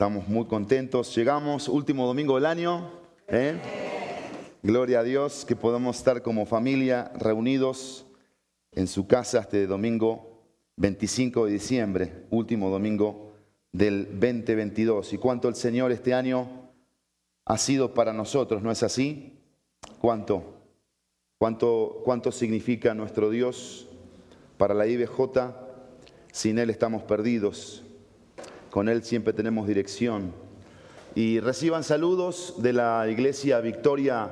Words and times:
Estamos 0.00 0.26
muy 0.28 0.46
contentos. 0.46 1.14
Llegamos, 1.14 1.68
último 1.68 2.06
domingo 2.06 2.36
del 2.36 2.46
año. 2.46 2.90
¿eh? 3.28 3.60
Gloria 4.62 5.00
a 5.00 5.02
Dios 5.02 5.44
que 5.44 5.54
podamos 5.54 5.98
estar 5.98 6.22
como 6.22 6.46
familia 6.46 7.12
reunidos 7.18 8.06
en 8.72 8.86
su 8.86 9.06
casa 9.06 9.40
este 9.40 9.66
domingo 9.66 10.42
25 10.76 11.44
de 11.44 11.52
diciembre, 11.52 12.24
último 12.30 12.70
domingo 12.70 13.34
del 13.72 14.06
2022. 14.18 15.12
Y 15.12 15.18
cuánto 15.18 15.50
el 15.50 15.54
Señor 15.54 15.92
este 15.92 16.14
año 16.14 16.48
ha 17.44 17.58
sido 17.58 17.92
para 17.92 18.14
nosotros, 18.14 18.62
¿no 18.62 18.70
es 18.70 18.82
así? 18.82 19.38
¿Cuánto? 20.00 20.62
¿Cuánto, 21.36 22.00
cuánto 22.06 22.32
significa 22.32 22.94
nuestro 22.94 23.28
Dios 23.28 23.86
para 24.56 24.72
la 24.72 24.86
IBJ? 24.86 25.20
Sin 26.32 26.58
Él 26.58 26.70
estamos 26.70 27.02
perdidos. 27.02 27.84
Con 28.70 28.88
Él 28.88 29.02
siempre 29.02 29.32
tenemos 29.32 29.66
dirección. 29.66 30.32
Y 31.16 31.40
reciban 31.40 31.82
saludos 31.82 32.54
de 32.58 32.72
la 32.72 33.08
iglesia 33.08 33.60
Victoria 33.60 34.30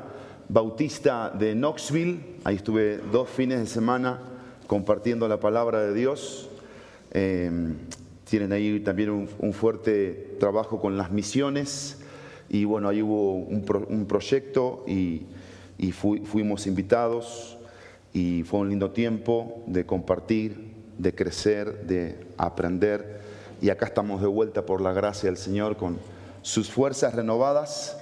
Bautista 0.48 1.30
de 1.30 1.54
Knoxville. 1.54 2.20
Ahí 2.44 2.54
estuve 2.54 2.98
dos 2.98 3.28
fines 3.28 3.58
de 3.58 3.66
semana 3.66 4.20
compartiendo 4.68 5.26
la 5.26 5.40
palabra 5.40 5.80
de 5.80 5.92
Dios. 5.92 6.48
Eh, 7.10 7.50
tienen 8.30 8.52
ahí 8.52 8.78
también 8.78 9.28
un, 9.40 9.52
fuerte 9.52 10.36
trabajo 10.38 10.80
con 10.80 10.96
las 10.96 11.10
misiones. 11.10 11.98
Y 12.48 12.64
bueno, 12.64 12.88
ahí 12.88 13.02
hubo 13.02 13.34
un, 13.34 14.06
proyecto 14.06 14.84
y, 14.86 15.26
fuimos 15.90 16.68
invitados. 16.68 17.58
Y 18.12 18.44
fue 18.44 18.60
un 18.60 18.68
lindo 18.68 18.92
tiempo 18.92 19.64
de 19.66 19.84
compartir, 19.84 20.74
de 20.96 21.12
crecer, 21.12 21.88
de 21.88 22.20
aprender 22.36 23.17
y 23.60 23.70
acá 23.70 23.86
estamos 23.86 24.20
de 24.20 24.26
vuelta 24.26 24.64
por 24.64 24.80
la 24.80 24.92
gracia 24.92 25.28
del 25.28 25.36
Señor 25.36 25.76
con 25.76 25.98
sus 26.42 26.70
fuerzas 26.70 27.14
renovadas 27.14 27.98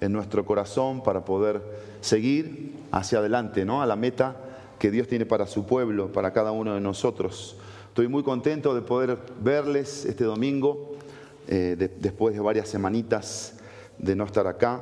en 0.00 0.12
nuestro 0.12 0.44
corazón 0.44 1.02
para 1.02 1.24
poder 1.24 1.60
seguir 2.00 2.76
hacia 2.90 3.18
adelante, 3.18 3.64
¿no? 3.64 3.82
A 3.82 3.86
la 3.86 3.96
meta 3.96 4.36
que 4.78 4.90
Dios 4.90 5.08
tiene 5.08 5.26
para 5.26 5.46
su 5.46 5.66
pueblo, 5.66 6.12
para 6.12 6.32
cada 6.32 6.52
uno 6.52 6.74
de 6.74 6.80
nosotros. 6.80 7.56
Estoy 7.88 8.08
muy 8.08 8.22
contento 8.22 8.74
de 8.74 8.82
poder 8.82 9.18
verles 9.42 10.04
este 10.04 10.24
domingo, 10.24 10.92
eh, 11.48 11.76
después 11.98 12.34
de 12.34 12.40
varias 12.40 12.68
semanitas 12.68 13.54
de 13.98 14.16
no 14.16 14.24
estar 14.24 14.46
acá. 14.46 14.80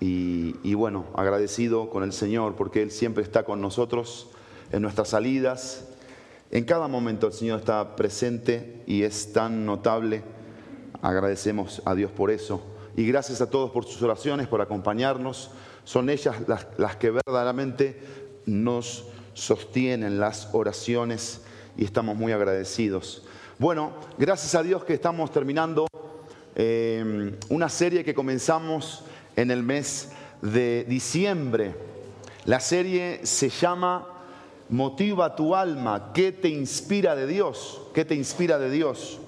Y, 0.00 0.56
y 0.62 0.74
bueno, 0.74 1.04
agradecido 1.14 1.90
con 1.90 2.02
el 2.02 2.12
Señor 2.12 2.56
porque 2.56 2.82
Él 2.82 2.90
siempre 2.90 3.22
está 3.22 3.44
con 3.44 3.60
nosotros 3.60 4.30
en 4.72 4.82
nuestras 4.82 5.08
salidas, 5.08 5.87
en 6.50 6.64
cada 6.64 6.88
momento 6.88 7.26
el 7.26 7.32
Señor 7.32 7.60
está 7.60 7.94
presente 7.94 8.82
y 8.86 9.02
es 9.02 9.32
tan 9.32 9.66
notable. 9.66 10.22
Agradecemos 11.02 11.82
a 11.84 11.94
Dios 11.94 12.10
por 12.10 12.30
eso. 12.30 12.62
Y 12.96 13.06
gracias 13.06 13.40
a 13.40 13.50
todos 13.50 13.70
por 13.70 13.84
sus 13.84 14.02
oraciones, 14.02 14.48
por 14.48 14.60
acompañarnos. 14.60 15.50
Son 15.84 16.08
ellas 16.08 16.36
las, 16.46 16.96
que 16.96 17.10
verdaderamente 17.10 18.00
nos 18.46 19.04
sostienen 19.34 20.18
las 20.18 20.48
oraciones 20.52 21.42
y 21.76 21.84
estamos 21.84 22.16
muy 22.16 22.32
agradecidos. 22.32 23.24
Bueno, 23.58 23.92
gracias 24.16 24.54
a 24.54 24.62
Dios 24.62 24.84
que 24.84 24.94
estamos 24.94 25.30
terminando 25.30 25.86
eh, 26.56 27.36
una 27.50 27.68
serie 27.68 28.04
que 28.04 28.14
comenzamos 28.14 29.04
en 29.36 29.50
el 29.50 29.62
mes 29.62 30.10
de 30.42 30.84
diciembre. 30.88 31.74
La 32.46 32.58
serie 32.58 33.20
se 33.24 33.50
llama 33.50 34.17
motiva 34.68 35.34
tu 35.34 35.54
alma? 35.54 36.12
¿Qué 36.12 36.32
te 36.32 36.48
inspira 36.48 37.14
de 37.16 37.26
Dios? 37.26 37.80
¿Qué 37.94 38.04
te 38.04 38.14
inspira 38.14 38.58
de 38.58 38.70
Dios? 38.70 39.18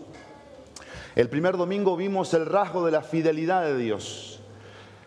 El 1.16 1.28
primer 1.28 1.56
domingo 1.56 1.96
vimos 1.96 2.32
el 2.34 2.46
rasgo 2.46 2.84
de 2.84 2.92
la 2.92 3.02
fidelidad 3.02 3.64
de 3.64 3.76
Dios. 3.76 4.40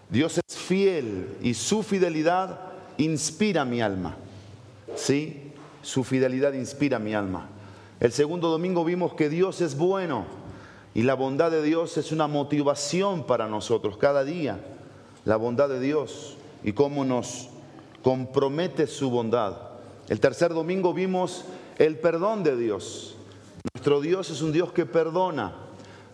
Dios 0.10 0.38
es 0.38 0.58
fiel 0.58 1.38
y 1.42 1.54
su 1.54 1.82
fidelidad 1.82 2.60
inspira 2.98 3.66
mi 3.66 3.82
alma. 3.82 4.16
¿Sí? 4.96 5.52
Su 5.82 6.04
fidelidad 6.04 6.54
inspira 6.54 7.00
mi 7.00 7.14
alma. 7.14 7.50
El 8.00 8.12
segundo 8.12 8.50
domingo 8.50 8.84
vimos 8.84 9.14
que 9.14 9.30
Dios 9.30 9.62
es 9.62 9.78
bueno 9.78 10.26
y 10.94 11.04
la 11.04 11.16
bondad 11.16 11.52
de 11.52 11.64
Dios 11.64 11.98
es 11.98 12.12
una 12.12 12.28
motivación 12.28 13.26
para 13.26 13.48
nosotros 13.48 13.98
cada 13.98 14.24
día. 14.24 14.60
La 15.26 15.38
bondad 15.38 15.70
de 15.70 15.80
Dios 15.80 16.38
y 16.64 16.74
cómo 16.74 17.06
nos 17.06 17.50
compromete 18.04 18.88
su 18.88 19.10
bondad. 19.10 19.73
El 20.14 20.20
tercer 20.20 20.54
domingo 20.54 20.94
vimos 20.94 21.44
el 21.80 21.98
perdón 21.98 22.44
de 22.44 22.56
Dios. 22.56 23.16
Nuestro 23.74 24.00
Dios 24.00 24.30
es 24.30 24.44
un 24.44 24.52
Dios 24.52 24.72
que 24.72 24.86
perdona. 24.86 25.56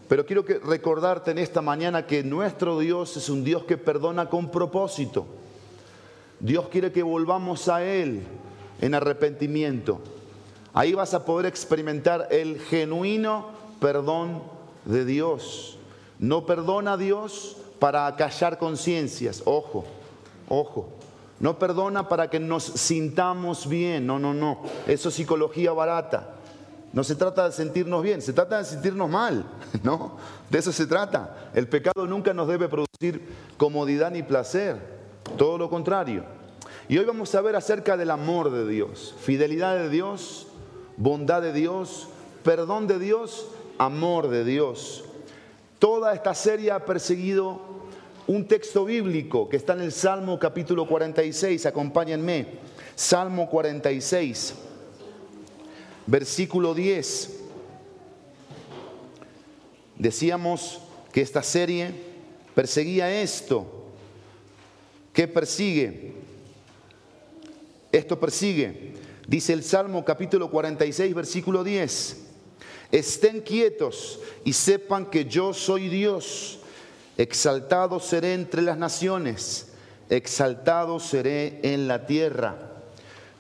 Pero 0.08 0.26
quiero 0.26 0.46
que 0.46 0.58
recordarte 0.58 1.32
en 1.32 1.38
esta 1.38 1.62
mañana 1.62 2.08
que 2.08 2.24
nuestro 2.24 2.80
Dios 2.80 3.18
es 3.18 3.28
un 3.28 3.44
Dios 3.44 3.66
que 3.66 3.76
perdona 3.76 4.30
con 4.30 4.52
propósito. 4.52 5.26
Dios 6.40 6.70
quiere 6.70 6.94
que 6.94 7.04
volvamos 7.04 7.68
a 7.68 7.84
Él 7.84 8.24
en 8.80 8.96
arrepentimiento. 8.96 10.00
Ahí 10.74 10.94
vas 10.94 11.14
a 11.14 11.26
poder 11.26 11.48
experimentar 11.48 12.30
el 12.32 12.58
genuino 12.58 13.48
perdón 13.82 14.42
de 14.86 15.04
Dios. 15.04 15.78
No 16.20 16.46
perdona 16.46 16.94
a 16.94 16.98
Dios 16.98 17.58
para 17.80 18.08
acallar 18.08 18.60
conciencias. 18.60 19.44
Ojo, 19.44 19.84
ojo. 20.48 20.99
No 21.40 21.58
perdona 21.58 22.10
para 22.10 22.30
que 22.30 22.40
nos 22.40 22.64
sintamos 22.64 23.68
bien. 23.68 24.06
No, 24.06 24.20
no, 24.20 24.34
no. 24.34 24.62
Eso 24.88 25.10
es 25.10 25.16
psicología 25.16 25.72
barata. 25.72 26.36
No 26.92 27.04
se 27.04 27.16
trata 27.16 27.46
de 27.46 27.52
sentirnos 27.52 28.02
bien, 28.02 28.22
se 28.22 28.34
trata 28.34 28.58
de 28.58 28.66
sentirnos 28.66 29.10
mal, 29.10 29.46
¿no? 29.84 30.18
De 30.50 30.58
eso 30.58 30.72
se 30.72 30.88
trata. 30.88 31.52
El 31.54 31.68
pecado 31.68 32.08
nunca 32.08 32.34
nos 32.34 32.48
debe 32.48 32.68
producir 32.68 33.28
comodidad 33.58 34.12
ni 34.12 34.24
placer, 34.24 34.78
todo 35.38 35.58
lo 35.58 35.70
contrario. 35.70 36.24
Y 36.88 36.98
hoy 36.98 37.06
vamos 37.06 37.34
a 37.36 37.42
ver 37.42 37.56
acerca 37.56 37.96
del 37.96 38.10
amor 38.10 38.50
de 38.50 38.68
Dios, 38.68 39.14
fidelidad 39.20 39.76
de 39.76 39.90
Dios, 39.90 40.48
bondad 40.98 41.44
de 41.44 41.54
Dios, 41.54 42.08
perdón 42.44 42.88
de 42.88 42.98
Dios, 42.98 43.48
amor 43.78 44.30
de 44.30 44.44
Dios. 44.44 45.04
Toda 45.78 46.14
esta 46.16 46.34
serie 46.34 46.72
ha 46.72 46.86
perseguido 46.86 47.62
un 48.30 48.48
texto 48.48 48.86
bíblico 48.86 49.50
que 49.50 49.58
está 49.58 49.74
en 49.74 49.82
el 49.82 49.92
Salmo 49.92 50.38
capítulo 50.38 50.88
46, 50.88 51.66
acompáñenme. 51.66 52.46
Salmo 52.96 53.50
46, 53.50 54.54
versículo 56.06 56.76
10. 56.76 57.40
Decíamos 59.98 60.80
que 61.12 61.22
esta 61.22 61.42
serie 61.42 61.92
perseguía 62.54 63.20
esto. 63.20 63.66
¿Qué 65.12 65.28
persigue? 65.28 66.14
Esto 67.92 68.20
persigue. 68.20 68.94
Dice 69.28 69.54
el 69.54 69.64
Salmo 69.64 70.06
capítulo 70.06 70.52
46, 70.52 71.16
versículo 71.16 71.64
10. 71.64 72.18
Estén 72.92 73.42
quietos 73.42 74.20
y 74.46 74.54
sepan 74.54 75.08
que 75.08 75.26
yo 75.26 75.52
soy 75.52 75.90
Dios. 75.90 76.59
Exaltado 77.20 78.00
seré 78.00 78.34
entre 78.34 78.62
las 78.62 78.78
naciones, 78.78 79.74
exaltado 80.10 81.02
seré 81.02 81.60
en 81.64 81.86
la 81.86 82.06
tierra. 82.06 82.56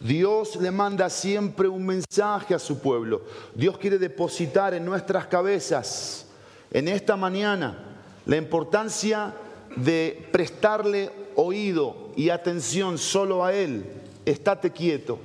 Dios 0.01 0.57
le 0.57 0.69
manda 0.69 1.09
siempre 1.09 1.69
un 1.69 1.85
mensaje 1.85 2.53
a 2.53 2.59
su 2.59 2.79
pueblo. 2.79 3.22
Dios 3.56 3.78
quiere 3.78 3.97
depositar 3.97 4.73
en 4.73 4.84
nuestras 4.84 5.28
cabezas, 5.28 6.25
en 6.72 6.90
esta 6.90 7.16
mañana, 7.16 8.01
la 8.25 8.35
importancia 8.35 9.34
de 9.78 10.28
prestarle 10.29 11.09
oído 11.38 12.09
y 12.17 12.31
atención 12.31 12.97
solo 12.97 13.46
a 13.46 13.53
Él. 13.53 13.85
Estate 14.25 14.72
quieto, 14.72 15.19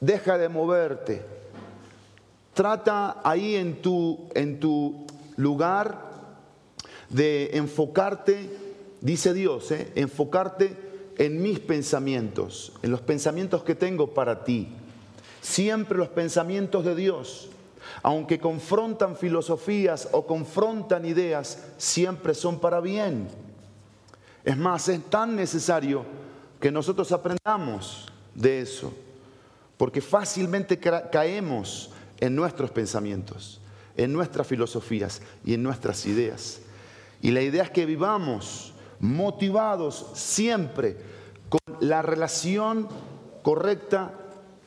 deja 0.00 0.36
de 0.36 0.50
moverte. 0.50 1.22
Trata 2.52 3.22
ahí 3.24 3.56
en 3.56 3.80
tu, 3.80 4.28
en 4.34 4.60
tu 4.60 5.06
lugar 5.36 6.07
de 7.10 7.50
enfocarte, 7.54 8.50
dice 9.00 9.32
Dios, 9.32 9.70
¿eh? 9.70 9.92
enfocarte 9.94 10.76
en 11.16 11.42
mis 11.42 11.58
pensamientos, 11.58 12.72
en 12.82 12.90
los 12.90 13.00
pensamientos 13.00 13.64
que 13.64 13.74
tengo 13.74 14.14
para 14.14 14.44
ti. 14.44 14.68
Siempre 15.40 15.98
los 15.98 16.08
pensamientos 16.08 16.84
de 16.84 16.94
Dios, 16.94 17.48
aunque 18.02 18.38
confrontan 18.38 19.16
filosofías 19.16 20.08
o 20.12 20.26
confrontan 20.26 21.04
ideas, 21.04 21.64
siempre 21.76 22.34
son 22.34 22.60
para 22.60 22.80
bien. 22.80 23.28
Es 24.44 24.56
más, 24.56 24.88
es 24.88 25.02
tan 25.04 25.36
necesario 25.36 26.04
que 26.60 26.70
nosotros 26.70 27.10
aprendamos 27.12 28.06
de 28.34 28.60
eso, 28.60 28.92
porque 29.76 30.00
fácilmente 30.00 30.78
caemos 30.78 31.90
en 32.20 32.34
nuestros 32.34 32.70
pensamientos, 32.70 33.60
en 33.96 34.12
nuestras 34.12 34.46
filosofías 34.46 35.22
y 35.44 35.54
en 35.54 35.62
nuestras 35.62 36.06
ideas. 36.06 36.60
Y 37.20 37.30
la 37.30 37.42
idea 37.42 37.64
es 37.64 37.70
que 37.70 37.86
vivamos 37.86 38.72
motivados 39.00 40.06
siempre 40.14 40.96
con 41.48 41.60
la 41.80 42.02
relación 42.02 42.88
correcta 43.42 44.12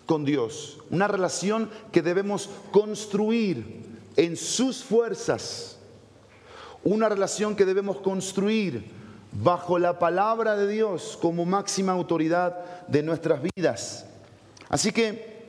con 0.06 0.26
Dios. 0.26 0.80
Una 0.90 1.08
relación 1.08 1.70
que 1.92 2.02
debemos 2.02 2.50
construir 2.72 3.86
en 4.16 4.36
sus 4.36 4.84
fuerzas. 4.84 5.78
una 6.84 7.08
relación 7.10 7.56
que 7.56 7.64
debemos 7.64 7.98
construir 7.98 8.84
bajo 9.32 9.78
la 9.78 10.00
palabra 10.00 10.58
de 10.58 10.68
Dios 10.68 11.16
como 11.22 11.46
máxima 11.46 11.92
autoridad 11.92 12.88
de 12.88 13.04
nuestras 13.04 13.40
vidas. 13.56 14.08
Así 14.68 14.92
que 14.92 15.46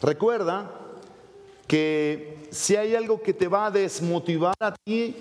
recuerda 0.00 0.70
que 1.66 2.48
si 2.52 2.76
hay 2.76 2.94
algo 2.94 3.20
que 3.20 3.34
te 3.34 3.48
va 3.48 3.66
a 3.66 3.70
desmotivar 3.72 4.54
a 4.60 4.72
ti 4.72 5.16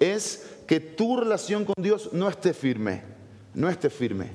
es 0.00 0.46
que 0.66 0.80
tu 0.80 1.18
relación 1.18 1.64
con 1.64 1.74
Dios 1.78 2.10
no 2.12 2.28
esté 2.28 2.54
firme, 2.54 3.02
no 3.54 3.68
esté 3.68 3.90
firme. 3.90 4.30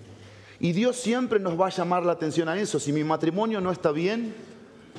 Y 0.59 0.71
Dios 0.71 0.95
siempre 0.95 1.39
nos 1.39 1.59
va 1.59 1.67
a 1.67 1.71
llamar 1.71 2.05
la 2.05 2.13
atención 2.13 2.47
a 2.47 2.57
eso. 2.57 2.79
Si 2.79 2.93
mi 2.93 3.03
matrimonio 3.03 3.59
no 3.59 3.71
está 3.71 3.91
bien, 3.91 4.33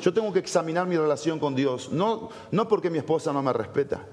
yo 0.03 0.13
tengo 0.13 0.33
que 0.33 0.41
examinar 0.41 0.87
mi 0.87 0.97
relación 0.97 1.39
con 1.39 1.55
Dios. 1.55 1.91
No, 1.91 2.29
no 2.51 2.69
porque 2.69 2.91
mi 2.91 2.99
esposa 2.99 3.33
no 3.33 3.43
me 3.43 3.53
respeta. 3.53 4.05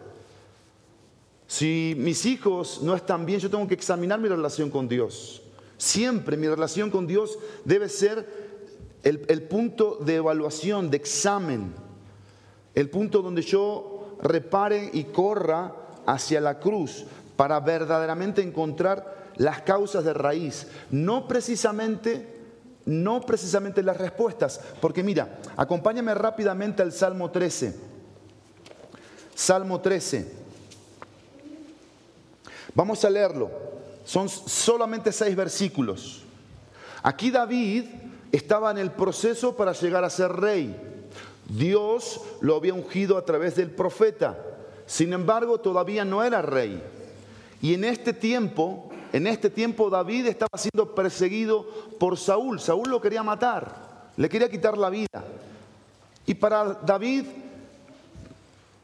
Si 1.48 1.96
mis 1.98 2.26
hijos 2.26 2.82
no 2.82 2.96
están 2.96 3.26
bien, 3.26 3.40
yo 3.40 3.50
tengo 3.50 3.68
que 3.68 3.74
examinar 3.74 4.20
mi 4.20 4.30
relación 4.30 4.70
con 4.70 4.88
Dios. 4.88 5.42
Siempre 5.78 6.38
mi 6.38 6.48
relación 6.48 6.90
con 6.90 7.08
Dios 7.08 7.38
debe 7.66 7.90
ser 7.90 8.28
el, 9.04 9.26
el 9.28 9.42
punto 9.44 9.98
de 10.00 10.16
evaluación, 10.16 10.90
de 10.90 10.98
examen. 10.98 11.74
El 12.74 12.90
punto 12.90 13.22
donde 13.22 13.42
yo 13.42 14.18
repare 14.22 14.90
y 14.94 15.06
corra 15.06 15.83
hacia 16.06 16.42
la 16.42 16.60
cruz 16.60 17.06
para 17.36 17.60
verdaderamente 17.60 18.42
encontrar 18.42 19.32
las 19.38 19.62
causas 19.62 20.04
de 20.04 20.14
raíz, 20.14 20.68
no 20.92 21.28
precisamente 21.28 22.34
no 22.86 23.22
precisamente 23.22 23.82
las 23.82 23.98
respuestas, 23.98 24.60
porque 24.82 25.04
mira, 25.04 25.40
acompáñame 25.56 26.14
rápidamente 26.14 26.82
al 26.82 26.92
Salmo 26.92 27.32
13. 27.32 27.76
Salmo 29.34 29.80
13. 29.80 30.32
Vamos 32.76 33.04
a 33.06 33.10
leerlo. 33.10 33.50
Son 34.04 34.28
solamente 34.28 35.12
seis 35.12 35.36
versículos. 35.36 36.24
Aquí 37.02 37.32
David 37.32 37.86
estaba 38.32 38.72
en 38.72 38.78
el 38.78 38.92
proceso 38.92 39.56
para 39.56 39.72
llegar 39.74 40.04
a 40.04 40.10
ser 40.10 40.32
rey. 40.32 40.76
Dios 41.48 42.22
lo 42.42 42.56
había 42.56 42.74
ungido 42.74 43.18
a 43.18 43.26
través 43.26 43.56
del 43.56 43.72
profeta. 43.72 44.38
Sin 44.86 45.14
embargo, 45.14 45.60
todavía 45.60 46.06
no 46.06 46.24
era 46.24 46.42
rey. 46.42 46.82
Y 47.62 47.74
en 47.74 47.86
este 47.86 48.14
tiempo, 48.14 48.90
en 49.14 49.28
este 49.28 49.50
tiempo 49.50 49.90
David 49.90 50.28
estaba 50.28 50.58
siendo 50.58 50.94
perseguido 50.94 51.66
por 52.00 52.18
Saúl. 52.18 52.60
Saúl 52.60 52.90
lo 52.90 53.00
quería 53.00 53.24
matar, 53.24 54.12
le 54.18 54.28
quería 54.28 54.50
quitar 54.50 54.78
la 54.78 54.90
vida. 54.90 55.24
Y 56.26 56.34
para 56.34 56.66
David 56.86 57.26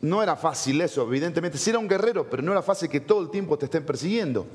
no 0.01 0.23
era 0.23 0.35
fácil 0.35 0.79
eso, 0.81 1.03
evidentemente. 1.03 1.57
Sí 1.57 1.69
era 1.69 1.79
un 1.79 1.87
guerrero, 1.87 2.29
pero 2.29 2.41
no 2.41 2.51
era 2.51 2.61
fácil 2.61 2.89
que 2.89 3.01
todo 3.01 3.21
el 3.21 3.29
tiempo 3.29 3.57
te 3.57 3.65
estén 3.65 3.85
persiguiendo. 3.85 4.45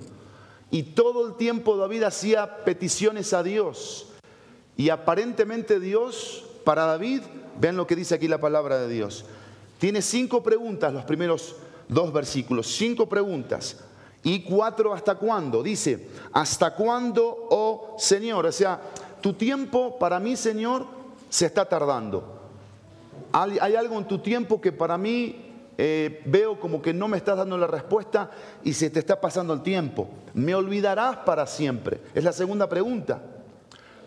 Y 0.70 0.82
todo 0.82 1.26
el 1.26 1.34
tiempo 1.34 1.76
David 1.76 2.04
hacía 2.04 2.64
peticiones 2.64 3.32
a 3.32 3.42
Dios. 3.42 4.08
Y 4.76 4.88
aparentemente 4.88 5.80
Dios, 5.80 6.44
para 6.64 6.86
David, 6.86 7.22
vean 7.60 7.76
lo 7.76 7.86
que 7.86 7.94
dice 7.94 8.14
aquí 8.14 8.26
la 8.26 8.40
palabra 8.40 8.78
de 8.78 8.88
Dios. 8.88 9.24
Tiene 9.84 10.00
cinco 10.00 10.42
preguntas, 10.42 10.94
los 10.94 11.04
primeros 11.04 11.56
dos 11.90 12.10
versículos, 12.10 12.68
cinco 12.68 13.06
preguntas. 13.06 13.76
Y 14.22 14.40
cuatro, 14.42 14.94
¿hasta 14.94 15.14
cuándo? 15.16 15.62
Dice, 15.62 16.08
¿hasta 16.32 16.74
cuándo, 16.74 17.48
oh 17.50 17.94
Señor? 17.98 18.46
O 18.46 18.50
sea, 18.52 18.80
tu 19.20 19.34
tiempo 19.34 19.98
para 19.98 20.18
mí, 20.18 20.36
Señor, 20.36 20.86
se 21.28 21.44
está 21.44 21.66
tardando. 21.66 22.24
Hay, 23.30 23.58
algo 23.76 23.98
en 23.98 24.08
tu 24.08 24.20
tiempo 24.20 24.58
que 24.58 24.72
para 24.72 24.96
mí 24.96 25.52
eh, 25.76 26.22
veo 26.24 26.58
como 26.58 26.80
que 26.80 26.94
no 26.94 27.06
me 27.06 27.18
estás 27.18 27.36
dando 27.36 27.58
la 27.58 27.66
respuesta 27.66 28.30
y 28.62 28.72
se 28.72 28.88
te 28.88 29.00
está 29.00 29.20
pasando 29.20 29.52
el 29.52 29.60
tiempo. 29.60 30.08
¿Me 30.32 30.54
olvidarás 30.54 31.18
para 31.26 31.46
siempre? 31.46 32.00
Es 32.14 32.24
la 32.24 32.32
segunda 32.32 32.70
pregunta. 32.70 33.20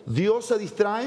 ¿Dios 0.06 0.46
se 0.46 0.58
distrae? 0.58 1.06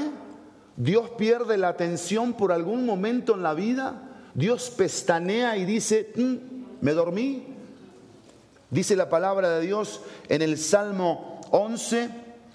¿Dios 0.78 1.10
pierde 1.10 1.58
la 1.58 1.68
atención 1.68 2.32
por 2.32 2.52
algún 2.52 2.86
momento 2.86 3.34
en 3.34 3.42
la 3.42 3.52
vida? 3.52 4.08
Dios 4.34 4.70
pestanea 4.70 5.56
y 5.56 5.64
dice, 5.64 6.12
mm, 6.14 6.36
me 6.80 6.92
dormí. 6.92 7.46
Dice 8.70 8.96
la 8.96 9.10
palabra 9.10 9.50
de 9.50 9.66
Dios 9.66 10.00
en 10.28 10.40
el 10.40 10.56
Salmo 10.56 11.40
11 11.50 12.08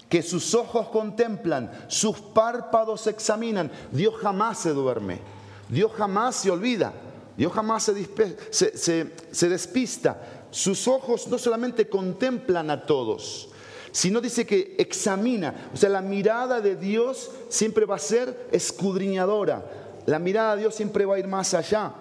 que 0.08 0.22
sus 0.22 0.54
ojos 0.54 0.88
contemplan, 0.88 1.70
sus 1.86 2.18
párpados 2.18 3.06
examinan. 3.06 3.70
Dios 3.92 4.16
jamás 4.16 4.58
se 4.58 4.70
duerme, 4.70 5.20
Dios 5.68 5.92
jamás 5.92 6.36
se 6.36 6.50
olvida, 6.50 6.92
Dios 7.36 7.52
jamás 7.52 7.84
se, 7.84 9.12
se 9.30 9.48
despista. 9.48 10.20
Sus 10.50 10.88
ojos 10.88 11.28
no 11.28 11.38
solamente 11.38 11.88
contemplan 11.88 12.70
a 12.70 12.86
todos, 12.86 13.50
sino 13.92 14.20
dice 14.20 14.46
que 14.46 14.74
examina. 14.78 15.70
O 15.72 15.76
sea, 15.76 15.90
la 15.90 16.00
mirada 16.00 16.60
de 16.60 16.74
Dios 16.74 17.30
siempre 17.48 17.84
va 17.84 17.96
a 17.96 18.00
ser 18.00 18.48
escudriñadora. 18.50 19.87
La 20.08 20.18
mirada 20.18 20.54
de 20.54 20.62
Dios 20.62 20.74
siempre 20.74 21.04
va 21.04 21.16
a 21.16 21.18
ir 21.18 21.28
más 21.28 21.52
allá. 21.52 21.92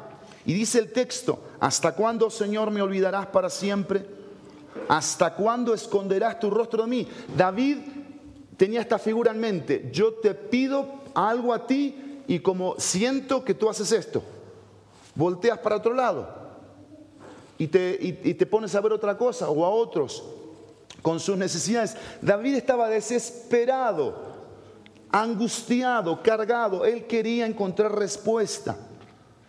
Y 0.46 0.54
dice 0.54 0.80
el 0.80 0.94
texto, 0.94 1.40
¿hasta 1.60 1.92
cuándo, 1.92 2.30
Señor, 2.30 2.72
me 2.72 2.82
olvidarás 2.82 3.26
para 3.28 3.50
siempre? 3.50 4.06
¿Hasta 4.88 5.36
cuándo 5.36 5.74
esconderás 5.74 6.40
tu 6.40 6.50
rostro 6.50 6.84
de 6.84 6.90
mí? 6.90 7.08
David 7.36 7.80
tenía 8.56 8.80
esta 8.80 8.98
figura 8.98 9.32
en 9.32 9.42
mente. 9.42 9.90
Yo 9.92 10.14
te 10.14 10.34
pido 10.34 10.88
algo 11.14 11.54
a 11.54 11.68
ti 11.68 12.24
y 12.30 12.40
como 12.40 12.80
siento 12.80 13.44
que 13.44 13.54
tú 13.54 13.70
haces 13.70 13.92
esto, 13.92 14.24
volteas 15.14 15.58
para 15.60 15.76
otro 15.76 15.94
lado 15.94 16.30
y 17.58 17.68
te, 17.68 17.98
y 18.00 18.34
te 18.36 18.46
pones 18.46 18.74
a 18.74 18.80
ver 18.80 18.94
otra 18.94 19.18
cosa 19.18 19.50
o 19.50 19.66
a 19.66 19.70
otros 19.70 20.24
con 21.02 21.20
sus 21.20 21.36
necesidades. 21.36 21.98
David 22.22 22.56
estaba 22.56 22.88
desesperado, 22.88 24.27
angustiado, 25.22 26.22
cargado. 26.22 26.86
Él 26.86 27.06
quería 27.06 27.46
encontrar 27.46 27.98
respuesta. 27.98 28.76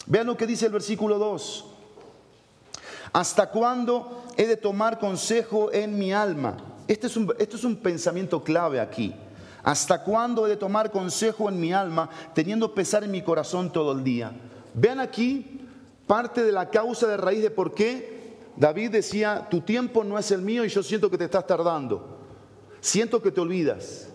Vean 0.07 0.27
lo 0.27 0.37
que 0.37 0.47
dice 0.47 0.67
el 0.67 0.73
versículo 0.73 1.19
2. 1.19 1.65
¿Hasta 3.13 3.51
cuándo 3.51 4.25
he 4.37 4.47
de 4.47 4.57
tomar 4.57 4.99
consejo 4.99 5.73
en 5.73 5.99
mi 5.99 6.13
alma? 6.13 6.57
Este 6.87 7.07
es 7.07 7.17
un, 7.17 7.33
esto 7.39 7.57
es 7.57 7.65
un 7.65 7.77
pensamiento 7.77 8.43
clave 8.43 8.81
aquí. 8.81 9.15
¿Hasta 9.63 10.03
cuándo 10.03 10.47
he 10.47 10.51
de 10.51 10.57
tomar 10.57 10.91
consejo 10.91 11.49
en 11.49 11.61
mi 11.61 11.73
alma 11.73 12.09
teniendo 12.35 12.75
pesar 12.75 13.05
en 13.05 13.11
mi 13.11 13.23
corazón 13.23 13.73
todo 13.73 13.93
el 13.93 14.05
día? 14.05 14.33
Vean 14.75 15.01
aquí 15.01 15.61
parte 16.07 16.43
de 16.43 16.53
la 16.53 16.71
causa 16.71 17.07
de 17.07 17.17
raíz 17.17 17.43
de 17.43 17.51
por 17.51 17.75
qué 17.75 18.39
David 18.57 18.91
decía, 18.91 19.47
tu 19.51 19.61
tiempo 19.61 20.05
no 20.05 20.19
es 20.19 20.31
el 20.31 20.43
mío 20.43 20.65
y 20.65 20.69
yo 20.69 20.83
siento 20.83 21.11
que 21.11 21.19
te 21.19 21.25
estás 21.25 21.47
tardando. 21.47 22.19
Siento 22.81 23.21
que 23.21 23.31
te 23.31 23.41
olvidas. 23.41 24.09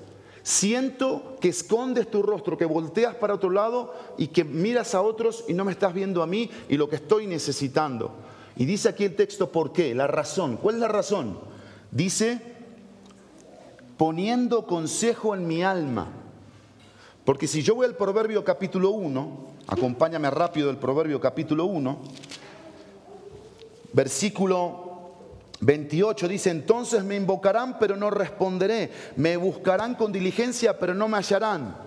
Siento 0.44 1.38
que 1.40 1.48
escondes 1.48 2.12
tu 2.12 2.22
rostro, 2.22 2.58
que 2.58 2.66
volteas 2.66 3.16
para 3.16 3.34
otro 3.34 3.50
lado 3.50 3.94
y 4.18 4.28
que 4.28 4.44
miras 4.44 4.94
a 4.94 5.02
otros 5.02 5.46
y 5.48 5.54
no 5.54 5.64
me 5.64 5.72
estás 5.72 5.94
viendo 5.94 6.22
a 6.22 6.28
mí 6.28 6.52
y 6.68 6.76
lo 6.76 6.90
que 6.90 6.98
estoy 6.98 7.28
necesitando. 7.28 8.12
Y 8.58 8.66
dice 8.66 8.90
aquí 8.90 9.06
el 9.06 9.16
texto 9.16 9.52
por 9.52 9.72
qué, 9.72 9.96
la 9.96 10.06
razón. 10.06 10.58
¿Cuál 10.58 10.76
es 10.76 10.82
la 10.82 10.90
razón? 10.90 11.40
Dice, 11.92 12.42
poniendo 13.98 14.68
consejo 14.68 15.34
en 15.34 15.48
mi 15.48 15.64
alma. 15.64 16.08
Porque 17.24 17.48
si 17.48 17.64
yo 17.64 17.76
voy 17.76 17.86
al 17.86 17.96
Proverbio 17.96 18.44
capítulo 18.44 18.90
1, 18.90 19.38
acompáñame 19.68 20.30
rápido 20.30 20.70
el 20.70 20.76
Proverbio 20.76 21.22
capítulo 21.22 21.66
1, 21.66 22.00
versículo 23.94 24.93
28 25.64 26.28
dice, 26.28 26.50
entonces 26.50 27.04
me 27.04 27.16
invocarán, 27.16 27.80
pero 27.80 27.96
no 27.96 28.10
responderé. 28.10 28.92
Me 29.16 29.38
buscarán 29.38 29.96
con 29.96 30.12
diligencia, 30.12 30.78
pero 30.78 30.94
no 30.94 31.08
me 31.08 31.18
hallarán. 31.18 31.78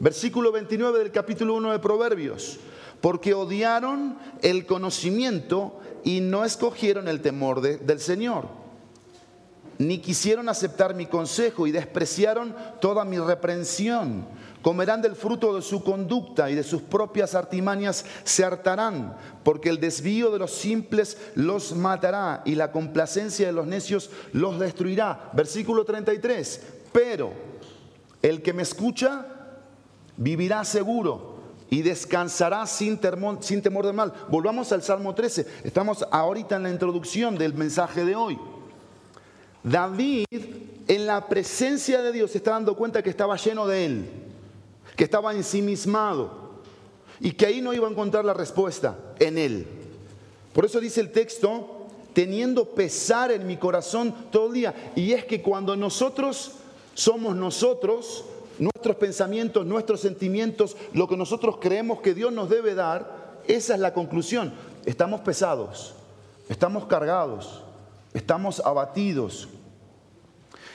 Versículo 0.00 0.50
29 0.50 0.98
del 0.98 1.12
capítulo 1.12 1.54
1 1.56 1.72
de 1.72 1.78
Proverbios. 1.78 2.58
Porque 3.00 3.34
odiaron 3.34 4.18
el 4.42 4.64
conocimiento 4.64 5.78
y 6.04 6.20
no 6.20 6.44
escogieron 6.44 7.06
el 7.06 7.20
temor 7.20 7.60
del 7.60 8.00
Señor. 8.00 8.46
Ni 9.78 9.98
quisieron 9.98 10.48
aceptar 10.48 10.94
mi 10.94 11.06
consejo 11.06 11.66
y 11.66 11.72
despreciaron 11.72 12.54
toda 12.80 13.04
mi 13.04 13.18
reprensión. 13.18 14.26
Comerán 14.60 15.00
del 15.00 15.14
fruto 15.14 15.54
de 15.54 15.62
su 15.62 15.84
conducta 15.84 16.50
y 16.50 16.56
de 16.56 16.64
sus 16.64 16.82
propias 16.82 17.36
artimañas 17.36 18.04
se 18.24 18.44
hartarán, 18.44 19.16
porque 19.44 19.68
el 19.68 19.78
desvío 19.78 20.32
de 20.32 20.40
los 20.40 20.50
simples 20.50 21.16
los 21.36 21.76
matará 21.76 22.42
y 22.44 22.56
la 22.56 22.72
complacencia 22.72 23.46
de 23.46 23.52
los 23.52 23.68
necios 23.68 24.10
los 24.32 24.58
destruirá. 24.58 25.30
Versículo 25.32 25.84
33. 25.84 26.60
Pero 26.92 27.32
el 28.20 28.42
que 28.42 28.52
me 28.52 28.62
escucha 28.62 29.26
vivirá 30.16 30.64
seguro 30.64 31.38
y 31.70 31.82
descansará 31.82 32.66
sin 32.66 32.98
sin 33.40 33.62
temor 33.62 33.86
de 33.86 33.92
mal. 33.92 34.12
Volvamos 34.28 34.72
al 34.72 34.82
Salmo 34.82 35.14
13. 35.14 35.46
Estamos 35.62 36.04
ahorita 36.10 36.56
en 36.56 36.64
la 36.64 36.70
introducción 36.70 37.38
del 37.38 37.54
mensaje 37.54 38.04
de 38.04 38.16
hoy. 38.16 38.38
David, 39.70 40.26
en 40.88 41.06
la 41.06 41.28
presencia 41.28 42.02
de 42.02 42.12
Dios, 42.12 42.30
se 42.30 42.38
está 42.38 42.52
dando 42.52 42.76
cuenta 42.76 43.02
que 43.02 43.10
estaba 43.10 43.36
lleno 43.36 43.66
de 43.66 43.84
él 43.84 44.08
que 44.98 45.04
estaba 45.04 45.32
ensimismado 45.32 46.28
y 47.20 47.30
que 47.30 47.46
ahí 47.46 47.62
no 47.62 47.72
iba 47.72 47.86
a 47.86 47.90
encontrar 47.90 48.24
la 48.24 48.34
respuesta 48.34 48.98
en 49.20 49.38
él. 49.38 49.64
Por 50.52 50.64
eso 50.64 50.80
dice 50.80 51.00
el 51.00 51.12
texto, 51.12 51.86
teniendo 52.12 52.70
pesar 52.70 53.30
en 53.30 53.46
mi 53.46 53.56
corazón 53.56 54.12
todo 54.32 54.48
el 54.48 54.54
día. 54.54 54.92
Y 54.96 55.12
es 55.12 55.24
que 55.24 55.40
cuando 55.40 55.76
nosotros 55.76 56.50
somos 56.94 57.36
nosotros, 57.36 58.24
nuestros 58.58 58.96
pensamientos, 58.96 59.64
nuestros 59.64 60.00
sentimientos, 60.00 60.76
lo 60.92 61.06
que 61.06 61.16
nosotros 61.16 61.58
creemos 61.60 62.00
que 62.00 62.12
Dios 62.12 62.32
nos 62.32 62.48
debe 62.48 62.74
dar, 62.74 63.38
esa 63.46 63.74
es 63.74 63.80
la 63.80 63.94
conclusión. 63.94 64.52
Estamos 64.84 65.20
pesados, 65.20 65.94
estamos 66.48 66.86
cargados, 66.86 67.62
estamos 68.14 68.58
abatidos. 68.58 69.48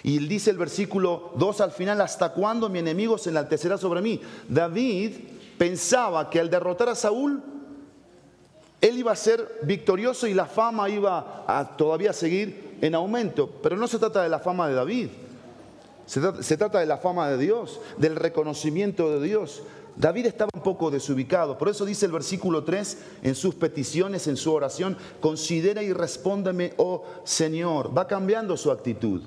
Y 0.03 0.19
dice 0.27 0.51
el 0.51 0.57
versículo 0.57 1.31
2 1.35 1.61
al 1.61 1.71
final, 1.71 2.01
¿hasta 2.01 2.33
cuándo 2.33 2.67
mi 2.67 2.79
enemigo 2.79 3.17
se 3.17 3.29
enaltecerá 3.29 3.77
sobre 3.77 4.01
mí? 4.01 4.19
David 4.49 5.13
pensaba 5.57 6.29
que 6.29 6.41
al 6.41 6.49
derrotar 6.49 6.89
a 6.89 6.95
Saúl, 6.95 7.41
él 8.81 8.97
iba 8.97 9.13
a 9.13 9.15
ser 9.15 9.59
victorioso 9.61 10.27
y 10.27 10.33
la 10.33 10.45
fama 10.45 10.89
iba 10.89 11.45
a 11.47 11.77
todavía 11.77 12.11
seguir 12.11 12.77
en 12.81 12.95
aumento. 12.95 13.49
Pero 13.63 13.77
no 13.77 13.87
se 13.87 13.97
trata 13.97 14.21
de 14.21 14.27
la 14.27 14.39
fama 14.39 14.67
de 14.67 14.73
David, 14.73 15.07
se 16.05 16.57
trata, 16.57 16.79
de 16.79 16.85
la 16.85 16.97
fama 16.97 17.29
de 17.29 17.37
Dios, 17.37 17.79
del 17.97 18.17
reconocimiento 18.17 19.09
de 19.09 19.25
Dios. 19.25 19.63
David 19.95 20.25
estaba 20.25 20.49
un 20.53 20.63
poco 20.63 20.91
desubicado, 20.91 21.57
por 21.57 21.69
eso 21.69 21.85
dice 21.85 22.07
el 22.07 22.11
versículo 22.11 22.65
3 22.65 22.97
en 23.21 23.35
sus 23.35 23.55
peticiones, 23.55 24.27
en 24.27 24.35
su 24.35 24.51
oración, 24.51 24.97
considera 25.21 25.81
y 25.81 25.93
respóndeme, 25.93 26.73
oh 26.75 27.05
Señor. 27.23 27.97
Va 27.97 28.05
cambiando 28.05 28.57
su 28.57 28.69
actitud. 28.69 29.21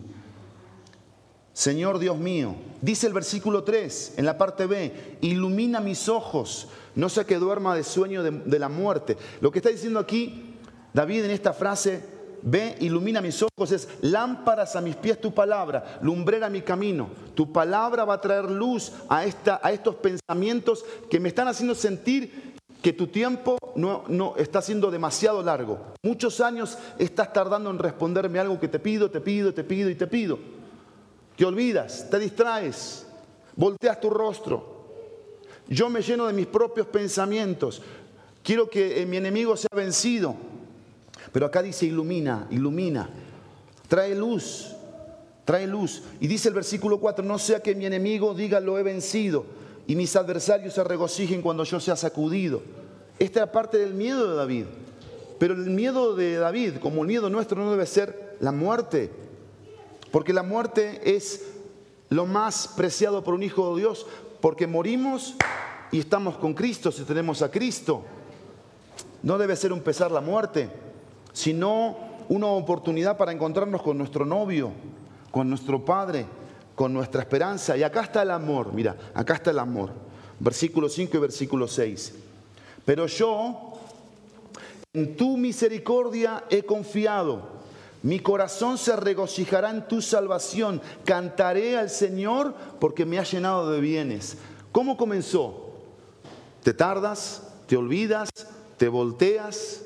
Señor 1.57 1.99
Dios 1.99 2.19
mío, 2.19 2.55
dice 2.83 3.07
el 3.07 3.15
versículo 3.15 3.65
3 3.65 4.17
en 4.19 4.27
la 4.27 4.37
parte 4.37 4.67
B, 4.67 5.17
ilumina 5.23 5.81
mis 5.81 6.07
ojos, 6.07 6.69
no 6.95 7.09
sea 7.09 7.25
que 7.25 7.37
duerma 7.37 7.75
de 7.75 7.83
sueño 7.83 8.23
de, 8.23 8.59
la 8.59 8.69
muerte. 8.69 9.17
Lo 9.41 9.51
que 9.51 9.61
está 9.61 9.71
diciendo 9.71 9.99
aquí 9.99 10.55
David 10.93 11.25
en 11.25 11.31
esta 11.31 11.55
frase, 11.55 12.05
ve, 12.43 12.77
ilumina 12.81 13.23
mis 13.23 13.43
ojos, 13.43 13.73
es 13.73 13.89
lámparas 14.03 14.77
a 14.77 14.83
mis 14.83 14.97
pies 14.97 15.19
tu 15.19 15.33
palabra, 15.33 15.99
lumbrera 16.03 16.51
mi 16.51 16.61
camino. 16.61 17.09
Tu 17.35 17.51
palabra 17.51 18.05
va 18.05 18.13
a 18.13 18.21
traer 18.21 18.51
luz 18.51 18.93
a, 19.09 19.25
esta, 19.25 19.59
a 19.63 19.73
estos 19.73 19.95
pensamientos 19.95 20.85
que 21.09 21.19
me 21.19 21.31
están 21.31 21.49
haciendo 21.49 21.75
sentir 21.75 22.55
que 22.83 22.93
tu 22.93 23.07
tiempo 23.07 23.57
no, 23.77 24.05
no, 24.09 24.35
está 24.37 24.61
siendo 24.61 24.91
demasiado 24.91 25.43
largo. 25.43 25.79
Muchos 26.03 26.43
años 26.43 26.77
estás 26.99 27.33
tardando 27.33 27.71
en 27.71 27.79
responderme 27.79 28.41
algo 28.41 28.61
que 28.61 28.69
te 28.69 28.79
pido, 28.79 29.11
te 29.11 29.23
pido, 29.23 29.55
te 29.55 29.65
pido 29.65 29.89
y 29.89 29.95
te 29.95 30.07
pido. 30.07 30.56
Te 31.37 31.45
olvidas, 31.45 32.09
te 32.11 32.19
distraes, 32.19 33.07
volteas 33.55 34.01
tu 34.01 34.11
rostro. 34.11 34.77
Yo 35.69 35.91
me 35.91 36.01
lleno 36.01 36.27
de 36.27 36.33
mis 36.33 36.47
propios 36.47 36.87
pensamientos. 36.87 37.83
Quiero 38.43 38.71
que 38.71 39.05
mi 39.07 39.17
enemigo 39.17 39.57
sea 39.57 39.69
vencido. 39.75 40.35
Pero 41.33 41.47
acá 41.47 41.63
dice 41.63 41.87
ilumina, 41.87 42.47
ilumina. 42.51 43.11
Trae 43.89 44.15
luz, 44.15 44.73
trae 45.45 45.67
luz. 45.67 46.03
Y 46.21 46.27
dice 46.27 46.49
el 46.49 46.55
versículo 46.55 46.99
4, 46.99 47.25
no 47.25 47.39
sea 47.39 47.61
que 47.61 47.75
mi 47.75 47.87
enemigo 47.87 48.33
diga 48.33 48.61
lo 48.61 48.79
he 48.79 48.83
vencido 48.83 49.45
y 49.87 49.95
mis 49.95 50.17
adversarios 50.17 50.75
se 50.75 50.85
regocijen 50.85 51.43
cuando 51.43 51.65
yo 51.65 51.79
sea 51.79 51.97
sacudido. 51.97 52.63
Esta 53.19 53.45
es 53.45 53.51
parte 53.51 53.79
del 53.79 53.95
miedo 53.95 54.31
de 54.31 54.37
David. 54.37 54.65
Pero 55.39 55.55
el 55.55 55.71
miedo 55.71 56.15
de 56.17 56.37
David, 56.37 56.77
como 56.81 57.03
el 57.03 57.09
miedo 57.09 57.29
nuestro, 57.29 57.63
no 57.63 57.71
debe 57.71 57.87
ser 57.87 58.37
la 58.41 58.53
muerte. 58.53 59.11
Porque 60.11 60.33
la 60.33 60.43
muerte 60.43 61.17
es 61.17 61.45
lo 62.09 62.27
más 62.27 62.69
preciado 62.69 63.25
por 63.25 63.35
un 63.35 63.43
hijo 63.43 63.75
de 63.75 63.83
Dios, 63.83 64.07
porque 64.41 64.67
morimos 64.67 65.35
y 65.91 66.01
estamos 66.01 66.37
con 66.37 66.55
Cristo 66.55 66.93
si 66.93 67.03
tenemos 67.03 67.43
a 67.43 67.51
Cristo. 67.51 68.03
No 69.23 69.39
debe 69.39 69.57
ser 69.57 69.73
un 69.73 69.81
pesar 69.81 70.11
la 70.11 70.21
muerte, 70.21 70.71
sino 71.33 71.97
una 72.29 72.47
oportunidad 72.47 73.17
para 73.17 73.33
encontrarnos 73.33 73.83
con 73.83 73.99
nuestro 73.99 74.25
novio, 74.25 74.73
con 75.31 75.49
nuestro 75.49 75.85
Padre, 75.85 76.27
con 76.75 76.93
nuestra 76.93 77.23
esperanza. 77.23 77.77
Y 77.77 77.83
acá 77.83 78.03
está 78.03 78.23
el 78.23 78.31
amor, 78.31 78.73
mira, 78.73 78.97
acá 79.15 79.35
está 79.35 79.51
el 79.51 79.59
amor. 79.59 79.91
Versículo 80.39 80.89
5 80.89 81.17
y 81.17 81.21
versículo 81.21 81.67
6. 81.67 82.15
Pero 82.85 83.07
yo 83.07 83.73
en 84.93 85.17
tu 85.17 85.37
misericordia 85.37 86.45
he 86.49 86.63
confiado 86.63 87.57
mi 88.03 88.21
corazón 88.21 88.79
se 88.79 88.95
regocijará 88.97 89.71
en 89.71 89.89
tu 89.89 90.01
salvación. 90.01 90.81
Cantaré 91.05 91.77
al 91.77 91.91
Señor 91.91 92.55
porque 92.79 93.05
me 93.05 93.19
ha 93.19 93.25
llenado 93.25 93.71
de 93.71 93.81
bienes. 93.81 94.37
¿Cómo 94.73 94.97
comenzó? 94.97 95.73
¿Te 96.63 96.75
tardas? 96.75 97.43
¿Te 97.67 97.77
olvidas? 97.77 98.31
¿Te 98.77 98.89
volteas? 98.89 99.83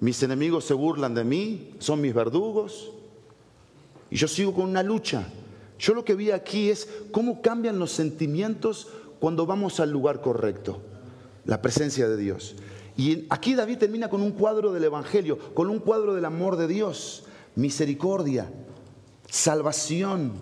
Mis 0.00 0.22
enemigos 0.22 0.64
se 0.64 0.74
burlan 0.74 1.14
de 1.14 1.24
mí, 1.24 1.74
son 1.78 2.00
mis 2.00 2.12
verdugos. 2.12 2.90
Y 4.10 4.16
yo 4.16 4.28
sigo 4.28 4.52
con 4.52 4.64
una 4.64 4.82
lucha. 4.82 5.26
Yo 5.78 5.94
lo 5.94 6.04
que 6.04 6.14
vi 6.14 6.30
aquí 6.30 6.70
es 6.70 6.88
cómo 7.12 7.40
cambian 7.40 7.78
los 7.78 7.92
sentimientos 7.92 8.88
cuando 9.20 9.46
vamos 9.46 9.80
al 9.80 9.90
lugar 9.90 10.20
correcto, 10.20 10.80
la 11.46 11.62
presencia 11.62 12.08
de 12.08 12.16
Dios. 12.16 12.56
Y 12.96 13.26
aquí 13.30 13.54
David 13.54 13.78
termina 13.78 14.08
con 14.08 14.22
un 14.22 14.32
cuadro 14.32 14.72
del 14.72 14.84
Evangelio, 14.84 15.38
con 15.54 15.70
un 15.70 15.78
cuadro 15.78 16.14
del 16.14 16.24
amor 16.24 16.56
de 16.56 16.68
Dios 16.68 17.24
misericordia, 17.56 18.50
salvación. 19.28 20.32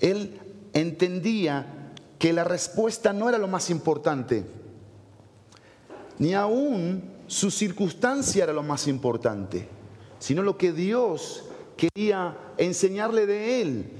Él 0.00 0.40
entendía 0.72 1.92
que 2.18 2.32
la 2.32 2.44
respuesta 2.44 3.12
no 3.12 3.28
era 3.28 3.38
lo 3.38 3.48
más 3.48 3.70
importante, 3.70 4.44
ni 6.18 6.34
aún 6.34 7.02
su 7.26 7.50
circunstancia 7.50 8.44
era 8.44 8.52
lo 8.52 8.62
más 8.62 8.86
importante, 8.86 9.68
sino 10.18 10.42
lo 10.42 10.56
que 10.56 10.72
Dios 10.72 11.44
quería 11.76 12.36
enseñarle 12.58 13.26
de 13.26 13.62
él. 13.62 13.90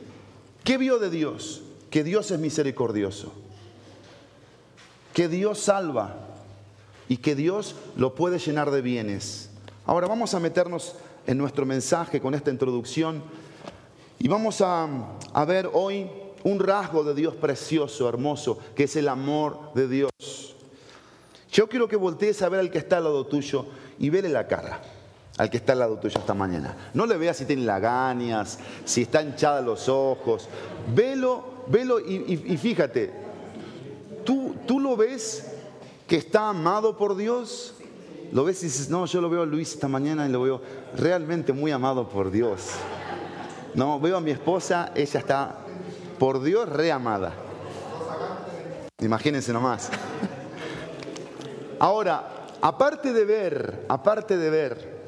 ¿Qué 0.65 0.79
vio 0.79 0.99
de 0.99 1.11
Dios? 1.11 1.63
Que 1.91 2.05
Dios 2.05 2.31
es 2.31 2.39
misericordioso, 2.39 3.33
que 5.13 5.29
Dios 5.29 5.59
salva 5.59 6.17
y 7.09 7.17
que 7.17 7.35
Dios 7.35 7.75
lo 7.97 8.15
puede 8.15 8.39
llenar 8.39 8.71
de 8.71 8.83
bienes. 8.83 9.51
Ahora 9.85 10.07
vamos 10.07 10.35
a 10.35 10.41
meternos 10.41 10.95
en 11.27 11.39
nuestro 11.39 11.67
mensaje 11.67 12.21
con 12.21 12.35
esta 12.35 12.51
introducción. 12.51 13.23
Y 14.19 14.29
vamos 14.29 14.61
a, 14.61 14.89
ver 15.47 15.69
hoy 15.73 16.09
un 16.45 16.61
rasgo 16.61 17.05
de 17.05 17.15
Dios 17.15 17.35
precioso, 17.35 18.09
hermoso, 18.09 18.59
que 18.75 18.85
es 18.85 18.97
el 18.97 19.09
amor 19.09 19.73
de 19.75 19.89
Dios. 19.89 20.11
Yo 21.51 21.69
quiero 21.69 21.89
que 21.89 21.97
voltees 21.97 22.41
a 22.43 22.49
ver 22.49 22.61
al 22.61 22.71
que 22.71 22.79
está 22.79 22.99
al 22.99 23.05
lado 23.05 23.27
tuyo 23.27 23.67
y 23.99 24.11
vele 24.11 24.29
la 24.29 24.47
cara 24.47 24.81
al 25.39 25.49
que 25.49 25.57
está 25.57 25.73
al 25.73 25.79
lado 25.81 25.99
tuyo 25.99 26.19
esta 26.19 26.35
mañana. 26.35 26.77
No 26.95 27.07
le 27.07 27.17
veas 27.17 27.39
si 27.39 27.47
tiene 27.47 27.65
lagañas, 27.65 28.59
si 28.85 29.03
está 29.03 29.23
hinchada 29.23 29.61
los 29.61 29.89
ojos. 29.89 30.49
Velo, 30.95 31.65
velo 31.69 31.99
y, 32.01 32.45
y 32.47 32.57
fíjate, 32.57 33.13
¿tú, 34.25 34.55
¿tú 34.67 34.79
lo 34.79 34.97
ves 34.97 35.53
que 36.07 36.17
está 36.17 36.51
amado 36.51 36.97
por 36.97 37.17
Dios? 37.17 37.75
Lo 38.33 38.45
ves 38.45 38.63
y 38.63 38.67
dices, 38.67 38.89
no, 38.89 39.05
yo 39.05 39.21
lo 39.21 39.29
veo 39.29 39.43
a 39.43 39.47
Luis 39.47 39.75
esta 39.75 39.89
mañana 39.89 40.27
y 40.27 40.33
lo 40.33 40.41
veo 40.41 40.63
realmente 40.97 41.53
muy 41.53 41.71
amado 41.71 42.09
por 42.09 42.31
Dios. 42.31 42.71
No, 43.75 44.01
veo 44.01 44.17
a 44.17 44.21
mi 44.23 44.31
esposa, 44.31 44.91
ella 44.95 45.21
está 45.21 45.57
por 46.19 46.43
Dios 46.43 46.67
reamada. 46.67 47.35
Imagínense 49.01 49.53
nomás. 49.53 49.91
Ahora, 51.79 52.47
aparte 52.63 53.13
de 53.13 53.25
ver, 53.27 53.85
aparte 53.87 54.39
de 54.39 54.49
ver, 54.49 55.03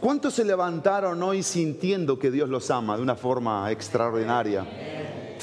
¿cuántos 0.00 0.32
se 0.32 0.46
levantaron 0.46 1.22
hoy 1.22 1.42
sintiendo 1.42 2.18
que 2.18 2.30
Dios 2.30 2.48
los 2.48 2.70
ama 2.70 2.96
de 2.96 3.02
una 3.02 3.16
forma 3.16 3.70
extraordinaria? 3.70 4.66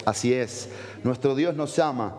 Así 0.03 0.33
es, 0.33 0.69
nuestro 1.03 1.35
Dios 1.35 1.55
nos 1.55 1.77
ama, 1.77 2.15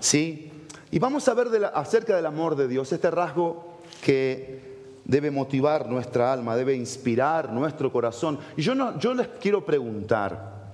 ¿sí? 0.00 0.50
Y 0.90 0.98
vamos 0.98 1.28
a 1.28 1.34
ver 1.34 1.48
acerca 1.74 2.16
del 2.16 2.26
amor 2.26 2.56
de 2.56 2.66
Dios, 2.66 2.92
este 2.92 3.08
rasgo 3.12 3.69
que 4.02 4.70
debe 5.04 5.30
motivar 5.30 5.88
nuestra 5.88 6.32
alma, 6.32 6.56
debe 6.56 6.74
inspirar 6.74 7.52
nuestro 7.52 7.90
corazón. 7.90 8.38
Y 8.56 8.62
yo, 8.62 8.74
no, 8.74 8.98
yo 8.98 9.12
les 9.12 9.26
quiero 9.40 9.64
preguntar, 9.64 10.72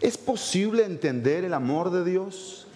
¿es 0.00 0.18
posible 0.18 0.84
entender 0.84 1.44
el 1.44 1.54
amor 1.54 1.90
de 1.90 2.04
Dios? 2.04 2.66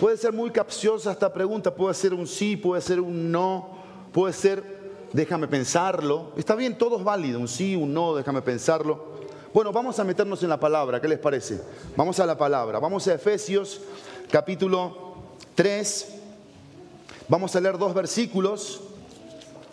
Puede 0.00 0.16
ser 0.16 0.32
muy 0.32 0.50
capciosa 0.50 1.12
esta 1.12 1.32
pregunta, 1.32 1.74
puede 1.74 1.94
ser 1.94 2.12
un 2.12 2.26
sí, 2.26 2.56
puede 2.56 2.82
ser 2.82 3.00
un 3.00 3.30
no, 3.30 3.78
puede 4.12 4.32
ser, 4.32 4.64
déjame 5.12 5.46
pensarlo. 5.46 6.32
Está 6.36 6.56
bien, 6.56 6.76
todo 6.76 6.98
es 6.98 7.04
válido, 7.04 7.38
un 7.38 7.48
sí, 7.48 7.76
un 7.76 7.94
no, 7.94 8.14
déjame 8.14 8.42
pensarlo. 8.42 9.10
Bueno, 9.54 9.72
vamos 9.72 9.98
a 9.98 10.04
meternos 10.04 10.42
en 10.42 10.48
la 10.48 10.58
palabra, 10.58 11.00
¿qué 11.00 11.08
les 11.08 11.18
parece? 11.18 11.60
Vamos 11.96 12.18
a 12.18 12.26
la 12.26 12.36
palabra, 12.36 12.78
vamos 12.78 13.06
a 13.06 13.14
Efesios 13.14 13.80
capítulo 14.30 15.14
3, 15.54 16.18
vamos 17.28 17.54
a 17.54 17.60
leer 17.60 17.76
dos 17.78 17.92
versículos 17.92 18.80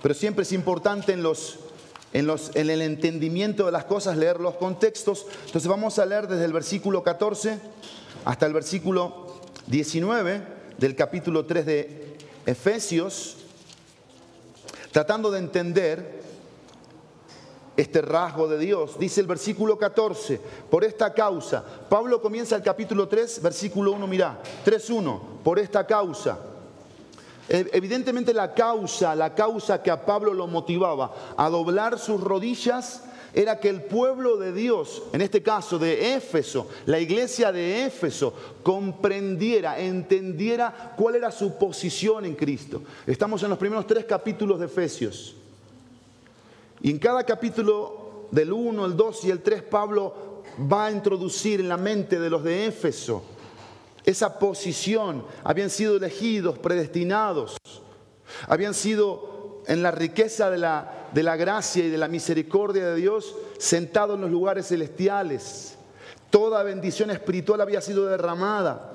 pero 0.02 0.14
siempre 0.14 0.44
es 0.44 0.52
importante 0.52 1.14
en, 1.14 1.24
los, 1.24 1.60
en, 2.14 2.28
los, 2.28 2.56
en 2.56 2.70
el 2.70 2.82
entendimiento 2.82 3.66
de 3.66 3.72
las 3.72 3.86
cosas 3.86 4.18
leer 4.18 4.40
los 4.40 4.56
contextos. 4.56 5.26
Entonces 5.46 5.68
vamos 5.68 6.00
a 6.00 6.06
leer 6.06 6.28
desde 6.28 6.46
el 6.46 6.54
versículo 6.54 7.04
14 7.04 7.60
hasta 8.26 8.46
el 8.46 8.54
versículo 8.54 9.42
19 9.68 10.42
del 10.78 10.96
capítulo 10.96 11.46
3 11.46 11.66
de 11.66 12.18
Efesios, 12.46 13.38
tratando 14.92 15.32
de 15.32 15.40
entender 15.40 16.22
este 17.78 18.02
rasgo 18.02 18.48
de 18.48 18.58
Dios. 18.58 18.98
Dice 19.00 19.22
el 19.22 19.28
versículo 19.28 19.78
14, 19.78 20.42
por 20.70 20.84
esta 20.84 21.14
causa. 21.14 21.64
Pablo 21.90 22.22
comienza 22.22 22.56
el 22.56 22.64
capítulo 22.64 23.08
3, 23.08 23.42
versículo 23.42 23.92
1, 23.92 24.08
mirá, 24.08 24.42
3.1, 24.66 25.20
por 25.44 25.60
esta 25.60 25.86
causa. 25.86 26.40
Evidentemente 27.50 28.34
la 28.34 28.54
causa, 28.54 29.16
la 29.16 29.34
causa 29.34 29.82
que 29.82 29.92
a 29.92 30.06
Pablo 30.06 30.34
lo 30.34 30.48
motivaba 30.48 31.34
a 31.38 31.50
doblar 31.50 31.98
sus 31.98 32.20
rodillas 32.20 33.04
era 33.34 33.60
que 33.60 33.70
el 33.70 33.84
pueblo 33.84 34.38
de 34.38 34.52
Dios, 34.52 35.04
en 35.14 35.22
este 35.22 35.44
caso 35.44 35.78
de 35.78 36.16
Éfeso, 36.16 36.68
la 36.86 37.00
iglesia 37.00 37.52
de 37.52 37.86
Éfeso, 37.86 38.34
comprendiera, 38.64 39.80
entendiera 39.80 40.94
cuál 40.98 41.16
era 41.16 41.32
su 41.32 41.58
posición 41.58 42.26
en 42.26 42.36
Cristo. 42.36 42.82
Estamos 43.06 43.44
en 43.44 43.50
los 43.50 43.60
primeros 43.60 43.86
tres 43.86 44.06
capítulos 44.06 44.60
de 44.60 44.66
Efesios. 44.66 45.36
Y 46.82 46.92
en 46.92 47.00
cada 47.00 47.24
capítulo 47.24 48.28
del 48.32 48.52
1, 48.52 48.86
el 48.86 48.98
2 48.98 49.26
y 49.26 49.30
el 49.30 49.42
3, 49.42 49.64
Pablo 49.64 50.44
va 50.72 50.88
a 50.88 50.92
introducir 50.92 51.60
en 51.60 51.70
la 51.70 51.78
mente 51.78 52.20
de 52.20 52.30
los 52.30 52.44
de 52.44 52.66
Éfeso 52.68 53.37
esa 54.08 54.40
posición. 54.40 55.26
Habían 55.44 55.70
sido 55.70 55.98
elegidos, 55.98 56.58
predestinados, 56.58 57.58
habían 58.48 58.74
sido 58.74 59.62
en 59.68 59.84
la 59.84 59.92
riqueza 59.92 60.50
de 60.50 60.58
la, 60.58 61.10
de 61.14 61.24
la 61.24 61.36
gracia 61.36 61.86
y 61.86 61.90
de 61.90 61.98
la 61.98 62.08
misericordia 62.08 62.88
de 62.88 62.96
Dios, 62.96 63.36
sentado 63.60 64.16
en 64.16 64.22
los 64.22 64.32
lugares 64.32 64.68
celestiales. 64.68 65.78
Toda 66.30 66.64
bendición 66.64 67.12
espiritual 67.12 67.62
había 67.62 67.82
sido 67.82 68.06
derramada. 68.06 68.94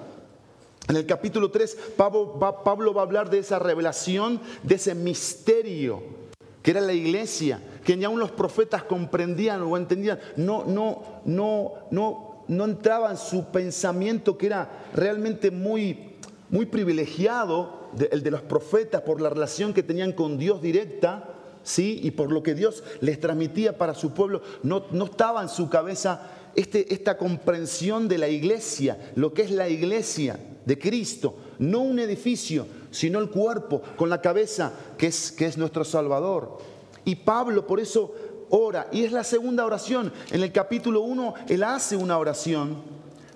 En 0.89 0.97
el 0.97 1.07
capítulo 1.07 1.51
3, 1.51 1.77
Pablo 1.97 2.39
va, 2.39 2.65
Pablo 2.65 2.95
va 2.95 3.03
a 3.03 3.05
hablar 3.05 3.29
de 3.29 3.39
esa 3.39 3.59
revelación, 3.59 4.41
de 4.63 4.75
ese 4.75 4.95
misterio 4.95 6.23
que 6.63 6.71
era 6.71 6.81
la 6.81 6.93
iglesia, 6.93 7.61
que 7.85 7.97
ni 7.97 8.05
aún 8.05 8.21
los 8.21 8.31
profetas 8.31 8.85
comprendían 8.85 9.63
o 9.63 9.77
entendían. 9.77 10.21
No, 10.37 10.65
no, 10.65 11.03
no, 11.25 11.73
no, 11.91 12.32
no 12.53 12.65
entraba 12.65 13.11
en 13.11 13.17
su 13.17 13.47
pensamiento 13.47 14.39
que 14.39 14.47
era 14.47 14.87
realmente 14.95 15.51
muy, 15.51 16.17
muy 16.51 16.67
privilegiado 16.67 17.91
el 18.11 18.23
de 18.23 18.31
los 18.31 18.43
profetas 18.43 19.03
por 19.03 19.21
la 19.21 19.31
relación 19.31 19.75
que 19.75 19.83
tenían 19.83 20.13
con 20.13 20.39
Dios 20.39 20.63
directa, 20.63 21.35
¿sí? 21.63 22.01
Y 22.03 22.13
por 22.13 22.33
lo 22.33 22.43
que 22.43 22.55
Dios 22.55 22.83
les 23.01 23.21
transmitía 23.21 23.77
para 23.77 23.95
su 23.95 24.13
pueblo, 24.13 24.43
no, 24.63 24.85
no 24.91 25.07
estaba 25.07 25.43
en 25.43 25.49
su 25.49 25.69
cabeza 25.69 26.31
este, 26.55 26.93
esta 26.93 27.17
comprensión 27.17 28.09
de 28.09 28.19
la 28.19 28.29
iglesia, 28.29 29.13
lo 29.15 29.33
que 29.33 29.43
es 29.43 29.51
la 29.51 29.69
iglesia 29.69 30.39
de 30.65 30.79
Cristo, 30.79 31.37
no 31.59 31.81
un 31.81 31.99
edificio, 31.99 32.67
sino 32.91 33.19
el 33.19 33.31
cuerpo, 33.31 33.83
con 33.97 34.11
la 34.11 34.21
cabeza 34.21 34.73
que 34.99 35.07
es, 35.07 35.33
que 35.33 35.47
es 35.47 35.57
nuestro 35.57 35.85
Salvador. 35.85 36.59
Y 37.05 37.17
Pablo 37.17 37.67
por 37.67 37.81
eso 37.81 38.15
ora, 38.53 38.87
y 38.93 39.05
es 39.05 39.13
la 39.13 39.25
segunda 39.25 39.65
oración. 39.65 40.13
En 40.31 40.43
el 40.43 40.53
capítulo 40.53 41.01
1, 41.01 41.35
él 41.49 41.63
hace 41.63 41.97
una 41.97 42.19
oración, 42.19 42.77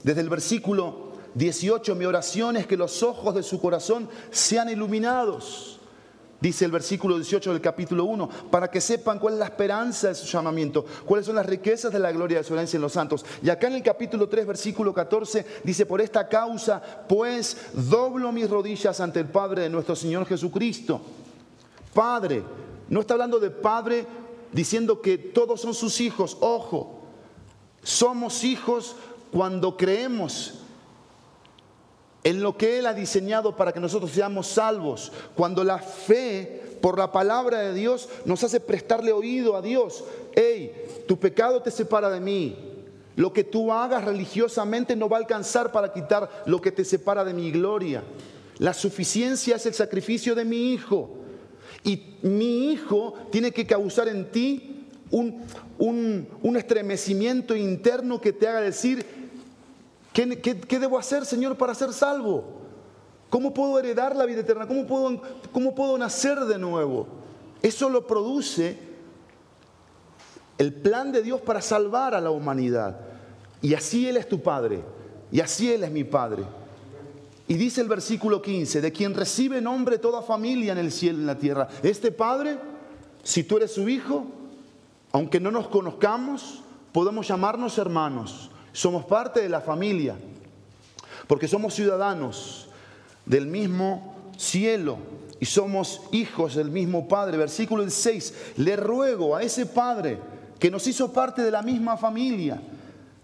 desde 0.03 0.21
el 0.21 0.29
versículo 0.29 1.07
18, 1.35 1.95
mi 1.95 2.05
oración 2.05 2.57
es 2.57 2.67
que 2.67 2.77
los 2.77 3.03
ojos 3.03 3.35
de 3.35 3.43
su 3.43 3.61
corazón 3.61 4.09
sean 4.31 4.69
iluminados. 4.69 5.81
Dice 6.39 6.67
el 6.67 6.71
versículo 6.71 7.17
18 7.17 7.51
del 7.51 7.63
capítulo 7.63 8.05
1, 8.05 8.29
para 8.51 8.71
que 8.71 8.83
sepan 8.83 9.19
cuál 9.19 9.35
es 9.35 9.41
la 9.41 9.47
esperanza 9.47 10.09
de 10.09 10.15
su 10.15 10.27
llamamiento, 10.27 10.85
cuáles 11.07 11.25
son 11.25 11.37
las 11.37 11.47
riquezas 11.47 11.91
de 11.91 11.99
la 11.99 12.13
gloria 12.13 12.39
de 12.39 12.45
su 12.45 12.53
herencia 12.53 12.77
en 12.77 12.83
los 12.83 12.93
santos. 12.93 13.25
Y 13.43 13.49
acá 13.49 13.69
en 13.69 13.73
el 13.73 13.83
capítulo 13.83 14.29
3, 14.29 14.47
versículo 14.47 14.93
14, 14.93 15.47
dice, 15.65 15.87
por 15.87 16.03
esta 16.03 16.29
causa, 16.29 16.83
pues 17.09 17.57
doblo 17.73 18.33
mis 18.33 18.51
rodillas 18.51 19.01
ante 19.01 19.21
el 19.21 19.27
Padre 19.27 19.63
de 19.63 19.71
nuestro 19.71 19.97
Señor 19.97 20.27
Jesucristo. 20.27 21.01
Padre, 21.95 22.43
no 22.91 23.01
está 23.01 23.15
hablando 23.15 23.41
de 23.41 23.51
Padre 23.51 24.07
diciendo 24.53 25.01
que 25.01 25.19
todos 25.19 25.61
son 25.61 25.75
sus 25.75 26.01
hijos, 26.01 26.37
ojo, 26.41 27.01
somos 27.83 28.45
hijos 28.45 28.97
cuando 29.33 29.77
creemos 29.77 30.55
en 32.25 32.43
lo 32.43 32.57
que 32.57 32.79
Él 32.79 32.87
ha 32.87 32.95
diseñado 32.95 33.55
para 33.55 33.73
que 33.73 33.79
nosotros 33.79 34.11
seamos 34.11 34.49
salvos. 34.49 35.13
Cuando 35.37 35.63
la 35.63 35.79
fe 35.79 36.79
por 36.81 36.99
la 36.99 37.13
palabra 37.13 37.61
de 37.61 37.73
Dios 37.75 38.09
nos 38.25 38.43
hace 38.43 38.59
prestarle 38.59 39.13
oído 39.13 39.57
a 39.57 39.63
Dios. 39.63 40.05
Hey, 40.35 40.73
tu 41.07 41.19
pecado 41.19 41.63
te 41.63 41.71
separa 41.71 42.11
de 42.11 42.21
mí. 42.21 42.57
Lo 43.15 43.33
que 43.33 43.45
tú 43.45 43.73
hagas 43.73 44.05
religiosamente 44.05 44.97
no 44.97 45.09
va 45.09 45.19
a 45.19 45.21
alcanzar 45.21 45.71
para 45.71 45.93
quitar 45.93 46.43
lo 46.47 46.61
que 46.61 46.73
te 46.73 46.85
separa 46.85 47.25
de 47.25 47.33
mi 47.33 47.51
gloria. 47.51 48.03
La 48.59 48.75
suficiencia 48.75 49.57
es 49.57 49.67
el 49.67 49.75
sacrificio 49.75 50.35
de 50.35 50.45
mi 50.45 50.73
hijo. 50.73 51.11
Y 51.87 52.19
mi 52.21 52.73
hijo 52.73 53.15
tiene 53.31 53.51
que 53.53 53.65
causar 53.65 54.09
en 54.09 54.31
ti 54.31 54.87
un, 55.11 55.41
un, 55.79 56.29
un 56.43 56.57
estremecimiento 56.59 57.57
interno 57.57 58.21
que 58.21 58.35
te 58.35 58.47
haga 58.47 58.61
decir, 58.61 59.07
¿Qué, 60.17 60.79
debo 60.79 60.99
hacer, 60.99 61.27
Señor, 61.27 61.59
para 61.59 61.75
ser 61.75 61.93
salvo? 61.93 62.43
¿Cómo 63.29 63.53
puedo 63.53 63.79
heredar 63.79 64.17
la 64.17 64.25
vida 64.25 64.41
eterna? 64.41 64.67
¿Cómo 64.67 64.87
puedo, 64.87 65.21
¿Cómo 65.53 65.75
puedo 65.75 65.99
nacer 65.99 66.41
de 66.47 66.57
nuevo? 66.57 67.07
Eso 67.61 67.91
lo 67.91 68.07
produce 68.07 68.79
el 70.57 70.73
plan 70.73 71.13
de 71.13 71.21
Dios 71.21 71.43
para 71.43 71.61
salvar 71.61 72.15
a 72.15 72.21
la 72.23 72.31
humanidad. 72.31 72.99
Y 73.61 73.75
así 73.75 74.09
Él 74.09 74.17
es 74.17 74.27
tu 74.27 74.41
Padre. 74.41 74.81
Y 75.31 75.41
así 75.41 75.71
Él 75.71 75.85
es 75.85 75.91
mi 75.91 76.05
Padre. 76.05 76.45
Y 77.49 77.55
dice 77.55 77.81
el 77.81 77.89
versículo 77.89 78.43
15, 78.43 78.81
de 78.81 78.93
quien 78.93 79.15
recibe 79.15 79.61
nombre 79.61 79.99
toda 79.99 80.23
familia 80.23 80.73
en 80.73 80.79
el 80.79 80.91
cielo 80.91 81.19
y 81.19 81.21
en 81.23 81.27
la 81.27 81.39
tierra. 81.39 81.69
Este 81.83 82.11
Padre, 82.11 82.59
si 83.23 83.45
tú 83.45 83.57
eres 83.57 83.73
su 83.73 83.89
Hijo, 83.89 84.27
aunque 85.13 85.39
no 85.39 85.51
nos 85.51 85.69
conozcamos, 85.69 86.63
podemos 86.93 87.29
llamarnos 87.29 87.79
hermanos. 87.79 88.51
Somos 88.73 89.05
parte 89.05 89.41
de 89.41 89.49
la 89.49 89.61
familia, 89.61 90.17
porque 91.27 91.49
somos 91.49 91.75
ciudadanos 91.75 92.69
del 93.25 93.47
mismo 93.47 94.15
cielo 94.37 94.99
y 95.41 95.47
somos 95.47 96.03
hijos 96.13 96.57
del 96.57 96.71
mismo 96.71 97.09
Padre. 97.09 97.39
Versículo 97.39 97.89
6, 97.89 98.35
le 98.57 98.77
ruego 98.77 99.37
a 99.37 99.43
ese 99.43 99.67
Padre 99.67 100.19
que 100.59 100.71
nos 100.71 100.87
hizo 100.87 101.13
parte 101.13 101.43
de 101.43 101.51
la 101.51 101.63
misma 101.63 101.97
familia, 101.97 102.61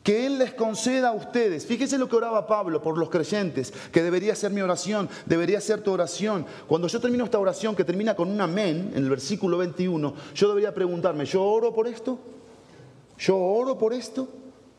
que 0.03 0.27
Él 0.27 0.39
les 0.39 0.55
conceda 0.55 1.09
a 1.09 1.13
ustedes. 1.13 1.67
Fíjese 1.67 1.99
lo 1.99 2.09
que 2.09 2.17
oraba 2.17 2.47
Pablo 2.47 2.83
por 2.83 2.99
los 2.99 3.09
creyentes, 3.09 3.73
que 3.93 4.03
debería 4.03 4.35
ser 4.35 4.51
mi 4.51 4.61
oración, 4.61 5.09
debería 5.27 5.61
ser 5.61 5.81
tu 5.81 5.93
oración. 5.93 6.45
Cuando 6.67 6.89
yo 6.89 7.01
termino 7.01 7.25
esta 7.25 7.39
oración 7.39 7.77
que 7.77 7.85
termina 7.85 8.15
con 8.15 8.29
un 8.29 8.41
amén, 8.41 8.93
en 8.95 9.05
el 9.05 9.11
versículo 9.11 9.59
21, 9.59 10.15
yo 10.35 10.49
debería 10.49 10.75
preguntarme, 10.75 11.25
¿yo 11.25 11.43
oro 11.43 11.73
por 11.73 11.87
esto? 11.87 12.19
¿Yo 13.19 13.37
oro 13.37 13.79
por 13.79 13.93
esto? 13.93 14.29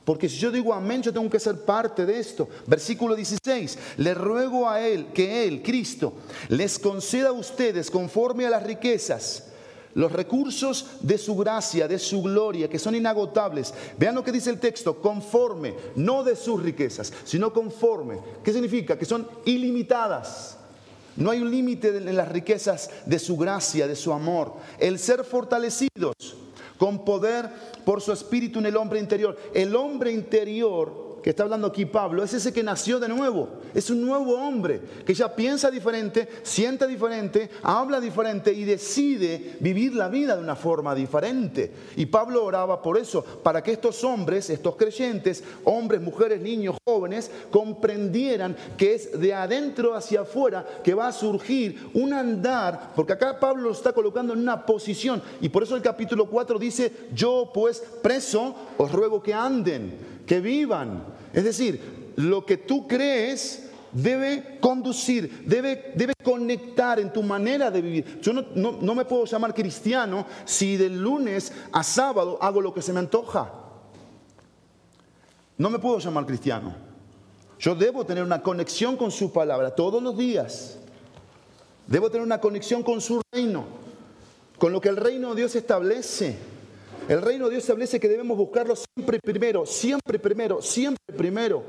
Porque 0.03 0.27
si 0.27 0.35
yo 0.37 0.51
digo 0.51 0.73
amén, 0.73 1.01
yo 1.01 1.13
tengo 1.13 1.29
que 1.29 1.39
ser 1.39 1.63
parte 1.63 2.05
de 2.05 2.19
esto. 2.19 2.49
Versículo 2.67 3.15
16, 3.15 3.77
le 3.97 4.13
ruego 4.13 4.69
a 4.69 4.81
Él 4.81 5.07
que 5.13 5.47
Él, 5.47 5.61
Cristo, 5.63 6.13
les 6.49 6.77
conceda 6.77 7.29
a 7.29 7.33
ustedes 7.33 7.89
conforme 7.89 8.45
a 8.45 8.49
las 8.49 8.63
riquezas 8.63 9.52
los 9.95 10.11
recursos 10.11 10.87
de 11.01 11.17
su 11.17 11.35
gracia, 11.35 11.87
de 11.87 11.99
su 11.99 12.21
gloria, 12.21 12.69
que 12.69 12.79
son 12.79 12.95
inagotables. 12.95 13.73
Vean 13.97 14.15
lo 14.15 14.23
que 14.23 14.31
dice 14.31 14.49
el 14.49 14.59
texto, 14.59 15.01
conforme, 15.01 15.75
no 15.95 16.23
de 16.23 16.35
sus 16.35 16.61
riquezas, 16.61 17.13
sino 17.23 17.53
conforme. 17.53 18.19
¿Qué 18.43 18.51
significa? 18.51 18.97
Que 18.97 19.05
son 19.05 19.27
ilimitadas. 19.45 20.57
No 21.15 21.29
hay 21.29 21.41
un 21.41 21.51
límite 21.51 21.89
en 21.89 22.15
las 22.15 22.29
riquezas 22.29 22.89
de 23.05 23.19
su 23.19 23.37
gracia, 23.37 23.87
de 23.87 23.95
su 23.95 24.11
amor. 24.11 24.53
El 24.79 24.97
ser 24.97 25.23
fortalecidos 25.23 26.15
con 26.77 27.05
poder 27.05 27.49
por 27.85 28.01
su 28.01 28.11
espíritu 28.11 28.59
en 28.59 28.65
el 28.65 28.77
hombre 28.77 28.99
interior. 28.99 29.37
El 29.53 29.75
hombre 29.75 30.11
interior 30.11 31.02
que 31.23 31.29
está 31.29 31.43
hablando 31.43 31.67
aquí 31.67 31.85
Pablo 31.85 32.21
es 32.21 32.33
ese 32.33 32.51
que 32.51 32.61
nació 32.61 32.99
de 32.99 33.07
nuevo, 33.07 33.47
es 33.73 33.89
un 33.89 34.05
nuevo 34.05 34.35
hombre 34.35 34.81
que 35.05 35.13
ya 35.13 35.33
piensa 35.33 35.71
diferente, 35.71 36.27
siente 36.43 36.85
diferente, 36.85 37.49
habla 37.63 38.01
diferente 38.01 38.51
y 38.51 38.65
decide 38.65 39.55
vivir 39.61 39.95
la 39.95 40.09
vida 40.09 40.35
de 40.35 40.43
una 40.43 40.57
forma 40.57 40.93
diferente. 40.93 41.71
Y 41.95 42.07
Pablo 42.07 42.43
oraba 42.43 42.81
por 42.81 42.97
eso, 42.97 43.23
para 43.23 43.63
que 43.63 43.71
estos 43.71 44.03
hombres, 44.03 44.49
estos 44.49 44.75
creyentes, 44.75 45.43
hombres, 45.63 46.01
mujeres, 46.01 46.41
niños, 46.41 46.75
jóvenes, 46.85 47.31
comprendieran 47.49 48.55
que 48.75 48.95
es 48.95 49.17
de 49.19 49.33
adentro 49.33 49.95
hacia 49.95 50.21
afuera 50.21 50.65
que 50.83 50.93
va 50.93 51.07
a 51.07 51.13
surgir 51.13 51.89
un 51.93 52.11
andar, 52.13 52.91
porque 52.95 53.13
acá 53.13 53.39
Pablo 53.39 53.63
lo 53.63 53.71
está 53.71 53.93
colocando 53.93 54.33
en 54.33 54.39
una 54.39 54.65
posición. 54.65 55.21
Y 55.39 55.47
por 55.47 55.63
eso 55.63 55.77
el 55.77 55.81
capítulo 55.81 56.25
4 56.25 56.59
dice, 56.59 56.91
yo 57.13 57.49
pues 57.53 57.81
preso 58.01 58.55
os 58.77 58.91
ruego 58.91 59.23
que 59.23 59.33
anden 59.33 60.12
que 60.25 60.39
vivan. 60.39 61.03
Es 61.33 61.43
decir, 61.43 62.13
lo 62.15 62.45
que 62.45 62.57
tú 62.57 62.87
crees 62.87 63.69
debe 63.93 64.57
conducir, 64.59 65.43
debe, 65.45 65.93
debe 65.95 66.13
conectar 66.23 66.99
en 66.99 67.13
tu 67.13 67.21
manera 67.21 67.69
de 67.69 67.81
vivir. 67.81 68.19
Yo 68.21 68.33
no, 68.33 68.45
no, 68.55 68.95
me 68.95 69.05
puedo 69.05 69.25
llamar 69.25 69.53
cristiano 69.53 70.25
si 70.45 70.77
del 70.77 70.99
lunes 70.99 71.53
a 71.71 71.83
sábado 71.83 72.37
hago 72.41 72.61
lo 72.61 72.73
que 72.73 72.81
se 72.81 72.91
me 72.91 72.99
antoja. 72.99 73.51
No 75.57 75.69
me 75.69 75.79
puedo 75.79 75.99
llamar 75.99 76.25
cristiano. 76.25 76.73
Yo 77.59 77.75
debo 77.75 78.05
tener 78.05 78.23
una 78.23 78.41
conexión 78.41 78.97
con 78.97 79.11
su 79.11 79.31
palabra 79.31 79.71
todos 79.71 80.01
los 80.01 80.17
días. 80.17 80.77
Debo 81.87 82.09
tener 82.09 82.25
una 82.25 82.41
conexión 82.41 82.81
con 82.81 82.99
su 82.99 83.21
reino, 83.31 83.65
con 84.57 84.71
lo 84.73 84.81
que 84.81 84.89
el 84.89 84.97
reino 84.97 85.29
de 85.29 85.35
Dios 85.35 85.55
establece. 85.55 86.52
El 87.07 87.21
reino 87.21 87.45
de 87.45 87.51
Dios 87.51 87.63
establece 87.63 87.99
que 87.99 88.07
debemos 88.07 88.37
buscarlo 88.37 88.75
siempre 88.75 89.19
primero, 89.19 89.65
siempre 89.65 90.19
primero, 90.19 90.61
siempre 90.61 91.15
primero. 91.15 91.63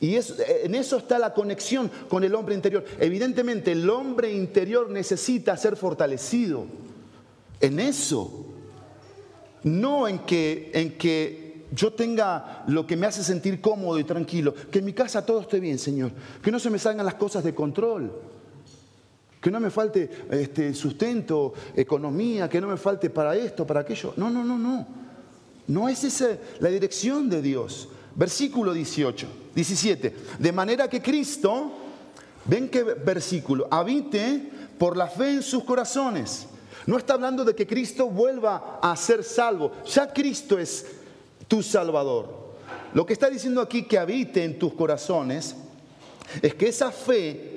Y 0.00 0.16
en 0.16 0.74
eso 0.74 0.98
está 0.98 1.18
la 1.18 1.34
conexión 1.34 1.90
con 2.08 2.22
el 2.22 2.34
hombre 2.34 2.54
interior. 2.54 2.84
Evidentemente 3.00 3.72
el 3.72 3.88
hombre 3.90 4.32
interior 4.32 4.90
necesita 4.90 5.56
ser 5.56 5.76
fortalecido. 5.76 6.66
En 7.60 7.80
eso. 7.80 8.46
No 9.64 10.06
en 10.06 10.20
que, 10.20 10.70
en 10.72 10.96
que 10.96 11.66
yo 11.72 11.92
tenga 11.92 12.64
lo 12.68 12.86
que 12.86 12.96
me 12.96 13.06
hace 13.06 13.24
sentir 13.24 13.60
cómodo 13.60 13.98
y 13.98 14.04
tranquilo. 14.04 14.54
Que 14.70 14.78
en 14.78 14.84
mi 14.84 14.92
casa 14.92 15.26
todo 15.26 15.40
esté 15.40 15.58
bien, 15.58 15.78
Señor. 15.78 16.12
Que 16.42 16.52
no 16.52 16.60
se 16.60 16.70
me 16.70 16.78
salgan 16.78 17.04
las 17.04 17.16
cosas 17.16 17.42
de 17.42 17.54
control. 17.54 18.12
Que 19.48 19.52
no 19.52 19.60
me 19.60 19.70
falte 19.70 20.10
este, 20.30 20.74
sustento, 20.74 21.54
economía, 21.74 22.50
que 22.50 22.60
no 22.60 22.66
me 22.66 22.76
falte 22.76 23.08
para 23.08 23.34
esto, 23.34 23.66
para 23.66 23.80
aquello. 23.80 24.12
No, 24.18 24.28
no, 24.28 24.44
no, 24.44 24.58
no. 24.58 24.86
No 25.68 25.88
es 25.88 26.04
esa 26.04 26.36
la 26.60 26.68
dirección 26.68 27.30
de 27.30 27.40
Dios. 27.40 27.88
Versículo 28.14 28.74
18, 28.74 29.26
17. 29.54 30.16
De 30.38 30.52
manera 30.52 30.86
que 30.86 31.00
Cristo, 31.00 31.72
ven 32.44 32.68
qué 32.68 32.82
versículo, 32.82 33.66
habite 33.70 34.50
por 34.76 34.98
la 34.98 35.06
fe 35.06 35.30
en 35.30 35.42
sus 35.42 35.64
corazones. 35.64 36.46
No 36.86 36.98
está 36.98 37.14
hablando 37.14 37.42
de 37.42 37.54
que 37.54 37.66
Cristo 37.66 38.10
vuelva 38.10 38.80
a 38.82 38.94
ser 38.96 39.24
salvo. 39.24 39.72
Ya 39.86 40.12
Cristo 40.12 40.58
es 40.58 40.84
tu 41.48 41.62
Salvador. 41.62 42.52
Lo 42.92 43.06
que 43.06 43.14
está 43.14 43.30
diciendo 43.30 43.62
aquí 43.62 43.84
que 43.84 43.96
habite 43.96 44.44
en 44.44 44.58
tus 44.58 44.74
corazones 44.74 45.56
es 46.42 46.54
que 46.54 46.68
esa 46.68 46.92
fe 46.92 47.47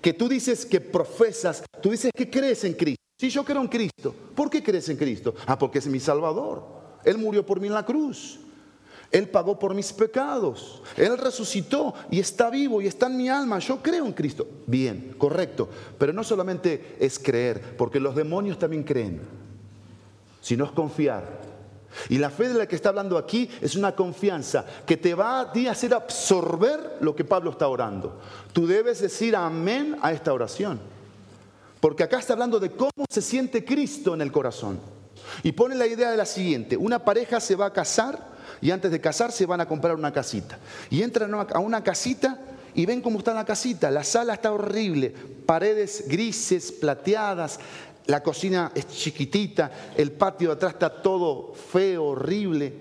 que 0.00 0.12
tú 0.12 0.28
dices 0.28 0.64
que 0.64 0.80
profesas, 0.80 1.62
tú 1.82 1.90
dices 1.90 2.10
que 2.14 2.30
crees 2.30 2.64
en 2.64 2.74
Cristo. 2.74 3.02
Si 3.18 3.30
yo 3.30 3.44
creo 3.44 3.60
en 3.60 3.68
Cristo, 3.68 4.14
¿por 4.34 4.48
qué 4.48 4.62
crees 4.62 4.88
en 4.88 4.96
Cristo? 4.96 5.34
Ah, 5.46 5.58
porque 5.58 5.78
es 5.78 5.86
mi 5.86 5.98
Salvador. 5.98 6.64
Él 7.04 7.18
murió 7.18 7.44
por 7.44 7.60
mí 7.60 7.66
en 7.66 7.74
la 7.74 7.84
cruz. 7.84 8.38
Él 9.10 9.28
pagó 9.28 9.58
por 9.58 9.74
mis 9.74 9.92
pecados. 9.92 10.82
Él 10.96 11.16
resucitó 11.16 11.94
y 12.10 12.20
está 12.20 12.50
vivo 12.50 12.82
y 12.82 12.86
está 12.86 13.06
en 13.06 13.16
mi 13.16 13.28
alma. 13.28 13.58
Yo 13.58 13.82
creo 13.82 14.04
en 14.04 14.12
Cristo. 14.12 14.46
Bien, 14.66 15.14
correcto. 15.16 15.68
Pero 15.98 16.12
no 16.12 16.22
solamente 16.22 16.96
es 17.00 17.18
creer, 17.18 17.76
porque 17.76 18.00
los 18.00 18.14
demonios 18.14 18.58
también 18.58 18.84
creen, 18.84 19.22
sino 20.40 20.64
es 20.64 20.70
confiar. 20.72 21.47
Y 22.08 22.18
la 22.18 22.30
fe 22.30 22.48
de 22.48 22.54
la 22.54 22.66
que 22.66 22.76
está 22.76 22.90
hablando 22.90 23.18
aquí 23.18 23.50
es 23.60 23.74
una 23.74 23.94
confianza 23.94 24.64
que 24.86 24.96
te 24.96 25.14
va 25.14 25.40
a 25.40 25.52
hacer 25.70 25.94
absorber 25.94 26.98
lo 27.00 27.14
que 27.14 27.24
Pablo 27.24 27.50
está 27.50 27.68
orando. 27.68 28.20
Tú 28.52 28.66
debes 28.66 29.00
decir 29.00 29.34
amén 29.34 29.96
a 30.02 30.12
esta 30.12 30.32
oración. 30.32 30.80
Porque 31.80 32.02
acá 32.02 32.18
está 32.18 32.32
hablando 32.32 32.58
de 32.58 32.72
cómo 32.72 33.04
se 33.08 33.22
siente 33.22 33.64
Cristo 33.64 34.14
en 34.14 34.20
el 34.20 34.32
corazón. 34.32 34.80
Y 35.42 35.52
pone 35.52 35.74
la 35.74 35.86
idea 35.86 36.10
de 36.10 36.16
la 36.16 36.26
siguiente, 36.26 36.76
una 36.76 37.04
pareja 37.04 37.40
se 37.40 37.54
va 37.54 37.66
a 37.66 37.72
casar 37.72 38.38
y 38.60 38.70
antes 38.70 38.90
de 38.90 39.00
casarse 39.00 39.46
van 39.46 39.60
a 39.60 39.68
comprar 39.68 39.94
una 39.94 40.12
casita. 40.12 40.58
Y 40.90 41.02
entran 41.02 41.32
a 41.34 41.58
una 41.58 41.82
casita 41.82 42.38
y 42.74 42.86
ven 42.86 43.00
cómo 43.00 43.18
está 43.18 43.34
la 43.34 43.44
casita. 43.44 43.90
La 43.90 44.04
sala 44.04 44.34
está 44.34 44.52
horrible, 44.52 45.14
paredes 45.46 46.04
grises, 46.08 46.72
plateadas, 46.72 47.58
la 48.08 48.22
cocina 48.22 48.72
es 48.74 48.88
chiquitita, 48.88 49.92
el 49.94 50.12
patio 50.12 50.48
de 50.48 50.54
atrás 50.54 50.72
está 50.72 50.90
todo 50.90 51.52
feo, 51.52 52.06
horrible, 52.06 52.72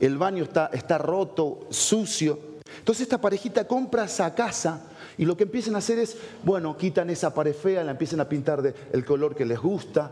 el 0.00 0.16
baño 0.16 0.44
está, 0.44 0.70
está 0.72 0.96
roto, 0.96 1.66
sucio. 1.68 2.38
Entonces 2.78 3.02
esta 3.02 3.20
parejita 3.20 3.68
compra 3.68 4.04
esa 4.04 4.34
casa 4.34 4.88
y 5.18 5.26
lo 5.26 5.36
que 5.36 5.44
empiezan 5.44 5.74
a 5.74 5.78
hacer 5.78 5.98
es, 5.98 6.16
bueno, 6.42 6.74
quitan 6.78 7.10
esa 7.10 7.34
pared 7.34 7.54
fea, 7.54 7.84
la 7.84 7.90
empiezan 7.90 8.20
a 8.20 8.28
pintar 8.30 8.62
del 8.62 9.04
color 9.04 9.34
que 9.34 9.44
les 9.44 9.60
gusta, 9.60 10.10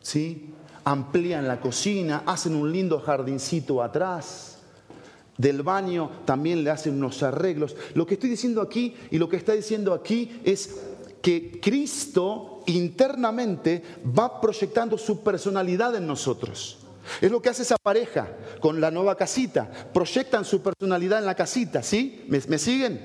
¿sí? 0.00 0.52
amplían 0.82 1.46
la 1.46 1.60
cocina, 1.60 2.24
hacen 2.26 2.56
un 2.56 2.72
lindo 2.72 2.98
jardincito 2.98 3.80
atrás. 3.80 4.58
Del 5.38 5.62
baño 5.62 6.10
también 6.24 6.62
le 6.62 6.70
hacen 6.70 6.94
unos 6.94 7.22
arreglos. 7.22 7.76
Lo 7.94 8.06
que 8.06 8.14
estoy 8.14 8.30
diciendo 8.30 8.60
aquí 8.60 8.96
y 9.10 9.18
lo 9.18 9.28
que 9.28 9.36
está 9.36 9.52
diciendo 9.52 9.92
aquí 9.92 10.40
es 10.44 10.80
que 11.24 11.58
Cristo 11.58 12.62
internamente 12.66 13.82
va 14.06 14.42
proyectando 14.42 14.98
su 14.98 15.22
personalidad 15.22 15.96
en 15.96 16.06
nosotros. 16.06 16.76
Es 17.18 17.30
lo 17.30 17.40
que 17.40 17.48
hace 17.48 17.62
esa 17.62 17.78
pareja 17.82 18.28
con 18.60 18.78
la 18.78 18.90
nueva 18.90 19.16
casita. 19.16 19.70
Proyectan 19.94 20.44
su 20.44 20.60
personalidad 20.60 21.20
en 21.20 21.24
la 21.24 21.34
casita, 21.34 21.82
¿sí? 21.82 22.26
¿Me, 22.28 22.42
me 22.46 22.58
siguen? 22.58 23.00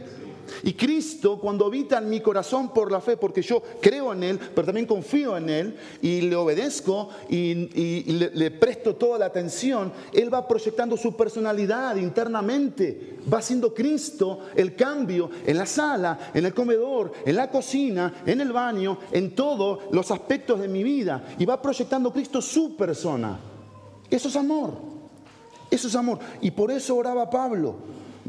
Y 0.64 0.74
Cristo, 0.74 1.40
cuando 1.40 1.66
habita 1.66 1.98
en 1.98 2.10
mi 2.10 2.22
corazón 2.22 2.74
por 2.74 2.92
la 2.92 3.02
fe, 3.02 3.18
porque 3.18 3.42
yo 3.42 3.62
creo 3.82 4.14
en 4.14 4.24
Él, 4.24 4.40
pero 4.54 4.66
también 4.66 4.86
confío 4.86 5.38
en 5.38 5.50
Él 5.50 5.78
y 6.02 6.22
le 6.22 6.36
obedezco 6.36 7.10
y, 7.30 7.54
le, 7.54 8.52
presto 8.52 8.96
toda 8.96 9.20
la 9.20 9.26
atención, 9.26 9.92
Él 10.14 10.34
va 10.34 10.48
proyectando 10.48 10.98
su 10.98 11.16
personalidad 11.16 11.96
internamente. 11.96 13.18
Va 13.32 13.40
haciendo 13.40 13.74
Cristo 13.74 14.40
el 14.56 14.76
cambio 14.76 15.30
en 15.46 15.58
la 15.58 15.66
sala, 15.66 16.32
en 16.34 16.46
el 16.46 16.54
comedor, 16.54 17.12
en 17.26 17.36
la 17.36 17.50
cocina, 17.50 18.22
en 18.26 18.42
el 18.42 18.52
baño, 18.52 19.00
en 19.12 19.36
todos 19.36 19.80
los 19.92 20.10
aspectos 20.12 20.60
de 20.60 20.68
mi 20.68 20.84
vida. 20.84 21.36
Y 21.38 21.46
va 21.46 21.62
proyectando 21.62 22.12
Cristo 22.12 22.42
su 22.42 22.76
persona. 22.76 23.40
Eso 24.10 24.28
es 24.30 24.36
amor. 24.36 24.74
Eso 25.70 25.88
es 25.88 25.96
amor. 25.96 26.20
Y 26.42 26.52
por 26.52 26.72
eso 26.72 26.96
oraba 26.96 27.30
Pablo 27.30 27.76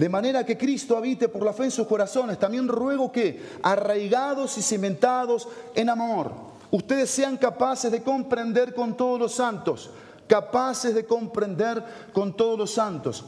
de 0.01 0.09
manera 0.09 0.47
que 0.47 0.57
Cristo 0.57 0.97
habite 0.97 1.29
por 1.29 1.45
la 1.45 1.53
fe 1.53 1.65
en 1.65 1.71
sus 1.71 1.87
corazones. 1.87 2.39
También 2.39 2.67
ruego 2.69 3.13
que, 3.13 3.39
arraigados 3.63 4.57
y 4.57 4.63
cimentados 4.63 5.47
en 5.75 5.91
amor, 5.91 6.33
ustedes 6.71 7.11
sean 7.11 7.37
capaces 7.37 7.93
de 7.93 8.03
comprender 8.03 8.75
con 8.75 8.97
todos 8.97 9.21
los 9.21 9.35
santos, 9.35 9.91
capaces 10.27 10.95
de 10.95 11.05
comprender 11.05 11.85
con 12.15 12.35
todos 12.35 12.59
los 12.59 12.71
santos. 12.71 13.27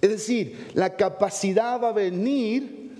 Es 0.00 0.10
decir, 0.10 0.72
la 0.74 0.96
capacidad 0.96 1.80
va 1.80 1.90
a 1.90 1.92
venir 1.92 2.90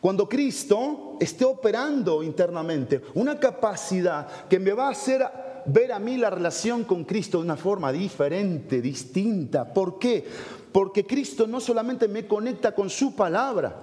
cuando 0.00 0.28
Cristo 0.28 1.16
esté 1.18 1.44
operando 1.44 2.22
internamente, 2.22 3.00
una 3.14 3.36
capacidad 3.40 4.28
que 4.48 4.60
me 4.60 4.74
va 4.74 4.86
a 4.86 4.90
hacer 4.92 5.26
ver 5.66 5.90
a 5.90 5.98
mí 5.98 6.18
la 6.18 6.30
relación 6.30 6.84
con 6.84 7.02
Cristo 7.02 7.38
de 7.38 7.44
una 7.46 7.56
forma 7.56 7.90
diferente, 7.90 8.80
distinta. 8.80 9.74
¿Por 9.74 9.98
qué? 9.98 10.24
Porque 10.74 11.06
Cristo 11.06 11.46
no 11.46 11.60
solamente 11.60 12.08
me 12.08 12.26
conecta 12.26 12.74
con 12.74 12.90
su 12.90 13.14
palabra, 13.14 13.76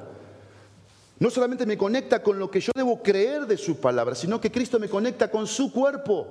no 1.19 1.29
solamente 1.29 1.65
me 1.65 1.77
conecta 1.77 2.21
con 2.21 2.37
lo 2.37 2.51
que 2.51 2.59
yo 2.59 2.73
debo 2.75 3.01
creer 3.01 3.47
de 3.47 3.55
su 3.55 3.77
palabra, 3.77 4.13
sino 4.13 4.41
que 4.41 4.51
Cristo 4.51 4.77
me 4.77 4.89
conecta 4.89 5.31
con 5.31 5.47
su 5.47 5.71
cuerpo, 5.71 6.27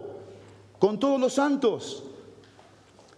con 0.78 1.00
todos 1.00 1.18
los 1.18 1.32
santos. 1.32 2.02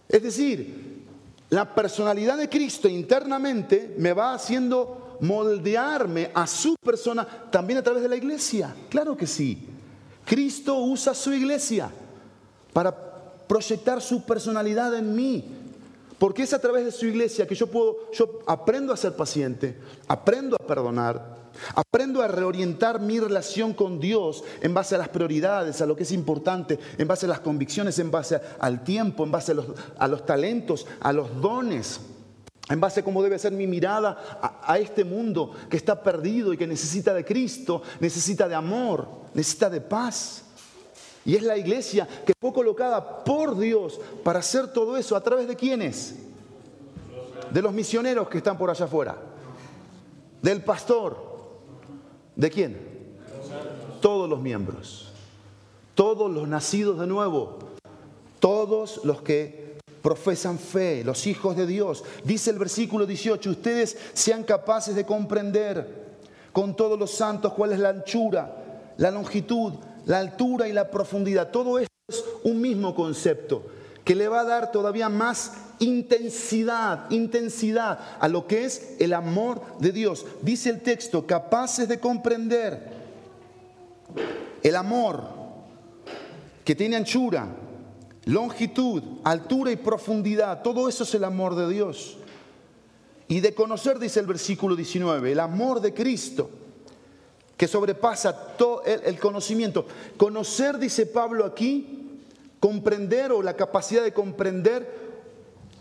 Es 0.07 0.23
decir, 0.23 1.03
la 1.49 1.75
personalidad 1.75 2.37
de 2.37 2.47
Cristo 2.47 2.87
internamente 2.87 3.93
me 3.97 4.13
va 4.13 4.35
haciendo 4.35 5.17
moldearme 5.19 6.31
a 6.33 6.47
su 6.47 6.77
persona 6.77 7.27
también 7.51 7.79
a 7.79 7.83
través 7.83 8.03
de 8.03 8.07
la 8.07 8.15
iglesia. 8.15 8.73
Claro 8.87 9.17
que 9.17 9.27
sí. 9.27 9.67
Cristo 10.23 10.77
usa 10.77 11.13
su 11.13 11.33
iglesia 11.33 11.91
para 12.71 12.95
proyectar 13.49 14.01
su 14.01 14.23
personalidad 14.23 14.95
en 14.95 15.13
mí. 15.13 15.62
Porque 16.17 16.43
es 16.43 16.53
a 16.53 16.59
través 16.59 16.85
de 16.85 16.91
su 16.91 17.05
iglesia 17.05 17.47
que 17.47 17.55
yo 17.55 17.67
puedo, 17.67 18.11
yo 18.11 18.39
aprendo 18.45 18.93
a 18.93 18.97
ser 18.97 19.15
paciente, 19.15 19.77
aprendo 20.07 20.55
a 20.55 20.65
perdonar, 20.65 21.43
aprendo 21.75 22.21
a 22.21 22.27
reorientar 22.27 22.99
mi 22.99 23.19
relación 23.19 23.73
con 23.73 23.99
Dios 23.99 24.43
en 24.61 24.73
base 24.73 24.95
a 24.95 24.97
las 24.97 25.09
prioridades, 25.09 25.81
a 25.81 25.85
lo 25.85 25.95
que 25.95 26.03
es 26.03 26.11
importante, 26.11 26.79
en 26.97 27.07
base 27.07 27.25
a 27.25 27.29
las 27.29 27.39
convicciones, 27.39 27.99
en 27.99 28.11
base 28.11 28.39
al 28.59 28.83
tiempo, 28.83 29.23
en 29.23 29.31
base 29.31 29.51
a 29.97 30.07
los, 30.07 30.25
talentos, 30.25 30.85
a 30.99 31.13
los 31.13 31.41
dones 31.41 31.99
en 32.69 32.79
base 32.79 33.01
a 33.01 33.03
cómo 33.03 33.21
debe 33.21 33.37
ser 33.37 33.51
mi 33.51 33.67
mirada 33.67 34.61
a, 34.65 34.77
este 34.79 35.03
mundo 35.03 35.51
que 35.69 35.75
está 35.75 36.01
perdido 36.01 36.53
y 36.53 36.57
que 36.57 36.65
necesita 36.65 37.13
de 37.13 37.25
Cristo, 37.25 37.81
necesita 37.99 38.47
de 38.47 38.55
amor, 38.55 39.05
necesita 39.33 39.69
de 39.69 39.81
paz. 39.81 40.45
Y 41.25 41.35
es 41.35 41.43
la 41.43 41.57
iglesia 41.57 42.07
que 42.25 42.33
fue 42.39 42.51
colocada 42.51 43.23
por 43.23 43.57
Dios 43.57 43.99
para 44.23 44.39
hacer 44.39 44.71
todo 44.73 44.97
eso. 44.97 45.15
¿A 45.15 45.21
través 45.21 45.47
de 45.47 45.55
quiénes? 45.55 46.15
De 47.51 47.61
los 47.61 47.73
misioneros 47.73 48.27
que 48.27 48.39
están 48.39 48.57
por 48.57 48.69
allá 48.69 48.85
afuera. 48.85 49.17
Del 50.41 50.61
pastor. 50.63 51.17
¿De 52.35 52.49
quién? 52.49 52.77
Todos 54.01 54.29
los 54.29 54.41
miembros. 54.41 55.11
Todos 55.95 56.29
los 56.29 56.47
nacidos 56.47 56.99
de 56.99 57.07
nuevo. 57.07 57.59
Todos 58.39 59.01
los 59.05 59.21
que 59.21 59.77
profesan 60.01 60.59
fe, 60.59 61.03
los 61.05 61.25
hijos 61.27 61.55
de 61.55 61.65
Dios. 61.65 62.03
Dice 62.25 62.49
el 62.49 62.59
versículo 62.59 63.05
18, 63.05 63.49
ustedes 63.49 63.97
sean 64.13 64.43
capaces 64.43 64.95
de 64.95 65.05
comprender 65.05 66.03
con 66.51 66.75
todos 66.75 66.99
los 66.99 67.11
santos 67.11 67.53
cuál 67.53 67.71
es 67.71 67.79
la 67.79 67.89
anchura, 67.89 68.93
la 68.97 69.09
longitud, 69.09 69.73
la 70.05 70.19
altura 70.19 70.67
y 70.67 70.73
la 70.73 70.89
profundidad. 70.89 71.51
Todo 71.51 71.79
esto 71.79 71.93
es 72.07 72.23
un 72.43 72.61
mismo 72.61 72.95
concepto 72.95 73.63
que 74.03 74.15
le 74.15 74.27
va 74.27 74.41
a 74.41 74.45
dar 74.45 74.71
todavía 74.71 75.09
más 75.09 75.53
intensidad, 75.79 77.09
intensidad 77.09 77.99
a 78.19 78.27
lo 78.27 78.47
que 78.47 78.65
es 78.65 78.95
el 78.99 79.13
amor 79.13 79.61
de 79.79 79.91
Dios. 79.91 80.25
Dice 80.41 80.69
el 80.69 80.81
texto, 80.81 81.25
capaces 81.25 81.87
de 81.87 81.99
comprender 81.99 82.91
el 84.61 84.75
amor 84.75 85.23
que 86.63 86.75
tiene 86.75 86.95
anchura, 86.95 87.47
longitud, 88.25 89.03
altura 89.23 89.71
y 89.71 89.75
profundidad. 89.75 90.61
Todo 90.61 90.87
eso 90.87 91.03
es 91.03 91.13
el 91.15 91.23
amor 91.23 91.55
de 91.55 91.69
Dios. 91.69 92.17
Y 93.27 93.39
de 93.39 93.53
conocer, 93.53 93.99
dice 93.99 94.19
el 94.19 94.27
versículo 94.27 94.75
19, 94.75 95.31
el 95.31 95.39
amor 95.39 95.81
de 95.81 95.93
Cristo, 95.93 96.49
que 97.63 97.67
sobrepasa 97.69 98.57
todo 98.57 98.83
el, 98.83 99.17
conocimiento. 99.17 99.85
Conocer, 100.17 100.77
dice 100.77 101.05
Pablo 101.05 101.45
aquí, 101.45 102.19
comprender 102.59 103.31
o 103.31 103.41
la 103.41 103.55
capacidad 103.55 104.03
de 104.03 104.11
comprender, 104.11 104.85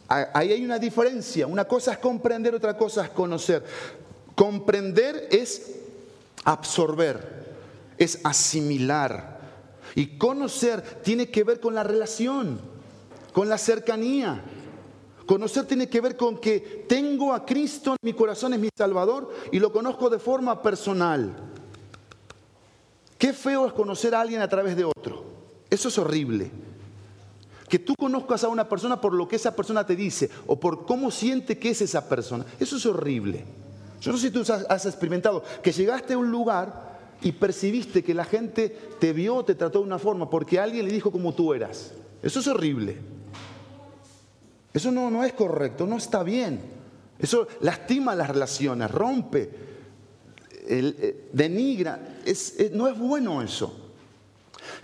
ahí 0.07 0.53
hay 0.53 0.65
una 0.65 0.79
diferencia. 0.79 1.45
Una 1.49 1.65
cosa 1.65 1.91
es 1.91 1.99
comprender, 1.99 2.55
otra 2.55 2.77
cosa 2.77 3.03
es 3.03 3.11
conocer. 3.11 3.65
Comprender 4.37 5.27
es 5.33 5.73
absorber, 6.45 7.53
es 7.99 8.21
asimilar. 8.23 9.41
Y 9.97 10.19
conocer 10.19 10.83
tiene 11.03 11.33
que 11.33 11.43
ver 11.43 11.59
con 11.59 11.75
la 11.75 11.83
relación, 11.83 12.61
con 13.33 13.49
la 13.49 13.59
cercanía. 13.59 14.41
Conocer 15.27 15.65
tiene 15.65 15.89
que 15.89 16.01
ver 16.01 16.17
con 16.17 16.39
que 16.39 16.85
tengo 16.89 17.35
a 17.35 17.45
Cristo 17.45 17.91
en 17.91 17.97
mi 18.03 18.13
corazón, 18.13 18.55
es 18.55 18.61
mi 18.61 18.69
Salvador, 18.73 19.35
y 19.51 19.59
lo 19.59 19.73
conozco 19.73 20.09
de 20.11 20.21
forma 20.21 20.63
personal. 20.63 21.49
Qué 23.23 23.33
feo 23.33 23.69
es 23.69 23.73
conocer 23.73 24.17
a 24.17 24.21
alguien 24.21 24.41
a 24.41 24.49
través 24.49 24.75
de 24.75 24.83
otro. 24.83 25.23
Eso 25.71 25.87
es 25.91 25.97
horrible. 25.97 26.51
Que 27.69 27.79
tú 27.79 27.95
conozcas 27.95 28.43
a 28.43 28.49
una 28.49 28.69
persona 28.69 29.01
por 29.01 29.15
lo 29.15 29.29
que 29.29 29.37
esa 29.37 29.55
persona 29.55 29.87
te 29.87 29.95
dice 29.95 30.29
o 30.49 30.59
por 30.59 30.87
cómo 30.87 31.09
siente 31.13 31.57
que 31.57 31.71
es 31.71 31.81
esa 31.83 32.09
persona. 32.09 32.45
Eso 32.59 32.79
es 32.79 32.85
horrible. 32.85 33.45
Yo 34.01 34.11
no 34.11 34.19
sé 34.19 34.27
si 34.27 34.33
tú 34.33 34.41
has 34.69 34.87
experimentado 34.87 35.45
que 35.63 35.71
llegaste 35.71 36.15
a 36.15 36.19
un 36.19 36.33
lugar 36.33 36.99
y 37.23 37.31
percibiste 37.31 38.03
que 38.03 38.13
la 38.13 38.25
gente 38.25 38.77
te 38.99 39.13
vio, 39.13 39.45
te 39.45 39.55
trató 39.55 39.79
de 39.79 39.85
una 39.85 40.01
forma 40.01 40.29
porque 40.29 40.59
alguien 40.59 40.85
le 40.85 40.93
dijo 40.93 41.13
como 41.13 41.33
tú 41.33 41.55
eras. 41.55 41.93
Eso 42.25 42.41
es 42.41 42.49
horrible. 42.49 42.97
Eso 44.75 44.91
no, 44.91 45.13
no 45.13 45.23
es 45.23 45.33
correcto, 45.35 45.87
no 45.87 45.97
está 45.97 46.25
bien. 46.25 46.61
Eso 47.21 47.47
lastima 47.61 48.17
las 48.17 48.31
relaciones, 48.31 48.91
rompe, 48.91 49.72
eh, 50.69 51.29
denigra. 51.33 52.01
no 52.73 52.89
es 52.89 52.99
bueno 52.99 53.43
eso. 53.43 53.79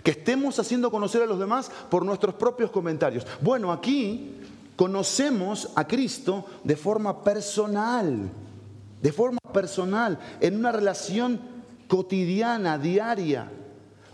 Que 0.03 0.11
estemos 0.11 0.59
haciendo 0.59 0.91
conocer 0.91 1.21
a 1.21 1.25
los 1.25 1.39
demás 1.39 1.71
por 1.89 2.05
nuestros 2.05 2.35
propios 2.35 2.71
comentarios. 2.71 3.25
Bueno, 3.41 3.71
aquí 3.71 4.35
conocemos 4.75 5.69
a 5.75 5.87
Cristo 5.87 6.45
de 6.63 6.75
forma 6.75 7.23
personal 7.23 8.29
de 9.01 9.11
forma 9.11 9.39
personal, 9.53 10.19
en 10.41 10.57
una 10.57 10.71
relación 10.71 11.39
cotidiana, 11.87 12.77
diaria, 12.77 13.49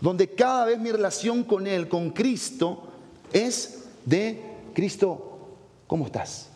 donde 0.00 0.30
cada 0.30 0.64
vez 0.64 0.78
mi 0.78 0.92
relación 0.92 1.44
con 1.44 1.66
Él, 1.66 1.88
con 1.88 2.10
Cristo, 2.10 2.84
es 3.32 3.84
de 4.04 4.42
Cristo, 4.74 5.56
¿cómo 5.86 6.06
estás? 6.06 6.48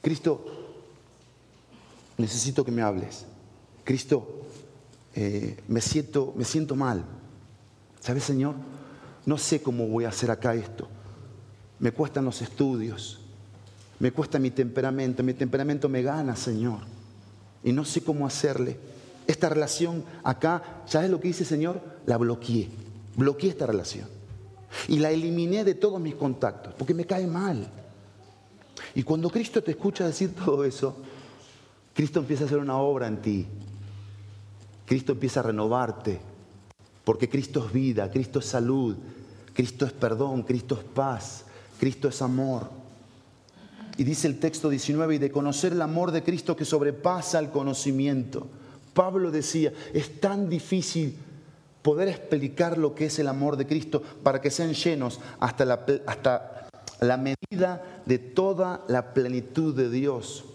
Cristo, 0.00 0.44
necesito 2.16 2.64
que 2.64 2.70
me 2.70 2.82
hables. 2.82 3.26
Cristo, 3.90 4.42
eh, 5.14 5.56
me, 5.68 5.80
siento, 5.80 6.32
me 6.36 6.44
siento 6.44 6.76
mal. 6.76 7.04
¿Sabes, 8.00 8.24
Señor? 8.24 8.54
No 9.26 9.36
sé 9.38 9.62
cómo 9.62 9.86
voy 9.86 10.04
a 10.04 10.10
hacer 10.10 10.30
acá 10.30 10.54
esto. 10.54 10.88
Me 11.78 11.92
cuestan 11.92 12.24
los 12.24 12.40
estudios. 12.42 13.20
Me 13.98 14.12
cuesta 14.12 14.38
mi 14.38 14.50
temperamento. 14.50 15.22
Mi 15.22 15.34
temperamento 15.34 15.88
me 15.88 16.02
gana, 16.02 16.36
Señor 16.36 16.80
y 17.62 17.72
no 17.72 17.84
sé 17.84 18.02
cómo 18.02 18.26
hacerle. 18.26 18.76
Esta 19.26 19.48
relación 19.48 20.04
acá, 20.24 20.82
¿sabes 20.86 21.10
lo 21.10 21.20
que 21.20 21.28
dice 21.28 21.44
Señor? 21.44 21.80
La 22.06 22.16
bloqueé. 22.16 22.68
Bloqueé 23.16 23.50
esta 23.50 23.66
relación. 23.66 24.08
Y 24.88 24.98
la 24.98 25.10
eliminé 25.10 25.64
de 25.64 25.74
todos 25.74 26.00
mis 26.00 26.14
contactos, 26.14 26.74
porque 26.74 26.94
me 26.94 27.04
cae 27.04 27.26
mal. 27.26 27.68
Y 28.94 29.02
cuando 29.02 29.30
Cristo 29.30 29.62
te 29.62 29.72
escucha 29.72 30.06
decir 30.06 30.34
todo 30.34 30.64
eso, 30.64 30.96
Cristo 31.92 32.20
empieza 32.20 32.44
a 32.44 32.46
hacer 32.46 32.58
una 32.58 32.76
obra 32.76 33.06
en 33.06 33.20
ti. 33.20 33.46
Cristo 34.90 35.12
empieza 35.12 35.38
a 35.38 35.44
renovarte, 35.44 36.18
porque 37.04 37.28
Cristo 37.28 37.64
es 37.64 37.72
vida, 37.72 38.10
Cristo 38.10 38.40
es 38.40 38.46
salud, 38.46 38.96
Cristo 39.54 39.86
es 39.86 39.92
perdón, 39.92 40.42
Cristo 40.42 40.74
es 40.74 40.82
paz, 40.82 41.44
Cristo 41.78 42.08
es 42.08 42.20
amor. 42.20 42.68
Y 43.98 44.02
dice 44.02 44.26
el 44.26 44.40
texto 44.40 44.68
19, 44.68 45.14
y 45.14 45.18
de 45.18 45.30
conocer 45.30 45.74
el 45.74 45.82
amor 45.82 46.10
de 46.10 46.24
Cristo 46.24 46.56
que 46.56 46.64
sobrepasa 46.64 47.38
el 47.38 47.50
conocimiento. 47.50 48.48
Pablo 48.92 49.30
decía, 49.30 49.72
es 49.94 50.20
tan 50.20 50.48
difícil 50.48 51.16
poder 51.82 52.08
explicar 52.08 52.76
lo 52.76 52.92
que 52.96 53.06
es 53.06 53.18
el 53.20 53.28
amor 53.28 53.56
de 53.56 53.68
Cristo 53.68 54.02
para 54.24 54.40
que 54.40 54.50
sean 54.50 54.74
llenos 54.74 55.20
hasta 55.38 55.64
la, 55.64 55.86
hasta 56.04 56.68
la 56.98 57.16
medida 57.16 58.02
de 58.06 58.18
toda 58.18 58.84
la 58.88 59.14
plenitud 59.14 59.72
de 59.72 59.88
Dios. 59.88 60.46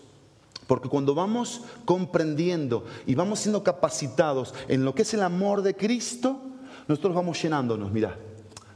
Porque 0.68 0.90
cuando 0.90 1.14
vamos 1.14 1.62
comprendiendo 1.86 2.86
y 3.06 3.16
vamos 3.16 3.40
siendo 3.40 3.64
capacitados 3.64 4.54
en 4.68 4.84
lo 4.84 4.96
que 4.96 5.04
es 5.04 5.14
el 5.14 5.24
amor 5.24 5.62
de 5.62 5.76
Cristo, 5.76 6.40
nosotros 6.88 7.16
vamos 7.16 7.42
llenándonos, 7.42 7.92
mira, 7.92 8.18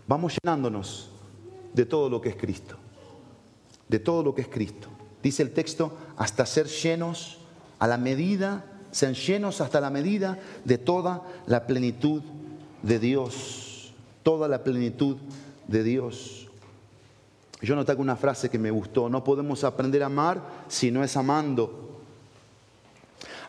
vamos 0.08 0.36
llenándonos 0.41 1.10
de 1.73 1.86
todo 1.86 2.10
lo 2.10 2.21
que 2.21 2.30
es 2.30 2.36
Cristo 2.36 2.78
de 3.89 3.99
todo 3.99 4.23
lo 4.23 4.34
que 4.34 4.43
es 4.43 4.47
Cristo. 4.47 4.88
Dice 5.21 5.43
el 5.43 5.52
texto, 5.52 5.97
hasta 6.15 6.45
ser 6.45 6.67
llenos 6.67 7.39
a 7.80 7.88
la 7.88 7.97
medida, 7.97 8.63
sean 8.91 9.15
llenos 9.15 9.60
hasta 9.60 9.82
la 9.82 9.89
medida 9.89 10.39
de 10.63 10.78
toda 10.78 11.23
la 11.47 11.67
plenitud 11.67 12.21
de 12.84 12.99
Dios. 12.99 13.93
Toda 14.23 14.47
la 14.47 14.63
plenitud 14.63 15.17
de 15.67 15.84
Dios. 15.84 16.48
Yo 17.61 17.75
noté 17.75 17.93
una 17.93 18.15
frase 18.15 18.49
que 18.49 18.57
me 18.57 18.71
gustó, 18.71 19.09
no 19.09 19.21
podemos 19.21 19.63
aprender 19.65 20.01
a 20.03 20.05
amar 20.05 20.41
si 20.69 20.91
no 20.91 21.03
es 21.03 21.17
amando. 21.17 21.99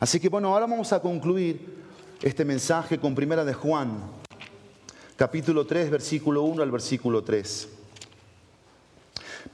Así 0.00 0.18
que 0.18 0.28
bueno, 0.28 0.48
ahora 0.52 0.66
vamos 0.66 0.92
a 0.92 1.00
concluir 1.00 1.78
este 2.20 2.44
mensaje 2.44 2.98
con 2.98 3.14
Primera 3.14 3.44
de 3.44 3.54
Juan, 3.54 4.00
capítulo 5.14 5.64
3, 5.64 5.90
versículo 5.90 6.42
1 6.42 6.62
al 6.62 6.70
versículo 6.72 7.22
3. 7.22 7.68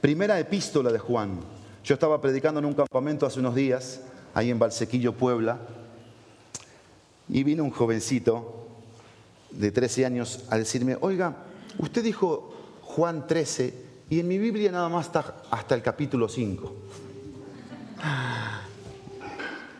Primera 0.01 0.39
epístola 0.39 0.91
de 0.91 0.99
Juan. 0.99 1.39
Yo 1.83 1.93
estaba 1.93 2.19
predicando 2.19 2.59
en 2.59 2.65
un 2.65 2.73
campamento 2.73 3.27
hace 3.27 3.39
unos 3.39 3.53
días, 3.53 4.01
ahí 4.33 4.49
en 4.49 4.57
Valsequillo, 4.57 5.13
Puebla, 5.13 5.59
y 7.29 7.43
vino 7.43 7.63
un 7.63 7.71
jovencito 7.71 8.67
de 9.51 9.71
13 9.71 10.05
años 10.05 10.45
a 10.49 10.57
decirme, 10.57 10.97
oiga, 10.99 11.35
usted 11.77 12.03
dijo 12.03 12.53
Juan 12.81 13.27
13 13.27 13.86
y 14.09 14.19
en 14.19 14.27
mi 14.27 14.37
Biblia 14.37 14.71
nada 14.71 14.89
más 14.89 15.07
está 15.07 15.43
hasta 15.51 15.75
el 15.75 15.81
capítulo 15.81 16.27
5. 16.27 16.75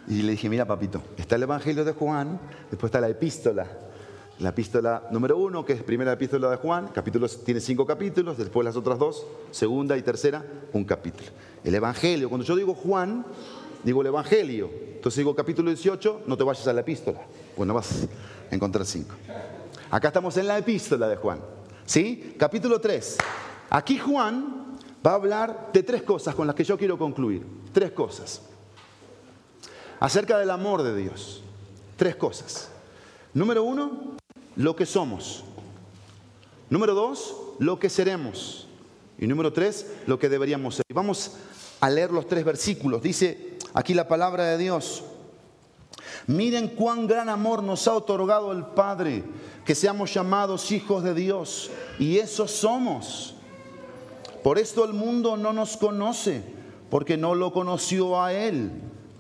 Y 0.10 0.22
le 0.22 0.32
dije, 0.32 0.50
mira 0.50 0.66
papito, 0.66 1.02
está 1.18 1.36
el 1.36 1.44
Evangelio 1.44 1.84
de 1.84 1.94
Juan, 1.94 2.40
después 2.70 2.90
está 2.90 3.02
la 3.02 3.10
epístola 3.10 3.68
la 4.40 4.50
epístola 4.50 5.08
número 5.12 5.38
uno, 5.38 5.66
que 5.66 5.74
es 5.74 5.82
primera 5.82 6.14
epístola 6.14 6.52
de 6.52 6.58
Juan, 6.58 6.90
capítulos, 6.90 7.44
tiene 7.44 7.60
cinco 7.60 7.86
capítulos, 7.86 8.38
después 8.38 8.64
las 8.64 8.76
otras 8.76 9.00
dos, 9.00 9.26
segunda 9.52 9.98
y 9.98 10.04
tercera, 10.04 10.46
un 10.74 10.84
capítulo. 10.84 11.30
El 11.64 11.74
Evangelio, 11.74 12.30
cuando 12.30 12.46
yo 12.46 12.56
digo 12.56 12.76
Juan, 12.76 13.26
digo 13.84 14.02
el 14.02 14.08
Evangelio. 14.08 14.70
Entonces 14.96 15.18
digo 15.18 15.36
capítulo 15.36 15.72
18, 15.72 16.24
no 16.28 16.38
te 16.38 16.44
vayas 16.44 16.68
a 16.68 16.74
la 16.74 16.82
epístola, 16.82 17.20
pues 17.56 17.68
no 17.68 17.74
vas 17.74 18.08
a 18.52 18.56
encontrar 18.56 18.86
cinco. 18.86 19.16
Acá 19.90 20.10
estamos 20.10 20.38
en 20.38 20.48
la 20.48 20.58
epístola 20.58 21.08
de 21.08 21.16
Juan. 21.16 21.40
¿Sí? 21.86 22.36
Capítulo 22.38 22.80
3. 22.80 23.18
Aquí 23.70 23.98
Juan 23.98 24.78
va 25.06 25.12
a 25.12 25.16
hablar 25.16 25.70
de 25.74 25.84
tres 25.84 26.04
cosas 26.04 26.36
con 26.36 26.48
las 26.48 26.56
que 26.56 26.64
yo 26.64 26.78
quiero 26.78 26.98
concluir. 26.98 27.46
Tres 27.74 27.92
cosas. 27.92 28.42
Acerca 30.00 30.38
del 30.38 30.52
amor 30.52 30.84
de 30.84 30.96
Dios. 30.96 31.42
Tres 31.96 32.16
cosas. 32.16 32.70
Número 33.34 33.64
uno, 33.64 34.16
lo 34.56 34.76
que 34.76 34.86
somos. 34.86 35.44
Número 36.70 36.94
dos, 36.94 37.36
lo 37.60 37.80
que 37.80 37.90
seremos. 37.90 38.68
Y 39.18 39.28
número 39.28 39.52
tres, 39.52 39.88
lo 40.06 40.20
que 40.20 40.30
deberíamos 40.30 40.76
ser. 40.76 40.86
Vamos 40.94 41.34
a 41.80 41.90
leer 41.90 42.12
los 42.12 42.28
tres 42.28 42.46
versículos. 42.46 43.02
Dice 43.02 43.58
aquí 43.74 43.94
la 43.94 44.08
palabra 44.08 44.46
de 44.46 44.58
Dios. 44.58 45.04
Miren 46.28 46.68
cuán 46.70 47.08
gran 47.08 47.30
amor 47.30 47.64
nos 47.64 47.88
ha 47.88 47.94
otorgado 47.94 48.52
el 48.52 48.66
Padre, 48.66 49.24
que 49.66 49.76
seamos 49.76 50.14
llamados 50.14 50.72
hijos 50.72 51.04
de 51.04 51.14
Dios. 51.14 51.72
Y 52.00 52.18
eso 52.18 52.48
somos. 52.48 53.37
Por 54.48 54.60
esto 54.60 54.86
el 54.86 54.94
mundo 54.94 55.36
no 55.36 55.52
nos 55.52 55.76
conoce, 55.76 56.42
porque 56.90 57.18
no 57.18 57.36
lo 57.36 57.52
conoció 57.52 58.24
a 58.24 58.32
Él. 58.32 58.72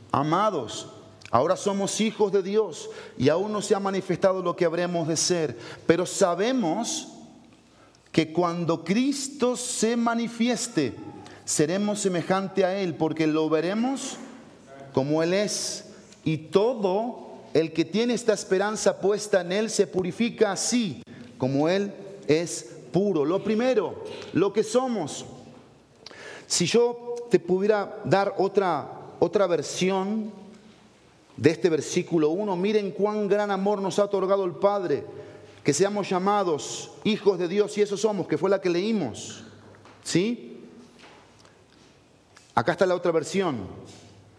Amados, 0.09 0.87
Ahora 1.31 1.57
somos 1.57 1.99
hijos 1.99 2.31
de 2.31 2.41
Dios 2.41 2.89
y 3.17 3.27
aún 3.27 3.51
no 3.51 3.61
se 3.61 3.75
ha 3.75 3.79
manifestado 3.81 4.41
lo 4.41 4.55
que 4.55 4.63
habremos 4.63 5.05
de 5.05 5.17
ser, 5.17 5.57
pero 5.85 6.05
sabemos 6.05 7.09
que 8.13 8.31
cuando 8.31 8.85
Cristo 8.85 9.57
se 9.57 9.97
manifieste, 9.97 10.93
seremos 11.43 11.99
semejante 11.99 12.63
a 12.63 12.79
Él, 12.79 12.95
porque 12.95 13.27
lo 13.27 13.49
veremos 13.49 14.15
como 14.93 15.21
Él 15.21 15.33
es. 15.33 15.89
Y 16.23 16.37
todo 16.37 17.33
el 17.53 17.73
que 17.73 17.83
tiene 17.83 18.13
esta 18.13 18.31
esperanza 18.31 19.01
puesta 19.01 19.41
en 19.41 19.51
Él 19.51 19.69
se 19.69 19.87
purifica 19.87 20.53
así, 20.53 21.03
como 21.37 21.67
Él 21.67 21.93
es 22.29 22.76
puro. 22.91 23.25
Lo 23.25 23.43
primero, 23.43 24.03
lo 24.33 24.51
que 24.51 24.63
somos. 24.63 25.25
Si 26.45 26.65
yo 26.65 27.15
te 27.29 27.39
pudiera 27.39 27.99
dar 28.05 28.35
otra, 28.37 28.89
otra 29.19 29.47
versión 29.47 30.31
de 31.35 31.51
este 31.51 31.69
versículo 31.69 32.29
1, 32.29 32.55
miren 32.55 32.91
cuán 32.91 33.27
gran 33.27 33.51
amor 33.51 33.81
nos 33.81 33.99
ha 33.99 34.05
otorgado 34.05 34.45
el 34.45 34.53
Padre, 34.53 35.05
que 35.63 35.73
seamos 35.73 36.09
llamados 36.09 36.91
hijos 37.03 37.37
de 37.37 37.47
Dios 37.47 37.77
y 37.77 37.81
eso 37.81 37.97
somos, 37.97 38.27
que 38.27 38.37
fue 38.37 38.49
la 38.49 38.61
que 38.61 38.69
leímos. 38.69 39.43
¿Sí? 40.03 40.63
Acá 42.55 42.71
está 42.71 42.85
la 42.85 42.95
otra 42.95 43.11
versión. 43.11 43.67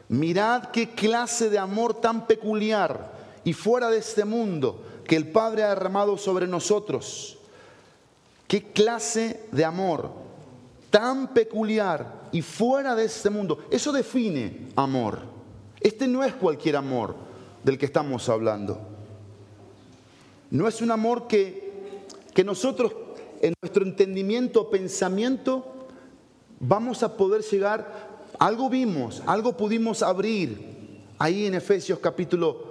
Mirad 0.09 0.71
qué 0.71 0.91
clase 0.91 1.51
de 1.51 1.59
amor 1.59 2.01
tan 2.01 2.27
peculiar 2.27 3.13
y 3.45 3.53
fuera 3.53 3.91
de 3.91 3.99
este 3.99 4.25
mundo 4.25 4.83
que 5.07 5.17
el 5.17 5.31
Padre 5.31 5.63
ha 5.63 5.69
derramado 5.69 6.19
sobre 6.19 6.47
nosotros. 6.47 7.38
Qué 8.49 8.63
clase 8.73 9.45
de 9.53 9.65
amor 9.65 10.11
tan 10.91 11.35
peculiar 11.35 12.29
y 12.33 12.43
fuera 12.43 12.95
de 12.95 13.05
este 13.05 13.31
mundo. 13.31 13.59
Eso 13.71 13.93
define 13.93 14.69
amor. 14.75 15.21
Este 15.81 16.09
no 16.09 16.25
es 16.25 16.35
cualquier 16.35 16.77
amor 16.77 17.15
del 17.63 17.79
que 17.79 17.87
estamos 17.87 18.29
hablando. 18.29 18.81
No 20.51 20.67
es 20.67 20.81
un 20.81 20.91
amor 20.91 21.27
que, 21.29 22.07
que 22.35 22.43
nosotros 22.43 22.93
en 23.41 23.53
nuestro 23.63 23.85
entendimiento, 23.85 24.71
pensamiento, 24.71 25.87
vamos 26.59 27.03
a 27.03 27.17
poder 27.17 27.43
llegar, 27.43 28.09
algo 28.39 28.71
vimos, 28.71 29.23
algo 29.27 29.57
pudimos 29.57 30.03
abrir 30.03 31.05
ahí 31.19 31.47
en 31.47 31.55
Efesios 31.55 31.99
capítulo 31.99 32.67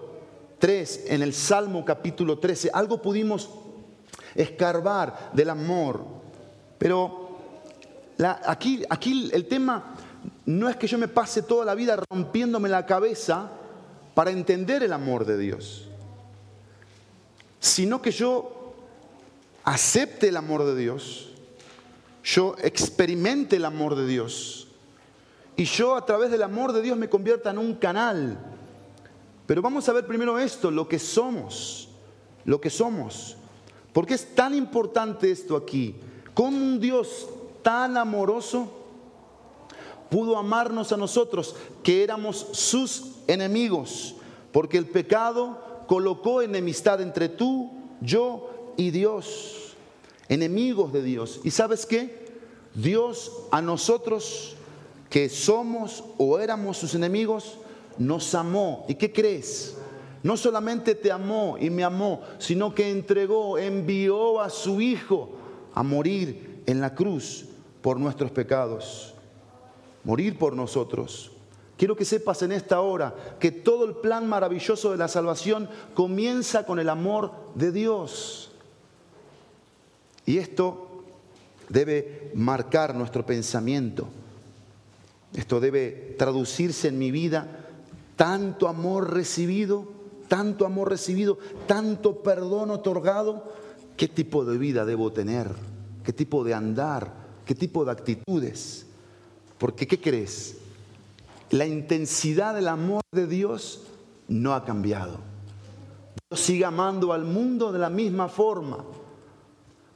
3, 0.60 1.06
en 1.10 1.22
el 1.22 1.34
Salmo 1.34 1.86
capítulo 1.86 2.40
13, 2.40 2.72
algo 2.74 3.02
pudimos 3.02 3.50
escarbar 4.36 5.32
del 5.34 5.50
amor. 5.50 6.04
Pero 6.78 7.38
aquí, 8.46 8.84
aquí 8.89 9.30
el 9.34 9.48
tema 9.48 9.96
no 10.46 10.70
es 10.70 10.76
que 10.76 10.88
yo 10.88 10.98
me 10.98 11.08
pase 11.08 11.43
toda 11.43 11.65
la 11.65 11.76
vida 11.76 11.98
rompiéndome 12.10 12.70
la 12.70 12.86
cabeza 12.86 13.50
para 14.13 14.32
entender 14.32 14.84
el 14.84 14.93
amor 14.93 15.26
de 15.26 15.38
Dios, 15.38 15.88
sino 17.60 18.02
que 18.02 18.12
yo 18.12 18.74
acepte 19.63 20.30
el 20.30 20.38
amor 20.38 20.63
de 20.65 20.76
Dios, 20.76 21.30
yo 22.24 22.56
experimente 22.62 23.58
el 23.58 23.65
amor 23.65 23.96
de 23.96 24.08
Dios 24.08 24.67
y 25.56 25.65
yo 25.65 25.96
a 25.96 26.06
través 26.06 26.30
del 26.32 26.43
amor 26.43 26.74
de 26.74 26.82
Dios 26.82 26.98
me 26.98 27.10
convierta 27.10 27.52
en 27.52 27.58
un 27.58 27.76
canal. 27.76 28.38
Pero 29.46 29.62
vamos 29.62 29.88
a 29.88 29.93
ver 29.93 30.06
primero 30.06 30.38
esto, 30.38 30.70
lo 30.70 30.88
que 30.88 31.00
somos, 31.00 31.89
lo 32.43 32.60
que 32.60 32.70
somos. 32.70 33.37
¿Por 33.97 34.05
qué 34.05 34.13
es 34.13 34.36
tan 34.36 34.53
importante 34.53 35.31
esto 35.31 35.55
aquí? 35.55 35.95
¿Cómo 36.36 36.55
un 36.55 36.79
Dios 36.79 37.27
tan 37.63 37.97
amoroso 37.97 38.71
pudo 40.12 40.38
amarnos 40.38 40.91
a 40.91 40.97
nosotros 40.97 41.55
que 41.81 42.03
éramos 42.03 42.45
sus 42.51 43.13
enemigos? 43.25 44.13
Porque 44.51 44.77
el 44.77 44.86
pecado 44.86 45.83
colocó 45.88 46.43
enemistad 46.43 47.01
entre 47.01 47.27
tú, 47.27 47.71
yo 47.99 48.75
y 48.77 48.91
Dios, 48.91 49.75
enemigos 50.29 50.93
de 50.93 51.01
Dios. 51.01 51.39
¿Y 51.43 51.49
sabes 51.49 51.88
qué? 51.88 52.27
Dios 52.75 53.31
a 53.49 53.63
nosotros 53.63 54.57
que 55.10 55.27
somos 55.27 56.03
o 56.19 56.38
éramos 56.38 56.77
sus 56.77 56.93
enemigos, 56.93 57.57
nos 57.97 58.36
amó. 58.36 58.86
¿Y 58.88 58.93
qué 58.93 59.12
crees? 59.12 59.75
No 60.23 60.38
solamente 60.38 60.95
te 60.95 61.12
amó 61.12 61.58
y 61.60 61.69
me 61.69 61.84
amó, 61.84 62.21
sino 62.38 62.73
que 62.73 62.89
entregó, 62.89 63.58
envió 63.58 64.41
a 64.41 64.49
su 64.49 64.82
Hijo 64.82 65.32
a 65.73 65.84
morir 65.84 66.63
en 66.65 66.82
la 66.82 66.95
cruz 66.95 67.45
por 67.82 67.99
nuestros 67.99 68.32
pecados, 68.32 69.13
morir 70.03 70.38
por 70.38 70.56
nosotros. 70.56 71.32
Quiero 71.77 71.95
que 71.95 72.06
sepas 72.06 72.41
en 72.41 72.51
esta 72.51 72.82
hora 72.82 73.13
que 73.39 73.51
todo 73.51 73.86
el 73.86 73.95
plan 73.95 74.27
maravilloso 74.27 74.91
de 74.91 74.97
la 74.97 75.08
salvación 75.08 75.69
comienza 75.93 76.65
con 76.65 76.80
el 76.80 76.89
amor 76.89 77.32
de 77.53 77.71
Dios. 77.71 78.51
Y 80.25 80.39
esto 80.39 81.03
debe 81.69 82.32
marcar 82.34 82.95
nuestro 82.95 83.25
pensamiento. 83.25 84.08
Esto 85.34 85.60
debe 85.60 86.15
traducirse 86.17 86.88
en 86.88 86.97
mi 86.97 87.12
vida. 87.12 87.67
Tanto 88.15 88.67
amor 88.67 89.13
recibido 89.13 89.96
tanto 90.28 90.66
amor 90.66 90.90
recibido, 90.90 91.38
tanto 91.68 92.22
perdón 92.24 92.72
otorgado, 92.72 93.44
¿qué 93.96 94.08
tipo 94.08 94.46
de 94.46 94.58
vida 94.58 94.86
debo 94.86 95.12
tener? 95.12 95.50
¿Qué 96.04 96.13
tipo 96.13 96.44
de 96.44 96.54
andar? 96.54 97.13
¿Qué 97.46 97.56
tipo 97.56 97.86
de 97.86 97.92
actitudes? 97.92 98.86
Porque, 99.58 99.88
¿qué 99.88 100.00
crees? 100.00 100.58
La 101.50 101.66
intensidad 101.66 102.54
del 102.54 102.68
amor 102.68 103.02
de 103.12 103.28
Dios 103.28 103.84
no 104.28 104.54
ha 104.54 104.66
cambiado. 104.66 105.20
Dios 106.30 106.42
sigue 106.42 106.66
amando 106.66 107.13
al 107.13 107.24
mundo 107.24 107.72
de 107.72 107.80
la 107.80 107.90
misma 107.90 108.28
forma, 108.28 108.84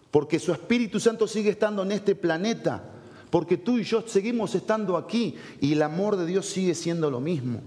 porque 0.09 0.39
su 0.39 0.51
Espíritu 0.51 0.99
Santo 0.99 1.27
sigue 1.27 1.49
estando 1.49 1.83
en 1.83 1.91
este 1.91 2.15
planeta, 2.15 2.83
porque 3.29 3.57
tú 3.57 3.77
y 3.77 3.83
yo 3.83 4.03
seguimos 4.07 4.55
estando 4.55 4.97
aquí 4.97 5.35
y 5.59 5.73
el 5.73 5.81
amor 5.81 6.15
de 6.15 6.25
Dios 6.25 6.45
sigue 6.45 6.75
siendo 6.75 7.09
lo 7.11 7.19
mismo. 7.19 7.61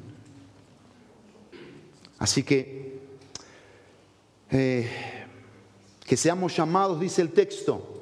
Así 2.24 2.42
que, 2.42 3.02
eh, 4.50 4.88
que 6.06 6.16
seamos 6.16 6.56
llamados, 6.56 6.98
dice 6.98 7.20
el 7.20 7.32
texto, 7.32 8.00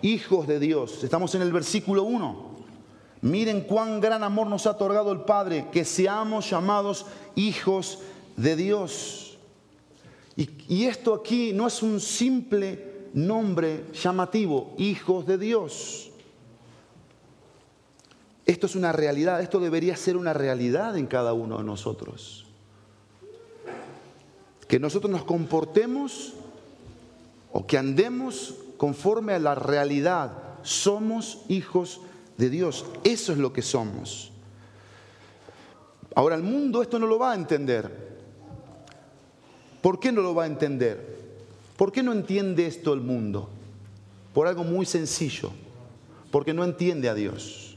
hijos 0.00 0.46
de 0.46 0.58
Dios. 0.58 1.04
Estamos 1.04 1.34
en 1.34 1.42
el 1.42 1.52
versículo 1.52 2.04
1. 2.04 2.56
Miren 3.20 3.60
cuán 3.60 4.00
gran 4.00 4.22
amor 4.22 4.46
nos 4.46 4.66
ha 4.66 4.70
otorgado 4.70 5.12
el 5.12 5.24
Padre, 5.24 5.66
que 5.70 5.84
seamos 5.84 6.48
llamados 6.48 7.04
hijos 7.34 7.98
de 8.38 8.56
Dios. 8.56 9.36
Y, 10.36 10.48
y, 10.66 10.86
esto 10.86 11.12
aquí 11.12 11.52
no 11.52 11.66
es 11.66 11.82
un 11.82 12.00
simple 12.00 13.10
nombre 13.12 13.84
llamativo, 13.92 14.74
hijos 14.78 15.26
de 15.26 15.36
Dios. 15.36 16.10
Esto 18.46 18.64
es 18.64 18.74
una 18.74 18.92
realidad, 18.92 19.42
esto 19.42 19.60
debería 19.60 19.98
ser 19.98 20.16
una 20.16 20.32
realidad 20.32 20.96
en 20.96 21.06
cada 21.06 21.34
uno 21.34 21.58
de 21.58 21.64
nosotros 21.64 22.46
que 24.70 24.78
nosotros 24.78 25.10
nos 25.10 25.24
comportemos 25.24 26.32
o 27.52 27.66
que 27.66 27.76
andemos 27.76 28.54
conforme 28.76 29.32
a 29.32 29.40
la 29.40 29.56
realidad. 29.56 30.30
Somos 30.62 31.40
hijos 31.48 32.00
de 32.38 32.50
Dios. 32.50 32.84
Eso 33.02 33.32
es 33.32 33.38
lo 33.38 33.52
que 33.52 33.62
somos. 33.62 34.30
Ahora 36.14 36.36
el 36.36 36.44
mundo 36.44 36.82
esto 36.82 37.00
no 37.00 37.08
lo 37.08 37.18
va 37.18 37.32
a 37.32 37.34
entender. 37.34 38.16
¿Por 39.82 39.98
qué 39.98 40.12
no 40.12 40.22
lo 40.22 40.36
va 40.36 40.44
a 40.44 40.46
entender? 40.46 41.18
¿Por 41.76 41.90
qué 41.90 42.04
no 42.04 42.12
entiende 42.12 42.66
esto 42.66 42.94
el 42.94 43.00
mundo? 43.00 43.48
Por 44.32 44.46
algo 44.46 44.62
muy 44.62 44.86
sencillo. 44.86 45.50
Porque 46.30 46.54
no 46.54 46.62
entiende 46.62 47.08
a 47.08 47.14
Dios. 47.14 47.76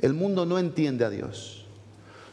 El 0.00 0.14
mundo 0.14 0.46
no 0.46 0.58
entiende 0.58 1.04
a 1.04 1.10
Dios. 1.10 1.66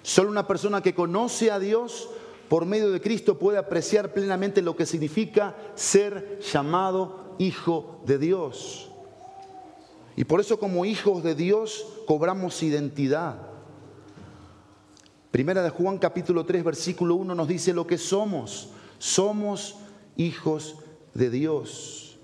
Solo 0.03 0.29
una 0.29 0.47
persona 0.47 0.81
que 0.81 0.95
conoce 0.95 1.51
a 1.51 1.59
Dios 1.59 2.07
por 2.51 2.65
medio 2.65 2.91
de 2.91 2.99
Cristo 2.99 3.39
puede 3.39 3.57
apreciar 3.57 4.11
plenamente 4.11 4.61
lo 4.61 4.75
que 4.75 4.85
significa 4.85 5.55
ser 5.73 6.41
llamado 6.41 7.33
hijo 7.39 8.01
de 8.05 8.17
Dios. 8.17 8.91
Y 10.17 10.25
por 10.25 10.41
eso 10.41 10.59
como 10.59 10.83
hijos 10.83 11.23
de 11.23 11.33
Dios 11.33 11.87
cobramos 12.05 12.61
identidad. 12.61 13.37
Primera 15.31 15.63
de 15.63 15.69
Juan 15.69 15.97
capítulo 15.97 16.45
3 16.45 16.65
versículo 16.65 17.15
1 17.15 17.35
nos 17.35 17.47
dice 17.47 17.71
lo 17.71 17.87
que 17.87 17.97
somos. 17.97 18.71
Somos 18.97 19.77
hijos 20.17 20.75
de 21.13 21.29
Dios. 21.29 22.19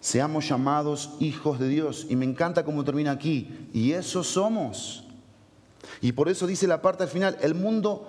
Seamos 0.00 0.48
llamados 0.48 1.10
hijos 1.20 1.60
de 1.60 1.68
Dios. 1.68 2.04
Y 2.08 2.16
me 2.16 2.24
encanta 2.24 2.64
cómo 2.64 2.82
termina 2.82 3.12
aquí. 3.12 3.68
Y 3.72 3.92
eso 3.92 4.24
somos. 4.24 5.04
Y 6.00 6.10
por 6.10 6.28
eso 6.28 6.48
dice 6.48 6.66
la 6.66 6.82
parte 6.82 7.04
al 7.04 7.08
final, 7.10 7.38
el 7.42 7.54
mundo 7.54 8.08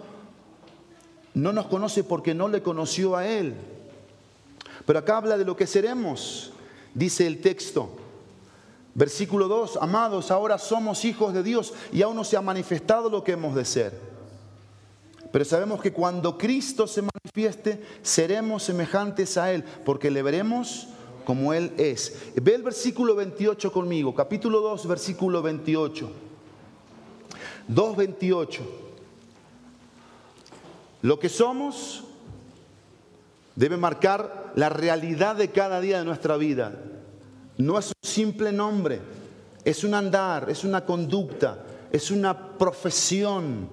no 1.34 1.54
nos 1.54 1.68
conoce 1.68 2.04
porque 2.04 2.34
no 2.34 2.48
le 2.48 2.62
conoció 2.62 3.16
a 3.16 3.28
Él. 3.28 3.56
Pero 4.86 5.00
acá 5.00 5.18
habla 5.18 5.38
de 5.38 5.46
lo 5.46 5.56
que 5.56 5.68
seremos, 5.68 6.52
dice 6.94 7.28
el 7.28 7.42
texto. 7.42 7.90
Versículo 8.94 9.48
2, 9.48 9.80
amados, 9.82 10.32
ahora 10.32 10.58
somos 10.58 11.06
hijos 11.06 11.34
de 11.34 11.44
Dios 11.44 11.74
y 11.94 12.02
aún 12.02 12.16
no 12.16 12.24
se 12.24 12.36
ha 12.36 12.42
manifestado 12.42 13.10
lo 13.10 13.24
que 13.24 13.34
hemos 13.34 13.56
de 13.56 13.64
ser. 13.64 13.98
Pero 15.32 15.46
sabemos 15.46 15.82
que 15.82 15.94
cuando 15.94 16.38
Cristo 16.38 16.88
se 16.88 17.02
manifieste, 17.02 17.82
seremos 18.02 18.64
semejantes 18.64 19.38
a 19.38 19.52
Él, 19.54 19.64
porque 19.86 20.12
le 20.12 20.22
veremos 20.22 20.90
como 21.24 21.54
Él 21.54 21.72
es. 21.78 22.34
Ve 22.36 22.56
el 22.56 22.64
versículo 22.64 23.16
28 23.16 23.72
conmigo, 23.72 24.14
capítulo 24.14 24.60
2, 24.60 24.88
versículo 24.88 25.42
28. 25.42 26.12
2.28. 27.70 28.81
Lo 31.02 31.20
que 31.20 31.30
somos 31.30 32.04
debe 33.56 33.78
marcar 33.78 34.54
la 34.56 34.70
realidad 34.70 35.36
de 35.36 35.50
cada 35.50 35.82
día 35.82 36.00
de 36.00 36.06
nuestra 36.06 36.38
vida. 36.38 36.74
no 37.58 37.78
es 37.78 37.88
un 37.88 38.10
simple 38.10 38.52
nombre, 38.52 39.02
es 39.64 39.84
un 39.84 39.94
andar, 39.94 40.50
es 40.50 40.64
una 40.64 40.86
conducta, 40.86 41.64
es 41.92 42.10
una 42.12 42.58
profesión, 42.58 43.68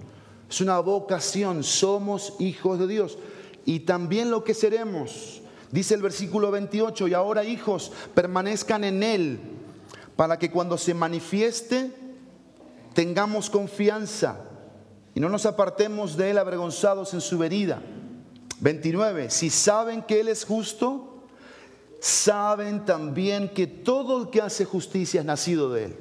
es 0.48 0.60
una 0.60 0.78
vocación. 0.80 1.62
Somos 1.62 2.34
hijos 2.38 2.78
de 2.78 2.86
Dios. 2.86 3.18
Y 3.64 3.80
también 3.80 4.30
lo 4.30 4.44
que 4.44 4.54
seremos, 4.54 5.42
dice 5.70 5.94
el 5.94 6.02
versículo 6.02 6.50
28, 6.50 7.08
y 7.08 7.14
ahora 7.14 7.44
hijos, 7.44 7.92
permanezcan 8.14 8.84
en 8.84 9.02
Él, 9.02 9.40
para 10.16 10.38
que 10.38 10.50
cuando 10.50 10.76
se 10.78 10.94
manifieste 10.94 11.92
tengamos 12.94 13.48
confianza 13.48 14.47
y 15.18 15.20
no 15.20 15.28
nos 15.28 15.46
apartemos 15.46 16.16
de 16.16 16.30
Él 16.30 16.38
avergonzados 16.38 17.12
en 17.12 17.20
su 17.20 17.38
venida. 17.38 17.82
29. 18.60 19.30
Si 19.30 19.50
saben 19.50 20.02
que 20.02 20.20
Él 20.20 20.28
es 20.28 20.44
justo, 20.44 21.24
saben 21.98 22.84
también 22.84 23.48
que 23.48 23.66
todo 23.66 24.22
el 24.22 24.30
que 24.30 24.40
hace 24.40 24.64
justicia 24.64 25.18
es 25.18 25.26
nacido 25.26 25.72
de 25.72 25.86
Él. 25.86 25.96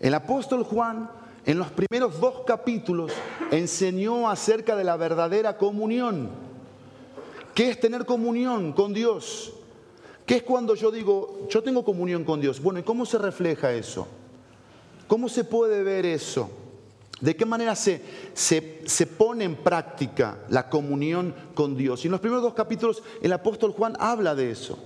El 0.00 0.12
apóstol 0.12 0.64
Juan 0.64 1.08
en 1.44 1.56
los 1.56 1.68
primeros 1.68 2.18
dos 2.18 2.42
capítulos 2.44 3.12
enseñó 3.52 4.28
acerca 4.28 4.74
de 4.74 4.82
la 4.82 4.96
verdadera 4.96 5.56
comunión. 5.56 6.28
¿Qué 7.54 7.70
es 7.70 7.78
tener 7.78 8.06
comunión 8.06 8.72
con 8.72 8.92
Dios? 8.92 9.52
¿Qué 10.26 10.38
es 10.38 10.42
cuando 10.42 10.74
yo 10.74 10.90
digo, 10.90 11.46
yo 11.48 11.62
tengo 11.62 11.84
comunión 11.84 12.24
con 12.24 12.40
Dios? 12.40 12.60
Bueno, 12.60 12.80
¿y 12.80 12.82
cómo 12.82 13.06
se 13.06 13.18
refleja 13.18 13.72
eso? 13.72 14.08
¿Cómo 15.06 15.28
se 15.28 15.44
puede 15.44 15.84
ver 15.84 16.04
eso? 16.04 16.65
¿De 17.20 17.34
qué 17.34 17.46
manera 17.46 17.74
se, 17.74 18.02
se, 18.34 19.06
pone 19.06 19.44
en 19.44 19.56
práctica 19.56 20.38
la 20.50 20.68
comunión 20.68 21.34
con 21.54 21.74
Dios? 21.74 22.04
Y 22.04 22.08
en 22.08 22.12
los 22.12 22.20
primeros 22.20 22.42
dos 22.42 22.52
capítulos 22.52 23.02
el 23.22 23.32
apóstol 23.32 23.72
Juan 23.72 23.96
habla 23.98 24.34
de 24.34 24.50
eso. 24.50 24.78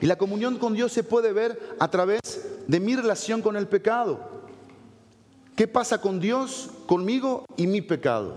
Y 0.00 0.06
la 0.06 0.16
comunión 0.16 0.58
con 0.58 0.74
Dios 0.74 0.92
se 0.92 1.04
puede 1.04 1.32
ver 1.32 1.76
a 1.78 1.88
través 1.88 2.20
de 2.66 2.80
mi 2.80 2.96
relación 2.96 3.40
con 3.40 3.56
el 3.56 3.68
pecado. 3.68 4.18
¿Qué 5.54 5.68
pasa 5.68 6.00
con 6.00 6.18
Dios, 6.18 6.70
conmigo 6.86 7.46
y 7.56 7.68
mi 7.68 7.80
pecado? 7.80 8.36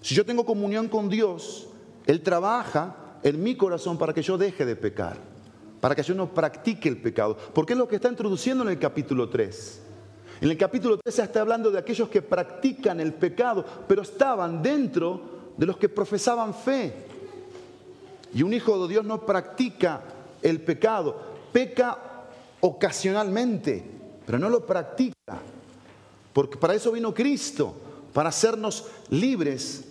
Si 0.00 0.14
yo 0.14 0.24
tengo 0.24 0.46
comunión 0.46 0.88
con 0.88 1.08
Dios, 1.08 1.66
Él 2.06 2.22
trabaja 2.22 2.94
en 3.24 3.42
mi 3.42 3.56
corazón 3.56 3.98
para 3.98 4.14
que 4.14 4.22
yo 4.22 4.38
deje 4.38 4.64
de 4.64 4.76
pecar, 4.76 5.18
para 5.80 5.96
que 5.96 6.04
yo 6.04 6.14
no 6.14 6.32
practique 6.32 6.88
el 6.88 7.02
pecado. 7.02 7.36
Porque 7.52 7.72
es 7.72 7.78
lo 7.78 7.88
que 7.88 7.96
está 7.96 8.08
introduciendo 8.08 8.62
en 8.62 8.70
el 8.70 8.78
capítulo 8.78 9.28
3. 9.28 9.82
En 10.40 10.50
el 10.50 10.56
capítulo 10.56 10.98
13 10.98 11.22
está 11.22 11.40
hablando 11.40 11.70
de 11.70 11.78
aquellos 11.78 12.08
que 12.08 12.22
practican 12.22 13.00
el 13.00 13.12
pecado, 13.14 13.64
pero 13.88 14.02
estaban 14.02 14.62
dentro 14.62 15.20
de 15.56 15.66
los 15.66 15.76
que 15.76 15.88
profesaban 15.88 16.54
fe. 16.54 16.94
Y 18.32 18.42
un 18.42 18.54
hijo 18.54 18.80
de 18.86 18.92
Dios 18.92 19.04
no 19.04 19.26
practica 19.26 20.02
el 20.40 20.60
pecado, 20.60 21.20
peca 21.52 21.98
ocasionalmente, 22.60 23.84
pero 24.24 24.38
no 24.38 24.48
lo 24.48 24.64
practica. 24.64 25.40
Porque 26.32 26.56
para 26.56 26.74
eso 26.74 26.92
vino 26.92 27.12
Cristo, 27.12 27.74
para 28.12 28.28
hacernos 28.28 28.86
libres 29.10 29.86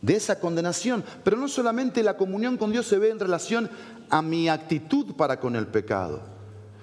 de 0.00 0.16
esa 0.16 0.40
condenación. 0.40 1.04
Pero 1.22 1.36
no 1.36 1.46
solamente 1.46 2.02
la 2.02 2.16
comunión 2.16 2.56
con 2.56 2.72
Dios 2.72 2.86
se 2.86 2.98
ve 2.98 3.10
en 3.10 3.20
relación 3.20 3.68
a 4.08 4.22
mi 4.22 4.48
actitud 4.48 5.14
para 5.14 5.38
con 5.38 5.56
el 5.56 5.66
pecado, 5.66 6.22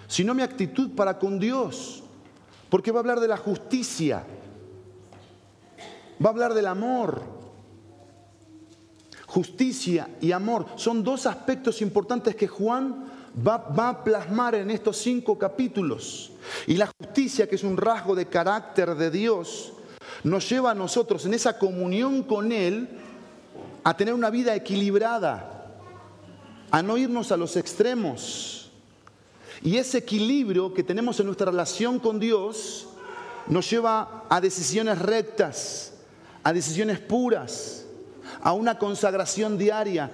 sino 0.07 0.35
mi 0.35 0.43
actitud 0.43 0.91
para 0.91 1.17
con 1.17 1.39
Dios 1.39 2.00
porque 2.71 2.89
va 2.93 2.99
a 2.99 3.01
hablar 3.01 3.19
de 3.19 3.27
la 3.27 3.35
justicia, 3.35 4.23
va 6.23 6.29
a 6.29 6.31
hablar 6.31 6.53
del 6.53 6.67
amor. 6.67 7.21
Justicia 9.27 10.07
y 10.21 10.31
amor 10.31 10.65
son 10.77 11.03
dos 11.03 11.25
aspectos 11.25 11.81
importantes 11.81 12.33
que 12.33 12.47
Juan 12.47 13.11
va, 13.45 13.89
a 13.89 14.03
plasmar 14.05 14.55
en 14.55 14.71
estos 14.71 14.95
cinco 14.95 15.37
capítulos. 15.37 16.31
Y 16.65 16.77
la 16.77 16.89
justicia, 16.97 17.45
que 17.45 17.55
es 17.55 17.63
un 17.65 17.75
rasgo 17.75 18.15
de 18.15 18.27
carácter 18.27 18.95
de 18.95 19.11
Dios, 19.11 19.73
nos 20.23 20.49
lleva 20.49 20.71
a 20.71 20.75
nosotros 20.75 21.25
en 21.25 21.33
esa 21.33 21.59
comunión 21.59 22.23
con 22.23 22.53
Él 22.53 22.87
a 23.83 23.97
tener 23.97 24.13
una 24.13 24.29
vida 24.29 24.55
equilibrada, 24.55 25.73
a 26.71 26.81
no 26.81 26.97
irnos 26.97 27.33
a 27.33 27.37
los 27.37 27.57
extremos 27.57 28.60
y 29.63 29.77
ese 29.77 29.99
equilibrio 29.99 30.73
que 30.73 30.83
tenemos 30.83 31.19
en 31.19 31.27
nuestra 31.27 31.51
relación 31.51 31.99
con 31.99 32.19
Dios 32.19 32.87
nos 33.47 33.69
lleva 33.69 34.25
a 34.29 34.41
decisiones 34.41 34.99
rectas, 34.99 35.93
a 36.43 36.51
decisiones 36.51 36.99
puras, 36.99 37.85
a 38.41 38.53
una 38.53 38.79
consagración 38.79 39.57
diaria, 39.57 40.11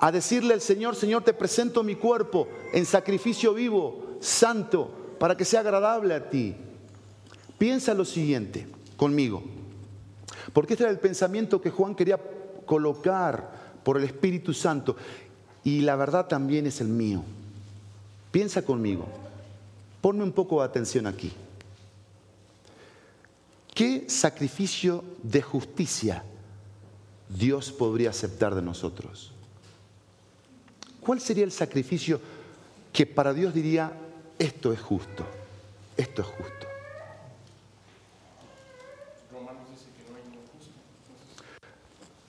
a 0.00 0.12
decirle 0.12 0.54
al 0.54 0.60
Señor, 0.60 0.96
Señor, 0.96 1.24
te 1.24 1.32
presento 1.32 1.82
mi 1.82 1.94
cuerpo 1.94 2.48
en 2.72 2.84
sacrificio 2.84 3.54
vivo, 3.54 4.16
santo, 4.20 4.90
para 5.18 5.36
que 5.36 5.44
sea 5.44 5.60
agradable 5.60 6.14
a 6.14 6.28
ti. 6.28 6.56
Piensa 7.58 7.94
lo 7.94 8.04
siguiente 8.04 8.66
conmigo, 8.96 9.42
porque 10.52 10.74
este 10.74 10.84
era 10.84 10.92
el 10.92 10.98
pensamiento 10.98 11.60
que 11.60 11.70
Juan 11.70 11.94
quería 11.94 12.18
colocar 12.66 13.78
por 13.82 13.96
el 13.96 14.04
Espíritu 14.04 14.52
Santo 14.52 14.96
y 15.64 15.80
la 15.80 15.96
verdad 15.96 16.26
también 16.26 16.66
es 16.66 16.80
el 16.80 16.88
mío. 16.88 17.22
Piensa 18.30 18.62
conmigo, 18.62 19.06
ponme 20.00 20.22
un 20.22 20.32
poco 20.32 20.60
de 20.60 20.66
atención 20.66 21.06
aquí. 21.06 21.32
¿Qué 23.74 24.08
sacrificio 24.08 25.02
de 25.22 25.42
justicia 25.42 26.22
Dios 27.28 27.72
podría 27.72 28.10
aceptar 28.10 28.54
de 28.54 28.62
nosotros? 28.62 29.32
¿Cuál 31.00 31.20
sería 31.20 31.44
el 31.44 31.52
sacrificio 31.52 32.20
que 32.92 33.06
para 33.06 33.32
Dios 33.32 33.54
diría, 33.54 33.92
esto 34.38 34.72
es 34.72 34.80
justo, 34.80 35.24
esto 35.96 36.22
es 36.22 36.28
justo? 36.28 36.66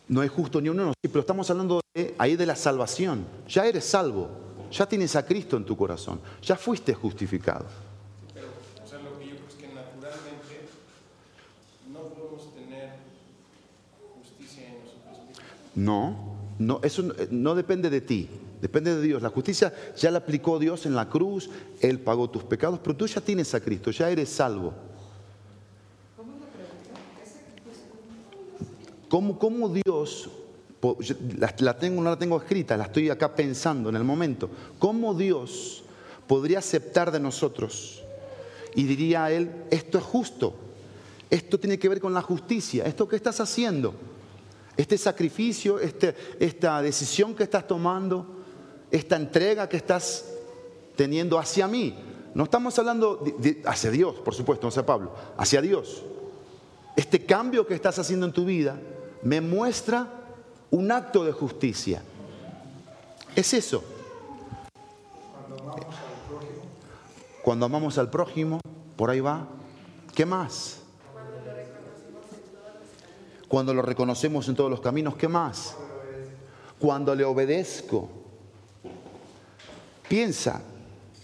No 0.07 0.23
es 0.23 0.29
justo 0.29 0.59
ni 0.59 0.67
uno, 0.67 0.87
no, 0.87 0.93
pero 1.01 1.21
estamos 1.21 1.49
hablando 1.49 1.79
ahí 2.17 2.35
de 2.35 2.45
la 2.45 2.55
salvación. 2.55 3.25
Ya 3.47 3.65
eres 3.65 3.85
salvo. 3.85 4.29
Ya 4.71 4.85
tienes 4.85 5.15
a 5.15 5.25
Cristo 5.25 5.57
en 5.57 5.65
tu 5.65 5.75
corazón. 5.75 6.21
Ya 6.41 6.55
fuiste 6.55 6.93
justificado. 6.93 7.65
Pero, 8.33 8.47
o 8.83 8.87
sea, 8.87 8.99
lo 8.99 9.19
que 9.19 9.27
yo 9.27 9.35
creo 9.35 9.47
es 9.49 9.55
que 9.55 9.67
naturalmente 9.67 10.69
no 11.91 11.99
podemos 12.09 12.53
tener 12.53 12.91
justicia 14.17 14.67
en 14.67 14.79
nosotros 14.79 15.27
mismos. 15.27 15.75
No, 15.75 16.35
no, 16.57 16.79
eso 16.83 17.03
no 17.31 17.55
depende 17.55 17.89
de 17.89 18.01
ti. 18.01 18.29
Depende 18.61 18.95
de 18.95 19.01
Dios. 19.01 19.21
La 19.21 19.29
justicia 19.29 19.73
ya 19.97 20.11
la 20.11 20.19
aplicó 20.19 20.59
Dios 20.59 20.85
en 20.85 20.95
la 20.95 21.09
cruz. 21.09 21.49
Él 21.81 21.99
pagó 21.99 22.29
tus 22.29 22.43
pecados, 22.43 22.79
pero 22.81 22.95
tú 22.95 23.07
ya 23.07 23.19
tienes 23.19 23.53
a 23.55 23.59
Cristo, 23.59 23.91
ya 23.91 24.09
eres 24.09 24.29
salvo. 24.29 24.73
¿Cómo, 29.09 29.37
cómo 29.37 29.67
Dios 29.67 30.29
la, 31.59 31.77
tengo, 31.77 32.01
no 32.01 32.09
la 32.09 32.17
tengo 32.17 32.37
escrita, 32.37 32.75
la 32.75 32.85
estoy 32.85 33.09
acá 33.09 33.35
pensando 33.35 33.89
en 33.89 33.95
el 33.95 34.03
momento. 34.03 34.49
¿Cómo 34.79 35.13
Dios 35.13 35.83
podría 36.27 36.59
aceptar 36.59 37.11
de 37.11 37.19
nosotros? 37.19 38.03
Y 38.75 38.83
diría 38.83 39.25
a 39.25 39.31
Él, 39.31 39.51
esto 39.69 39.97
es 39.97 40.03
justo, 40.03 40.55
esto 41.29 41.59
tiene 41.59 41.77
que 41.77 41.89
ver 41.89 42.01
con 42.01 42.13
la 42.13 42.21
justicia, 42.21 42.85
esto 42.85 43.07
que 43.07 43.15
estás 43.15 43.39
haciendo, 43.39 43.93
este 44.75 44.97
sacrificio, 44.97 45.79
este, 45.79 46.15
esta 46.39 46.81
decisión 46.81 47.35
que 47.35 47.43
estás 47.43 47.67
tomando, 47.67 48.25
esta 48.89 49.15
entrega 49.15 49.69
que 49.69 49.77
estás 49.77 50.25
teniendo 50.95 51.37
hacia 51.37 51.67
mí. 51.67 51.95
No 52.33 52.45
estamos 52.45 52.77
hablando 52.79 53.23
hacia 53.65 53.91
Dios, 53.91 54.15
por 54.15 54.33
supuesto, 54.33 54.65
no 54.65 54.69
hacia 54.69 54.85
Pablo, 54.85 55.13
hacia 55.37 55.61
Dios. 55.61 56.03
Este 56.95 57.25
cambio 57.25 57.67
que 57.67 57.73
estás 57.73 57.99
haciendo 57.99 58.25
en 58.25 58.31
tu 58.31 58.45
vida 58.45 58.79
me 59.21 59.41
muestra 59.41 60.20
un 60.71 60.91
acto 60.91 61.23
de 61.23 61.31
justicia. 61.31 62.01
Es 63.35 63.53
eso. 63.53 63.83
Cuando 67.43 67.65
amamos 67.65 67.97
al 67.97 68.09
prójimo, 68.09 68.59
por 68.95 69.09
ahí 69.09 69.19
va. 69.19 69.47
¿Qué 70.15 70.25
más? 70.25 70.79
Cuando 73.47 73.73
lo 73.73 73.81
reconocemos 73.81 74.47
en 74.47 74.55
todos 74.55 74.69
los 74.69 74.79
caminos, 74.79 75.15
¿qué 75.15 75.27
más? 75.27 75.75
Cuando 76.79 77.13
le 77.13 77.25
obedezco. 77.25 78.09
Piensa, 80.07 80.61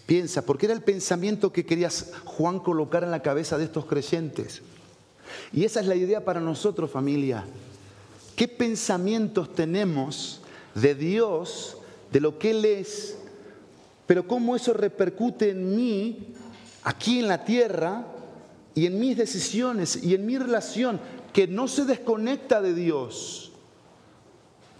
piensa, 0.05 0.45
porque 0.45 0.65
era 0.65 0.73
el 0.73 0.81
pensamiento 0.81 1.51
que 1.51 1.65
querías 1.65 2.11
Juan 2.25 2.59
colocar 2.59 3.03
en 3.03 3.11
la 3.11 3.21
cabeza 3.21 3.57
de 3.57 3.65
estos 3.65 3.85
creyentes. 3.85 4.61
Y 5.53 5.65
esa 5.65 5.79
es 5.79 5.87
la 5.87 5.95
idea 5.95 6.23
para 6.23 6.39
nosotros, 6.39 6.91
familia. 6.91 7.45
¿Qué 8.37 8.47
pensamientos 8.47 9.55
tenemos 9.55 10.41
de 10.75 10.93
Dios, 10.93 11.75
de 12.11 12.21
lo 12.21 12.37
que 12.37 12.51
Él 12.51 12.65
es, 12.65 13.17
pero 14.05 14.27
cómo 14.27 14.55
eso 14.55 14.73
repercute 14.73 15.49
en 15.49 15.75
mí, 15.75 16.35
aquí 16.83 17.17
en 17.17 17.29
la 17.29 17.43
tierra, 17.43 18.05
y 18.75 18.85
en 18.85 18.99
mis 18.99 19.17
decisiones 19.17 20.03
y 20.03 20.13
en 20.13 20.27
mi 20.27 20.37
relación, 20.37 21.01
que 21.33 21.47
no 21.47 21.67
se 21.67 21.85
desconecta 21.85 22.61
de 22.61 22.75
Dios? 22.75 23.53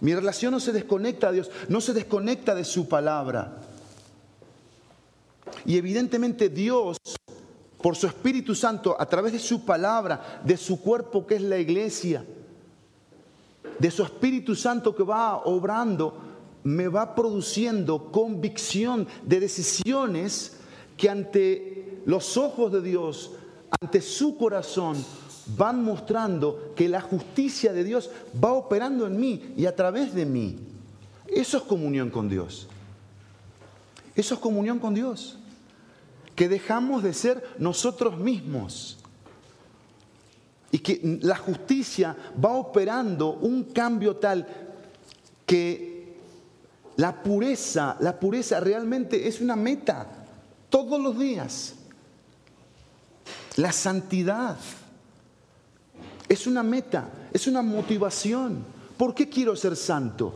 Mi 0.00 0.14
relación 0.14 0.52
no 0.52 0.60
se 0.60 0.70
desconecta 0.70 1.32
de 1.32 1.42
Dios, 1.42 1.50
no 1.68 1.80
se 1.80 1.94
desconecta 1.94 2.54
de 2.54 2.62
su 2.62 2.86
palabra. 2.86 3.56
Y 5.66 5.76
evidentemente 5.76 6.48
Dios, 6.48 6.96
por 7.82 7.96
su 7.96 8.06
Espíritu 8.06 8.54
Santo, 8.54 8.94
a 8.96 9.06
través 9.06 9.32
de 9.32 9.40
su 9.40 9.64
palabra, 9.64 10.42
de 10.44 10.56
su 10.56 10.80
cuerpo 10.80 11.26
que 11.26 11.34
es 11.34 11.42
la 11.42 11.58
iglesia, 11.58 12.24
de 13.78 13.90
su 13.90 14.02
Espíritu 14.02 14.54
Santo 14.54 14.94
que 14.94 15.02
va 15.02 15.38
obrando, 15.44 16.14
me 16.64 16.88
va 16.88 17.14
produciendo 17.14 18.10
convicción 18.10 19.06
de 19.24 19.40
decisiones 19.40 20.56
que 20.96 21.08
ante 21.08 22.02
los 22.04 22.36
ojos 22.36 22.72
de 22.72 22.82
Dios, 22.82 23.32
ante 23.80 24.00
su 24.00 24.36
corazón, 24.36 24.96
van 25.56 25.82
mostrando 25.82 26.72
que 26.76 26.88
la 26.88 27.00
justicia 27.00 27.72
de 27.72 27.84
Dios 27.84 28.10
va 28.42 28.52
operando 28.52 29.06
en 29.06 29.18
mí 29.18 29.54
y 29.56 29.66
a 29.66 29.74
través 29.74 30.14
de 30.14 30.26
mí. 30.26 30.58
Eso 31.26 31.58
es 31.58 31.62
comunión 31.62 32.10
con 32.10 32.28
Dios. 32.28 32.68
Eso 34.14 34.34
es 34.34 34.40
comunión 34.40 34.78
con 34.78 34.94
Dios. 34.94 35.38
Que 36.34 36.48
dejamos 36.48 37.02
de 37.02 37.14
ser 37.14 37.44
nosotros 37.58 38.18
mismos. 38.18 38.98
Y 40.70 40.78
que 40.80 41.18
la 41.22 41.36
justicia 41.36 42.14
va 42.44 42.52
operando 42.52 43.38
un 43.40 43.64
cambio 43.64 44.16
tal 44.16 44.46
que 45.46 46.18
la 46.96 47.22
pureza, 47.22 47.96
la 48.00 48.18
pureza 48.18 48.60
realmente 48.60 49.28
es 49.28 49.40
una 49.40 49.56
meta 49.56 50.06
todos 50.68 51.00
los 51.00 51.18
días. 51.18 51.74
La 53.56 53.72
santidad 53.72 54.56
es 56.28 56.46
una 56.46 56.62
meta, 56.62 57.08
es 57.32 57.46
una 57.46 57.62
motivación. 57.62 58.64
¿Por 58.96 59.14
qué 59.14 59.28
quiero 59.28 59.56
ser 59.56 59.76
santo? 59.76 60.34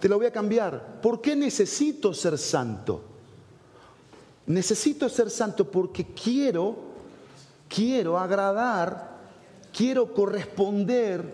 Te 0.00 0.08
lo 0.08 0.16
voy 0.16 0.26
a 0.26 0.32
cambiar. 0.32 1.00
¿Por 1.02 1.20
qué 1.20 1.34
necesito 1.34 2.14
ser 2.14 2.38
santo? 2.38 3.02
Necesito 4.46 5.08
ser 5.08 5.30
santo 5.30 5.70
porque 5.70 6.06
quiero, 6.06 6.87
quiero 7.68 8.18
agradar, 8.18 9.18
quiero 9.72 10.12
corresponder, 10.12 11.24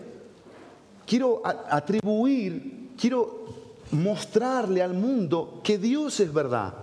quiero 1.05 1.41
atribuir, 1.45 2.91
quiero 2.99 3.45
mostrarle 3.91 4.81
al 4.81 4.93
mundo 4.93 5.61
que 5.63 5.77
Dios 5.77 6.19
es 6.19 6.33
verdad, 6.33 6.73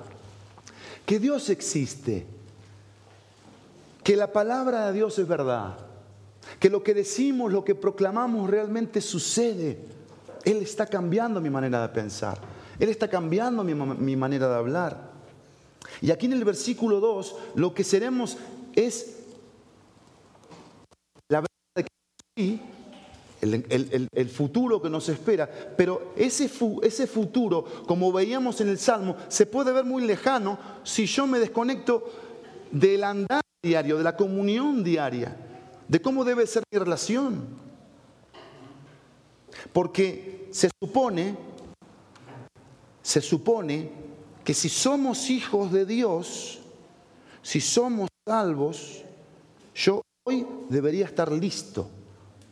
que 1.05 1.19
Dios 1.19 1.51
existe, 1.51 2.27
que 4.03 4.17
la 4.17 4.33
palabra 4.33 4.87
de 4.87 4.95
Dios 4.95 5.19
es 5.19 5.29
verdad, 5.29 5.77
que 6.59 6.71
lo 6.71 6.83
que 6.83 6.95
decimos, 6.95 7.53
lo 7.53 7.65
que 7.65 7.75
proclamamos 7.75 8.51
realmente 8.51 9.01
sucede. 9.01 9.79
Él 10.45 10.59
está 10.59 10.87
cambiando 10.87 11.41
mi 11.41 11.51
manera 11.51 11.83
de 11.83 11.89
pensar, 11.89 12.39
Él 12.79 12.89
está 12.89 13.09
cambiando 13.09 13.63
mi, 13.63 14.17
manera 14.17 14.49
de 14.49 14.55
hablar. 14.57 15.13
Y 16.01 16.11
aquí 16.11 16.27
en 16.27 16.33
el 16.33 16.45
versículo 16.45 17.01
2, 17.01 17.37
lo 17.55 17.75
que 17.75 17.85
seremos 17.85 18.37
es 18.75 19.19
la 21.29 21.41
verdad 21.41 21.89
que 22.35 22.43
sí, 22.43 22.61
el, 23.43 24.29
futuro 24.29 24.81
que 24.81 24.89
nos 24.89 25.09
espera, 25.09 25.51
pero 25.77 26.13
ese, 26.17 26.51
ese 26.83 27.07
futuro, 27.07 27.65
como 27.87 28.13
veíamos 28.13 28.61
en 28.61 28.69
el 28.69 28.79
Salmo, 28.79 29.17
se 29.29 29.47
puede 29.47 29.73
ver 29.73 29.85
muy 29.85 30.05
lejano 30.05 30.59
si 30.85 31.07
yo 31.07 31.27
me 31.27 31.39
desconecto 31.39 32.09
del 32.71 33.03
andar 33.05 33.41
diario, 33.63 33.99
de 33.99 34.05
la 34.05 34.17
comunión 34.17 34.85
diaria, 34.85 35.37
de 35.89 36.01
cómo 36.01 36.25
debe 36.25 36.47
ser 36.47 36.63
mi 36.73 36.79
relación. 36.79 37.47
Porque 39.73 40.49
se 40.53 40.71
supone, 40.81 41.37
se 43.03 43.21
supone 43.21 43.91
que 44.45 44.55
si 44.55 44.69
somos 44.69 45.31
hijos 45.31 45.73
de 45.73 45.85
Dios, 45.85 46.61
si 47.43 47.61
somos 47.61 48.09
salvos, 48.27 49.03
yo 49.75 50.03
hoy 50.25 50.47
debería 50.69 51.07
estar 51.07 51.31
listo 51.33 51.89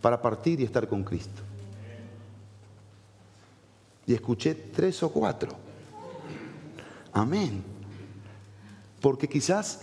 para 0.01 0.21
partir 0.21 0.61
y 0.61 0.65
estar 0.65 0.89
con 0.89 1.05
Cristo. 1.05 1.43
Y 4.07 4.15
escuché 4.15 4.55
tres 4.55 5.03
o 5.03 5.11
cuatro. 5.11 5.51
Amén. 7.13 7.63
Porque 9.01 9.29
quizás 9.29 9.83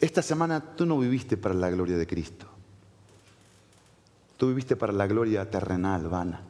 esta 0.00 0.22
semana 0.22 0.60
tú 0.60 0.86
no 0.86 0.98
viviste 0.98 1.36
para 1.36 1.54
la 1.54 1.70
gloria 1.70 1.96
de 1.96 2.06
Cristo. 2.06 2.46
Tú 4.36 4.48
viviste 4.48 4.76
para 4.76 4.92
la 4.92 5.06
gloria 5.06 5.50
terrenal, 5.50 6.08
vana. 6.08 6.40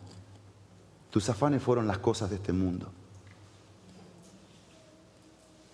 Tus 1.11 1.29
afanes 1.29 1.63
fueron 1.63 1.87
las 1.87 1.99
cosas 1.99 2.31
de 2.31 2.37
este 2.37 2.53
mundo. 2.53 2.91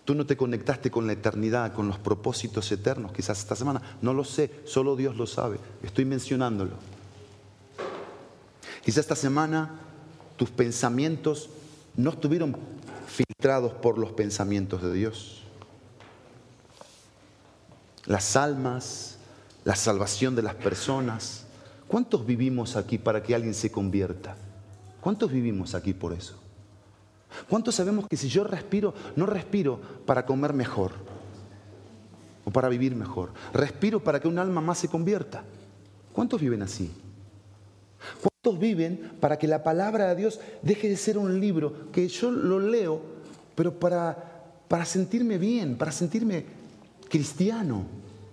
Tú 0.04 0.14
no 0.14 0.26
te 0.26 0.36
conectaste 0.36 0.90
con 0.90 1.06
la 1.06 1.12
eternidad, 1.12 1.72
con 1.72 1.86
los 1.86 1.98
propósitos 1.98 2.70
eternos, 2.72 3.12
quizás 3.12 3.38
esta 3.38 3.54
semana. 3.54 3.80
No 4.02 4.12
lo 4.12 4.24
sé, 4.24 4.50
solo 4.64 4.96
Dios 4.96 5.16
lo 5.16 5.26
sabe. 5.26 5.58
Estoy 5.82 6.04
mencionándolo. 6.04 6.72
Quizás 8.84 8.98
esta 8.98 9.16
semana 9.16 9.78
tus 10.36 10.50
pensamientos 10.50 11.50
no 11.96 12.10
estuvieron 12.10 12.56
filtrados 13.06 13.72
por 13.74 13.96
los 13.96 14.12
pensamientos 14.12 14.82
de 14.82 14.92
Dios. 14.92 15.42
Las 18.06 18.34
almas, 18.34 19.18
la 19.64 19.76
salvación 19.76 20.34
de 20.34 20.42
las 20.42 20.56
personas. 20.56 21.44
¿Cuántos 21.86 22.26
vivimos 22.26 22.74
aquí 22.74 22.98
para 22.98 23.22
que 23.22 23.36
alguien 23.36 23.54
se 23.54 23.70
convierta? 23.70 24.36
¿Cuántos 25.00 25.30
vivimos 25.30 25.76
aquí 25.76 25.92
por 25.92 26.12
eso? 26.12 26.41
¿Cuántos 27.48 27.74
sabemos 27.74 28.06
que 28.08 28.16
si 28.16 28.28
yo 28.28 28.44
respiro, 28.44 28.94
no 29.16 29.26
respiro 29.26 29.80
para 30.06 30.26
comer 30.26 30.52
mejor 30.52 30.92
o 32.44 32.50
para 32.50 32.68
vivir 32.68 32.94
mejor? 32.94 33.30
Respiro 33.52 34.02
para 34.02 34.20
que 34.20 34.28
un 34.28 34.38
alma 34.38 34.60
más 34.60 34.78
se 34.78 34.88
convierta. 34.88 35.42
¿Cuántos 36.12 36.40
viven 36.40 36.62
así? 36.62 36.90
¿Cuántos 38.20 38.60
viven 38.60 39.12
para 39.20 39.38
que 39.38 39.46
la 39.46 39.62
palabra 39.62 40.08
de 40.08 40.16
Dios 40.16 40.40
deje 40.62 40.88
de 40.88 40.96
ser 40.96 41.18
un 41.18 41.40
libro 41.40 41.90
que 41.92 42.08
yo 42.08 42.30
lo 42.30 42.58
leo, 42.58 43.00
pero 43.54 43.78
para, 43.78 44.16
para 44.68 44.84
sentirme 44.84 45.38
bien, 45.38 45.76
para 45.76 45.92
sentirme 45.92 46.44
cristiano? 47.08 47.84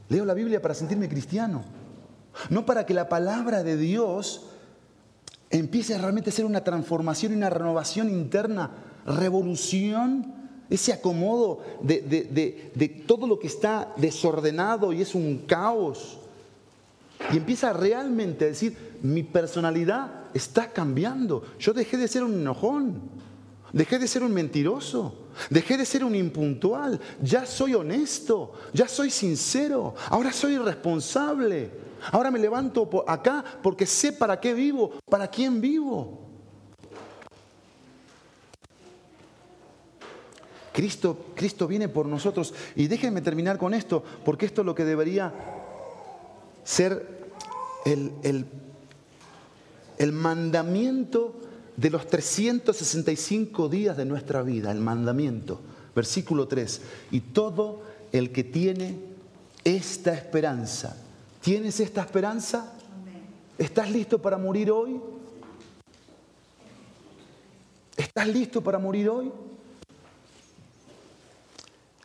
Leo 0.09 0.25
la 0.25 0.33
Biblia 0.33 0.61
para 0.61 0.73
sentirme 0.73 1.07
cristiano. 1.07 1.63
No 2.49 2.65
para 2.65 2.85
que 2.85 2.93
la 2.93 3.09
palabra 3.09 3.63
de 3.63 3.77
Dios 3.77 4.47
empiece 5.49 5.97
realmente 5.97 6.29
a 6.29 6.33
ser 6.33 6.45
una 6.45 6.63
transformación 6.63 7.33
y 7.33 7.35
una 7.35 7.49
renovación 7.49 8.09
interna 8.09 8.71
revolución, 9.09 10.33
ese 10.69 10.93
acomodo 10.93 11.59
de, 11.81 13.03
todo 13.07 13.27
lo 13.27 13.39
que 13.39 13.47
está 13.47 13.93
desordenado 13.97 14.93
y 14.93 15.01
es 15.01 15.15
un 15.15 15.39
caos. 15.47 16.19
Y 17.33 17.37
empieza 17.37 17.73
realmente 17.73 18.45
a 18.45 18.49
decir, 18.49 18.77
mi 19.01 19.23
personalidad 19.23 20.27
está 20.33 20.69
cambiando. 20.71 21.43
Yo 21.59 21.73
dejé 21.73 21.97
de 21.97 22.07
ser 22.07 22.23
un 22.23 22.33
enojón, 22.33 23.01
dejé 23.73 23.99
de 23.99 24.07
ser 24.07 24.23
un 24.23 24.33
mentiroso, 24.33 25.15
dejé 25.49 25.75
de 25.75 25.85
ser 25.85 26.03
un 26.03 26.15
impuntual. 26.15 26.99
Ya 27.21 27.45
soy 27.45 27.73
honesto, 27.73 28.53
ya 28.73 28.87
soy 28.87 29.09
sincero, 29.09 29.95
ahora 30.07 30.31
soy 30.31 30.57
responsable. 30.57 31.89
Ahora 32.11 32.31
me 32.31 32.39
levanto 32.39 32.89
acá 33.07 33.43
porque 33.61 33.85
sé 33.85 34.13
para 34.13 34.39
qué 34.39 34.53
vivo, 34.53 34.91
para 35.09 35.27
quién 35.27 35.59
vivo. 35.59 36.28
Cristo, 40.79 41.25
Cristo 41.35 41.67
viene 41.67 41.89
por 41.89 42.05
nosotros. 42.05 42.53
Y 42.73 42.87
déjenme 42.87 43.19
terminar 43.19 43.57
con 43.57 43.73
esto, 43.73 44.01
porque 44.23 44.45
esto 44.45 44.61
es 44.61 44.65
lo 44.65 44.73
que 44.73 44.85
debería 44.85 45.33
ser 46.63 47.27
el, 47.83 48.13
el, 48.23 48.45
el 49.97 50.11
mandamiento 50.13 51.35
de 51.75 51.89
los 51.89 52.07
365 52.07 53.67
días 53.67 53.97
de 53.97 54.05
nuestra 54.05 54.41
vida, 54.41 54.71
el 54.71 54.79
mandamiento. 54.79 55.59
Versículo 55.93 56.47
3. 56.47 56.81
Y 57.11 57.19
todo 57.19 57.81
el 58.13 58.31
que 58.31 58.45
tiene 58.45 58.99
esta 59.65 60.13
esperanza, 60.13 60.95
¿tienes 61.41 61.81
esta 61.81 62.03
esperanza? 62.03 62.71
¿Estás 63.57 63.91
listo 63.91 64.21
para 64.21 64.37
morir 64.37 64.71
hoy? 64.71 65.01
¿Estás 67.97 68.29
listo 68.29 68.61
para 68.61 68.79
morir 68.79 69.09
hoy? 69.09 69.29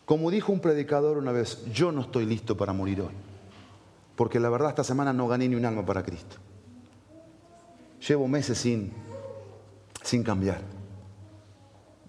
Como 0.05 0.31
dijo 0.31 0.53
un 0.53 0.61
predicador 0.61 1.17
una 1.17 1.33
vez, 1.33 1.65
yo 1.73 1.91
no 1.91 2.03
estoy 2.03 2.27
listo 2.27 2.57
para 2.57 2.73
morir 2.73 3.01
hoy, 3.01 3.15
porque 4.17 4.39
la 4.39 4.51
verdad 4.51 4.71
esta 4.71 4.85
semana 4.85 5.13
no 5.13 5.27
gané 5.29 5.49
ni 5.49 5.57
un 5.57 5.65
alma 5.65 5.85
para 5.85 6.03
Cristo. 6.03 6.37
Llevo 8.07 8.29
meses 8.29 8.59
sin, 8.59 8.93
sin 10.03 10.23
cambiar. 10.23 10.61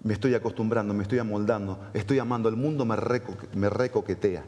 Me 0.02 0.12
estoy 0.12 0.34
acostumbrando, 0.34 0.92
me 0.92 1.02
estoy 1.02 1.18
amoldando, 1.18 1.78
estoy 1.94 2.18
amando. 2.18 2.50
El 2.50 2.56
mundo 2.56 2.84
me, 2.84 2.96
me 3.54 3.70
recoquetea. 3.70 4.44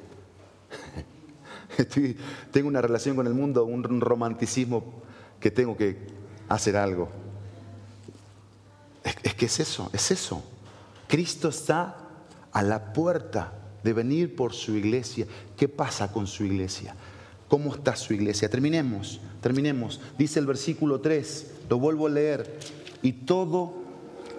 tengo 2.53 2.69
una 2.69 2.83
relación 2.83 3.17
con 3.17 3.27
el 3.27 3.35
mundo, 3.35 3.65
un 3.65 4.01
romanticismo 4.01 4.85
que 5.41 5.51
tengo 5.51 5.75
que 5.75 5.97
hacer 6.51 6.77
algo. 6.77 7.09
es 9.23 9.35
que 9.35 9.47
es 9.47 9.59
eso, 9.59 9.89
es 9.95 10.11
eso. 10.11 10.45
Cristo 11.09 11.49
está 11.49 12.08
a 12.59 12.63
la 12.65 12.93
puerta 12.93 13.53
de 13.85 13.93
venir 13.93 14.35
por 14.35 14.53
su 14.53 14.75
iglesia. 14.75 15.29
¿Qué 15.57 15.69
pasa 15.69 16.11
con 16.11 16.27
su 16.27 16.45
iglesia? 16.45 16.93
¿Cómo 17.47 17.73
está 17.73 17.95
su 17.95 18.13
iglesia? 18.13 18.51
Terminemos, 18.51 19.21
terminemos. 19.41 20.01
Dice 20.19 20.41
el 20.41 20.47
versículo 20.47 21.01
3, 21.01 21.53
lo 21.71 21.79
vuelvo 21.79 22.09
a 22.09 22.11
leer. 22.11 22.59
Y 23.01 23.13
todo 23.13 23.75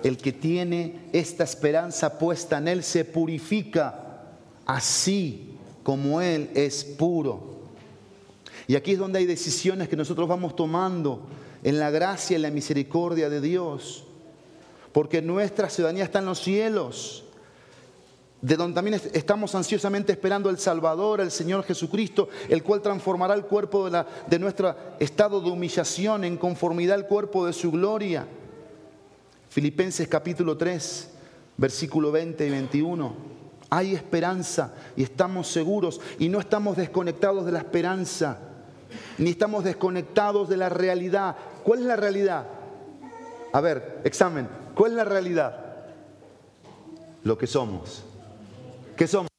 el 0.03 0.17
que 0.17 0.33
tiene 0.33 0.99
esta 1.13 1.45
esperanza 1.45 2.19
puesta 2.19 2.57
en 2.57 2.67
Él 2.67 2.83
se 2.83 3.05
purifica, 3.05 4.25
así 4.65 5.53
como 5.83 6.19
Él 6.19 6.49
es 6.55 6.83
puro. 6.83 7.61
Y 8.67 8.75
aquí 8.75 8.91
es 8.91 8.99
donde 8.99 9.19
hay 9.19 9.27
decisiones 9.27 9.87
que 9.87 9.95
nosotros 9.95 10.27
vamos 10.27 10.57
tomando 10.57 11.21
en 11.63 11.79
la 11.79 11.89
gracia 11.89 12.37
y 12.37 12.41
la 12.41 12.51
misericordia 12.51 13.29
de 13.29 13.39
Dios. 13.39 14.03
Porque 14.91 15.21
nuestra 15.21 15.69
ciudadanía 15.69 16.03
está 16.03 16.19
en 16.19 16.25
los 16.25 16.41
cielos, 16.41 17.23
de 18.41 18.55
donde 18.55 18.75
también 18.75 19.01
estamos 19.13 19.53
ansiosamente 19.53 20.13
esperando 20.13 20.49
el 20.49 20.57
Salvador, 20.57 21.19
el 21.19 21.31
Señor 21.31 21.63
Jesucristo, 21.63 22.29
el 22.47 22.63
cual 22.63 22.81
transformará 22.81 23.33
el 23.33 23.45
cuerpo 23.45 23.85
de, 23.85 23.91
la, 23.91 24.07
nuestro 24.39 24.75
estado 24.99 25.41
de 25.41 25.49
humillación 25.49 26.23
en 26.23 26.37
conformidad 26.37 26.95
al 26.95 27.07
cuerpo 27.07 27.45
de 27.45 27.53
su 27.53 27.71
gloria. 27.71 28.25
Filipenses 29.49 30.07
capítulo 30.07 30.55
3, 30.55 31.09
versículo 31.57 32.11
20 32.11 32.47
y 32.47 32.49
21. 32.49 33.13
Hay 33.71 33.93
esperanza 33.93 34.73
y 34.95 35.03
estamos 35.03 35.47
seguros 35.47 35.99
y 36.17 36.29
no 36.29 36.39
estamos 36.39 36.77
desconectados 36.77 37.45
de 37.45 37.51
la 37.51 37.59
esperanza, 37.59 38.39
ni 39.17 39.31
estamos 39.31 39.65
desconectados 39.65 40.47
de 40.47 40.57
la 40.57 40.69
realidad. 40.69 41.35
¿Cuál 41.63 41.79
es 41.79 41.85
la 41.85 41.97
realidad? 41.97 42.47
A 43.51 43.59
ver, 43.59 43.99
examen. 44.05 44.47
¿Cuál 44.75 44.91
es 44.91 44.97
la 44.97 45.03
realidad? 45.03 45.65
Lo 47.23 47.37
que 47.37 47.47
somos. 47.47 48.05
¿Qué 48.99 49.07
somos? 49.07 49.29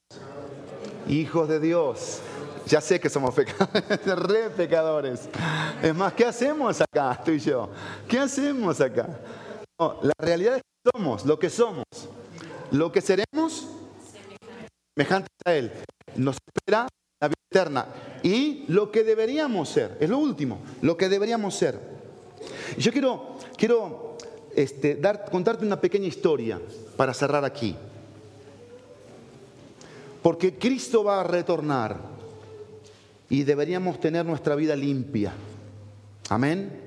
Hijos 1.06 1.46
de 1.46 1.60
Dios. 1.60 2.20
Ya 2.64 2.80
sé 2.80 2.98
que 2.98 3.10
somos 3.10 3.34
pecadores, 3.34 4.06
re 4.06 4.48
pecadores. 4.48 5.28
Es 5.82 5.94
más, 5.94 6.14
¿qué 6.14 6.24
hacemos 6.24 6.80
acá, 6.80 7.20
tú 7.22 7.32
y 7.32 7.40
yo? 7.40 7.68
¿Qué 8.08 8.18
hacemos 8.18 8.80
acá? 8.80 9.20
la 9.78 10.14
realidad 10.18 10.56
es 10.56 10.62
que 10.62 10.90
somos 10.94 11.26
lo 11.26 11.38
que 11.38 11.50
somos. 11.50 11.84
Lo 12.70 12.90
que 12.90 13.02
seremos, 13.02 13.68
semejantes 14.96 15.28
a 15.44 15.52
Él. 15.52 15.70
Nos 16.16 16.38
espera 16.38 16.88
la 17.20 17.28
vida 17.28 17.44
eterna. 17.50 17.86
Y 18.22 18.64
lo 18.68 18.90
que 18.90 19.04
deberíamos 19.04 19.68
ser, 19.68 19.98
es 20.00 20.08
lo 20.08 20.16
último, 20.16 20.62
lo 20.80 20.96
que 20.96 21.10
deberíamos 21.10 21.54
ser. 21.54 21.78
Yo 22.78 22.92
quiero, 22.92 23.36
quiero 23.58 24.16
este, 24.56 24.94
dar, 24.94 25.30
contarte 25.30 25.66
una 25.66 25.78
pequeña 25.82 26.06
historia 26.06 26.58
para 26.96 27.12
cerrar 27.12 27.44
aquí. 27.44 27.76
Porque 30.22 30.58
Cristo 30.58 31.04
va 31.04 31.20
a 31.20 31.24
retornar 31.24 31.98
y 33.28 33.44
deberíamos 33.44 34.00
tener 34.00 34.26
nuestra 34.26 34.54
vida 34.54 34.76
limpia. 34.76 35.32
Amén. 36.28 36.80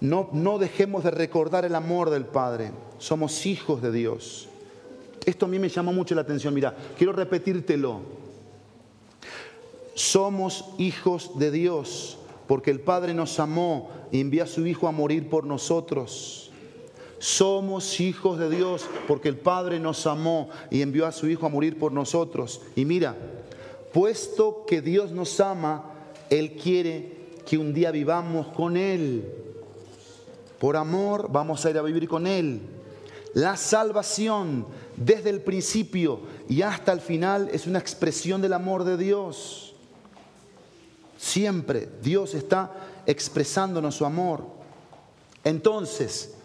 No, 0.00 0.28
no 0.32 0.58
dejemos 0.58 1.02
de 1.04 1.10
recordar 1.10 1.64
el 1.64 1.74
amor 1.74 2.10
del 2.10 2.26
Padre. 2.26 2.70
Somos 2.98 3.46
hijos 3.46 3.82
de 3.82 3.90
Dios. 3.90 4.48
Esto 5.24 5.46
a 5.46 5.48
mí 5.48 5.58
me 5.58 5.68
llamó 5.68 5.92
mucho 5.92 6.14
la 6.14 6.20
atención. 6.20 6.54
Mira, 6.54 6.74
quiero 6.96 7.12
repetírtelo. 7.12 8.00
Somos 9.94 10.64
hijos 10.78 11.38
de 11.38 11.50
Dios 11.50 12.18
porque 12.46 12.70
el 12.70 12.80
Padre 12.80 13.12
nos 13.12 13.38
amó 13.40 13.90
y 14.10 14.20
envió 14.20 14.44
a 14.44 14.46
su 14.46 14.66
Hijo 14.66 14.88
a 14.88 14.92
morir 14.92 15.28
por 15.28 15.44
nosotros. 15.44 16.47
Somos 17.18 18.00
hijos 18.00 18.38
de 18.38 18.48
Dios 18.48 18.86
porque 19.08 19.28
el 19.28 19.36
Padre 19.36 19.80
nos 19.80 20.06
amó 20.06 20.50
y 20.70 20.82
envió 20.82 21.06
a 21.06 21.12
su 21.12 21.28
Hijo 21.28 21.46
a 21.46 21.50
morir 21.50 21.78
por 21.78 21.92
nosotros. 21.92 22.60
Y 22.76 22.84
mira, 22.84 23.16
puesto 23.92 24.64
que 24.66 24.80
Dios 24.80 25.10
nos 25.10 25.40
ama, 25.40 25.92
Él 26.30 26.52
quiere 26.52 27.18
que 27.44 27.58
un 27.58 27.74
día 27.74 27.90
vivamos 27.90 28.48
con 28.48 28.76
Él. 28.76 29.24
Por 30.58 30.76
amor 30.76 31.28
vamos 31.30 31.64
a 31.64 31.70
ir 31.70 31.78
a 31.78 31.82
vivir 31.82 32.08
con 32.08 32.26
Él. 32.26 32.60
La 33.34 33.56
salvación 33.56 34.66
desde 34.96 35.30
el 35.30 35.40
principio 35.40 36.20
y 36.48 36.62
hasta 36.62 36.92
el 36.92 37.00
final 37.00 37.48
es 37.52 37.66
una 37.66 37.78
expresión 37.78 38.40
del 38.40 38.52
amor 38.52 38.84
de 38.84 38.96
Dios. 38.96 39.74
Siempre 41.16 41.88
Dios 42.02 42.34
está 42.34 42.72
expresándonos 43.06 43.96
su 43.96 44.04
amor. 44.04 44.44
Entonces, 45.44 46.37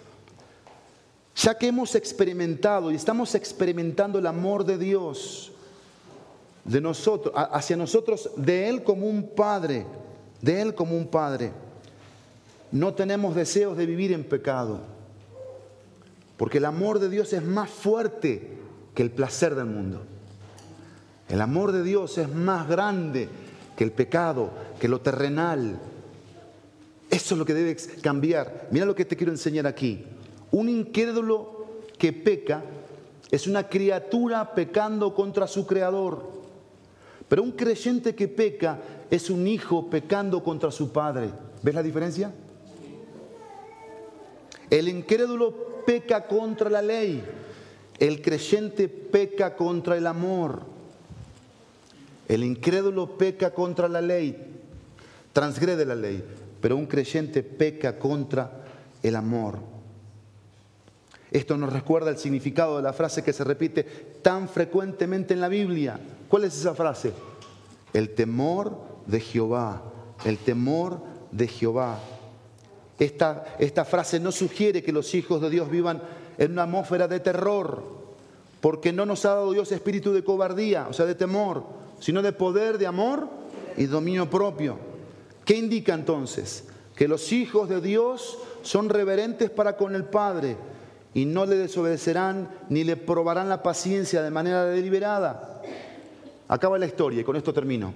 ya 1.36 1.58
que 1.58 1.68
hemos 1.68 1.96
experimentado 1.96 2.92
y 2.92 2.96
estamos 2.96 3.34
experimentando 3.36 4.20
el 4.20 4.28
amor 4.28 4.66
de 4.66 4.78
Dios 4.78 5.52
de 6.64 6.80
nosotros 6.80 7.34
hacia 7.36 7.76
nosotros 7.76 8.30
de 8.38 8.70
él 8.70 8.84
como 8.84 9.08
un 9.08 9.30
padre, 9.36 9.86
de 10.42 10.62
él 10.62 10.76
como 10.76 10.96
un 10.96 11.08
padre. 11.08 11.52
No 12.72 12.94
tenemos 12.94 13.36
deseos 13.36 13.78
de 13.78 13.86
vivir 13.86 14.12
en 14.12 14.24
pecado. 14.24 14.82
Porque 16.38 16.58
el 16.58 16.66
amor 16.66 17.00
de 17.00 17.10
Dios 17.10 17.32
es 17.34 17.44
más 17.44 17.70
fuerte 17.70 18.58
que 18.96 19.04
el 19.04 19.12
placer 19.12 19.56
del 19.56 19.66
mundo. 19.66 20.02
El 21.30 21.42
amor 21.42 21.72
de 21.72 21.84
Dios 21.84 22.18
es 22.18 22.30
más 22.30 22.68
grande 22.68 23.30
que 23.76 23.84
el 23.84 23.92
pecado, 23.92 24.52
que 24.80 24.88
lo 24.88 25.02
terrenal. 25.02 25.80
Eso 27.10 27.36
es 27.36 27.40
lo 27.40 27.46
que 27.46 27.54
debe 27.54 27.78
cambiar. 28.02 28.68
Mira 28.72 28.86
lo 28.86 28.96
que 28.96 29.06
te 29.06 29.16
quiero 29.16 29.32
enseñar 29.32 29.68
aquí. 29.68 30.04
Un 30.54 30.70
incrédulo 30.70 31.66
que 31.98 32.14
peca 32.14 32.64
es 33.32 33.48
una 33.48 33.68
criatura 33.68 34.54
pecando 34.54 35.16
contra 35.16 35.48
su 35.48 35.66
creador. 35.66 36.30
Pero 37.28 37.42
un 37.42 37.54
creyente 37.54 38.14
que 38.14 38.28
peca 38.28 38.80
es 39.10 39.32
un 39.32 39.48
hijo 39.48 39.90
pecando 39.90 40.44
contra 40.44 40.70
su 40.70 40.92
padre. 40.92 41.32
¿Ves 41.64 41.74
la 41.74 41.82
diferencia? 41.82 42.32
El 44.70 44.90
incrédulo 44.90 45.84
peca 45.88 46.28
contra 46.28 46.70
la 46.70 46.84
ley. 46.84 47.24
El 47.98 48.22
creyente 48.22 48.88
peca 48.88 49.56
contra 49.56 49.98
el 49.98 50.06
amor. 50.06 50.62
El 52.28 52.44
incrédulo 52.44 53.18
peca 53.18 53.56
contra 53.56 53.88
la 53.88 54.02
ley, 54.02 54.38
transgrede 55.34 55.84
la 55.84 55.96
ley, 55.96 56.24
pero 56.62 56.78
un 56.78 56.86
creyente 56.86 57.42
peca 57.42 57.98
contra 57.98 58.66
el 59.02 59.16
amor. 59.16 59.73
Esto 61.34 61.58
nos 61.58 61.74
recuerda 61.74 62.12
el 62.12 62.20
significado 62.20 62.78
de 62.78 62.84
la 62.84 62.94
frase 62.94 63.24
que 63.24 63.34
se 63.34 63.44
repite 63.44 63.84
tan 64.22 64.48
frecuentemente 64.48 65.34
en 65.34 65.42
la 65.42 65.48
Biblia. 65.48 66.00
¿Cuál 66.30 66.44
es 66.44 66.56
esa 66.56 66.76
frase? 66.76 67.12
El 67.92 68.14
temor 68.14 68.78
de 69.08 69.20
Jehová, 69.20 69.82
el 70.26 70.38
temor 70.38 71.02
de 71.32 71.48
Jehová. 71.48 71.98
Esta, 73.00 73.56
esta 73.58 73.84
frase 73.84 74.20
no 74.20 74.32
sugiere 74.32 74.84
que 74.84 74.92
los 74.92 75.16
hijos 75.16 75.42
de 75.42 75.50
Dios 75.50 75.72
vivan 75.72 76.04
en 76.38 76.52
una 76.52 76.64
atmósfera 76.64 77.08
de 77.08 77.20
terror, 77.20 77.84
porque 78.62 78.94
no 78.94 79.08
nos 79.08 79.26
ha 79.26 79.30
dado 79.30 79.54
Dios 79.54 79.72
espíritu 79.72 80.14
de 80.14 80.24
cobardía, 80.24 80.86
o 80.88 80.94
sea, 80.94 81.08
de 81.08 81.16
temor, 81.16 81.64
sino 82.00 82.22
de 82.22 82.32
poder, 82.32 82.78
de 82.78 82.86
amor 82.86 83.28
y 83.76 83.86
dominio 83.86 84.30
propio. 84.30 84.78
¿Qué 85.46 85.56
indica 85.56 85.96
entonces? 85.96 86.66
Que 86.96 87.08
los 87.08 87.32
hijos 87.32 87.70
de 87.70 87.82
Dios 87.82 88.38
son 88.62 88.90
reverentes 88.90 89.50
para 89.50 89.78
con 89.78 89.96
el 89.96 90.06
Padre 90.06 90.58
y 91.14 91.26
no 91.26 91.46
le 91.46 91.56
desobedecerán 91.56 92.50
ni 92.70 92.84
le 92.84 92.98
probarán 92.98 93.50
la 93.50 93.62
paciencia 93.62 94.22
de 94.22 94.32
manera 94.32 94.66
deliberada. 94.66 95.62
Acaba 96.48 96.78
la 96.78 96.86
historia 96.86 97.22
y 97.22 97.24
con 97.24 97.36
esto 97.36 97.54
termino. 97.54 97.94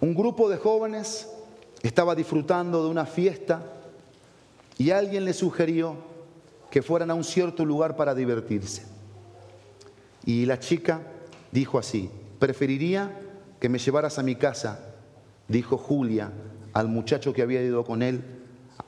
Un 0.00 0.14
grupo 0.14 0.48
de 0.48 0.58
jóvenes 0.58 1.28
estaba 1.82 2.14
disfrutando 2.14 2.82
de 2.84 2.90
una 2.90 3.06
fiesta 3.06 3.62
y 4.76 4.90
alguien 4.90 5.24
le 5.24 5.32
sugirió 5.32 5.96
que 6.70 6.82
fueran 6.82 7.10
a 7.10 7.14
un 7.14 7.24
cierto 7.24 7.64
lugar 7.64 7.96
para 7.96 8.14
divertirse. 8.14 8.82
Y 10.26 10.46
la 10.46 10.58
chica 10.58 11.00
dijo 11.52 11.78
así, 11.78 12.10
preferiría 12.38 13.18
que 13.60 13.68
me 13.68 13.78
llevaras 13.78 14.18
a 14.18 14.22
mi 14.22 14.34
casa, 14.34 14.94
dijo 15.48 15.78
Julia 15.78 16.32
al 16.72 16.88
muchacho 16.88 17.32
que 17.32 17.42
había 17.42 17.62
ido 17.62 17.84
con 17.84 18.02
él 18.02 18.22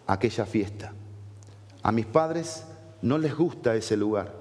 a 0.06 0.14
aquella 0.14 0.44
fiesta. 0.44 0.92
A 1.86 1.92
mis 1.92 2.04
padres 2.04 2.64
no 3.00 3.16
les 3.16 3.36
gusta 3.36 3.76
ese 3.76 3.96
lugar. 3.96 4.34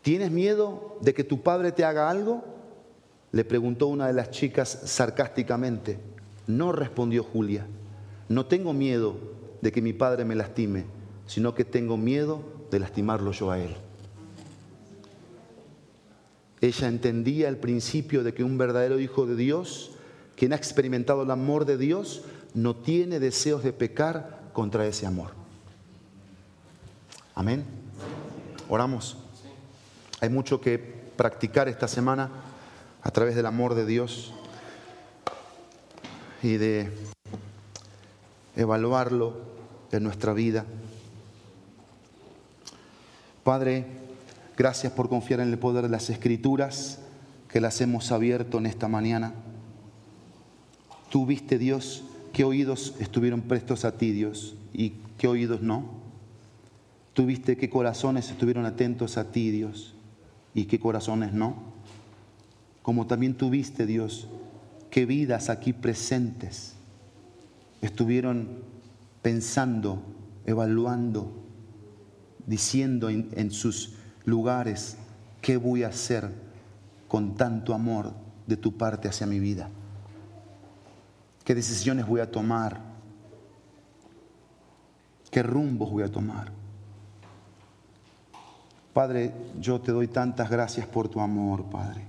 ¿Tienes 0.00 0.30
miedo 0.30 0.96
de 1.02 1.12
que 1.12 1.24
tu 1.24 1.42
padre 1.42 1.72
te 1.72 1.84
haga 1.84 2.08
algo? 2.08 2.42
Le 3.32 3.44
preguntó 3.44 3.88
una 3.88 4.06
de 4.06 4.14
las 4.14 4.30
chicas 4.30 4.80
sarcásticamente. 4.86 5.98
No 6.46 6.72
respondió 6.72 7.22
Julia. 7.22 7.66
No 8.30 8.46
tengo 8.46 8.72
miedo 8.72 9.18
de 9.60 9.72
que 9.72 9.82
mi 9.82 9.92
padre 9.92 10.24
me 10.24 10.34
lastime, 10.34 10.86
sino 11.26 11.54
que 11.54 11.66
tengo 11.66 11.98
miedo 11.98 12.40
de 12.70 12.80
lastimarlo 12.80 13.32
yo 13.32 13.50
a 13.50 13.58
él. 13.58 13.76
Ella 16.62 16.88
entendía 16.88 17.50
el 17.50 17.58
principio 17.58 18.24
de 18.24 18.32
que 18.32 18.42
un 18.42 18.56
verdadero 18.56 19.00
hijo 19.00 19.26
de 19.26 19.36
Dios, 19.36 19.90
quien 20.34 20.54
ha 20.54 20.56
experimentado 20.56 21.24
el 21.24 21.30
amor 21.30 21.66
de 21.66 21.76
Dios, 21.76 22.22
no 22.54 22.74
tiene 22.74 23.20
deseos 23.20 23.62
de 23.62 23.74
pecar 23.74 24.48
contra 24.54 24.86
ese 24.86 25.04
amor. 25.04 25.43
Amén. 27.36 27.64
Oramos. 28.68 29.16
Hay 30.20 30.28
mucho 30.28 30.60
que 30.60 30.78
practicar 30.78 31.68
esta 31.68 31.88
semana 31.88 32.30
a 33.02 33.10
través 33.10 33.34
del 33.34 33.46
amor 33.46 33.74
de 33.74 33.84
Dios 33.86 34.32
y 36.44 36.58
de 36.58 36.90
evaluarlo 38.54 39.36
en 39.90 40.04
nuestra 40.04 40.32
vida. 40.32 40.64
Padre, 43.42 43.84
gracias 44.56 44.92
por 44.92 45.08
confiar 45.08 45.40
en 45.40 45.50
el 45.50 45.58
poder 45.58 45.82
de 45.82 45.90
las 45.90 46.10
escrituras 46.10 47.00
que 47.48 47.60
las 47.60 47.80
hemos 47.80 48.12
abierto 48.12 48.58
en 48.58 48.66
esta 48.66 48.86
mañana. 48.86 49.34
Tú 51.10 51.26
viste, 51.26 51.58
Dios, 51.58 52.04
qué 52.32 52.44
oídos 52.44 52.94
estuvieron 53.00 53.42
prestos 53.42 53.84
a 53.84 53.98
ti, 53.98 54.12
Dios, 54.12 54.54
y 54.72 54.94
qué 55.18 55.26
oídos 55.26 55.62
no. 55.62 56.03
Tú 57.14 57.26
viste 57.26 57.56
qué 57.56 57.70
corazones 57.70 58.28
estuvieron 58.28 58.66
atentos 58.66 59.16
a 59.16 59.30
ti, 59.30 59.52
Dios, 59.52 59.94
y 60.52 60.64
qué 60.64 60.80
corazones 60.80 61.32
no. 61.32 61.54
Como 62.82 63.06
también 63.06 63.34
tú 63.34 63.50
viste, 63.50 63.86
Dios, 63.86 64.28
qué 64.90 65.06
vidas 65.06 65.48
aquí 65.48 65.72
presentes 65.72 66.74
estuvieron 67.80 68.48
pensando, 69.22 70.02
evaluando, 70.44 71.30
diciendo 72.46 73.08
en, 73.08 73.28
en 73.32 73.52
sus 73.52 73.94
lugares, 74.24 74.96
¿qué 75.40 75.56
voy 75.56 75.84
a 75.84 75.88
hacer 75.88 76.28
con 77.06 77.36
tanto 77.36 77.74
amor 77.74 78.12
de 78.48 78.56
tu 78.56 78.76
parte 78.76 79.08
hacia 79.08 79.26
mi 79.26 79.38
vida? 79.38 79.70
¿Qué 81.44 81.54
decisiones 81.54 82.08
voy 82.08 82.20
a 82.20 82.30
tomar? 82.30 82.80
¿Qué 85.30 85.42
rumbos 85.42 85.90
voy 85.90 86.02
a 86.02 86.10
tomar? 86.10 86.63
Padre, 88.94 89.34
yo 89.58 89.80
te 89.80 89.90
doy 89.90 90.06
tantas 90.06 90.48
gracias 90.48 90.86
por 90.86 91.08
tu 91.08 91.20
amor, 91.20 91.64
Padre. 91.64 92.02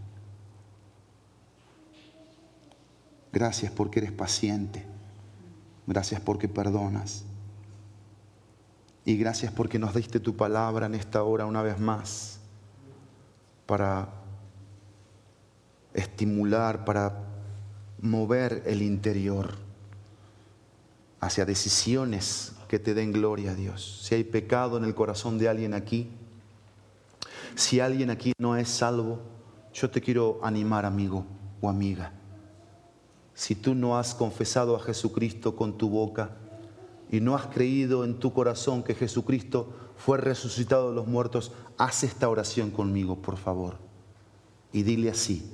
Gracias 3.33 3.71
porque 3.71 3.99
eres 3.99 4.11
paciente. 4.11 4.86
Gracias 5.88 6.21
porque 6.21 6.47
perdonas. 6.47 7.25
Y 9.03 9.17
gracias 9.17 9.51
porque 9.51 9.79
nos 9.79 9.95
diste 9.95 10.19
tu 10.19 10.36
palabra 10.38 10.86
en 10.86 10.93
esta 10.93 11.23
hora 11.23 11.47
una 11.47 11.63
vez 11.63 11.79
más 11.79 12.39
para 13.65 14.07
estimular, 15.95 16.86
para 16.86 17.17
mover 17.99 18.61
el 18.67 18.83
interior 18.83 19.55
hacia 21.19 21.45
decisiones 21.45 22.53
que 22.67 22.77
te 22.77 22.93
den 22.93 23.11
gloria 23.11 23.51
a 23.51 23.55
Dios. 23.55 24.01
Si 24.03 24.13
hay 24.13 24.23
pecado 24.23 24.77
en 24.77 24.83
el 24.83 24.93
corazón 24.93 25.39
de 25.39 25.49
alguien 25.49 25.73
aquí, 25.73 26.11
si 27.56 27.80
alguien 27.80 28.10
aquí 28.10 28.34
no 28.38 28.56
es 28.56 28.70
salvo, 28.70 29.20
yo 29.74 29.89
te 29.89 30.01
quiero 30.01 30.39
animar, 30.43 30.86
amigo 30.86 31.26
o 31.62 31.70
amiga. 31.70 32.14
Si 33.34 33.56
tú 33.56 33.76
no 33.76 33.97
has 33.97 34.16
confesado 34.16 34.76
a 34.76 34.80
Jesucristo 34.80 35.56
con 35.56 35.78
tu 35.78 35.89
boca 35.89 36.38
y 37.12 37.20
no 37.20 37.36
has 37.36 37.47
creído 37.47 38.06
en 38.06 38.20
tu 38.20 38.34
corazón 38.34 38.84
que 38.84 38.95
Jesucristo 38.95 39.74
fue 39.97 40.18
resucitado 40.18 40.89
de 40.89 40.95
los 40.95 41.08
muertos, 41.08 41.51
haz 41.78 42.03
esta 42.03 42.30
oración 42.30 42.72
conmigo, 42.72 43.22
por 43.22 43.38
favor. 43.38 43.78
Y 44.72 44.84
dile 44.84 45.10
así, 45.10 45.49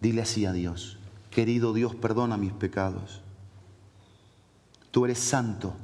dile 0.00 0.22
así 0.22 0.46
a 0.46 0.52
Dios, 0.52 0.98
querido 1.30 1.72
Dios, 1.72 1.94
perdona 1.94 2.36
mis 2.36 2.52
pecados. 2.52 3.22
Tú 4.90 5.04
eres 5.04 5.18
santo 5.18 5.74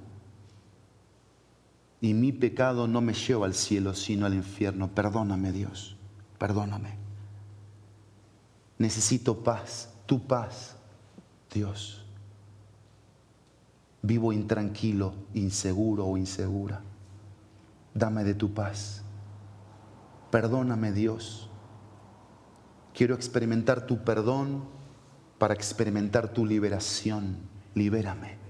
y 2.02 2.14
mi 2.14 2.32
pecado 2.32 2.88
no 2.88 3.00
me 3.00 3.14
lleva 3.14 3.46
al 3.46 3.54
cielo, 3.54 3.94
sino 3.94 4.26
al 4.26 4.34
infierno. 4.34 4.88
Perdóname, 4.88 5.52
Dios, 5.52 5.96
perdóname. 6.36 6.98
Necesito 8.76 9.44
paz, 9.44 9.88
tu 10.04 10.26
paz, 10.26 10.74
Dios. 11.54 12.04
Vivo 14.02 14.32
intranquilo, 14.32 15.14
inseguro 15.32 16.04
o 16.04 16.16
insegura. 16.16 16.82
Dame 17.94 18.24
de 18.24 18.34
tu 18.34 18.52
paz. 18.52 19.02
Perdóname, 20.32 20.90
Dios. 20.90 21.48
Quiero 22.94 23.14
experimentar 23.14 23.86
tu 23.86 24.02
perdón 24.02 24.64
para 25.38 25.54
experimentar 25.54 26.32
tu 26.32 26.44
liberación. 26.44 27.36
Libérame. 27.76 28.41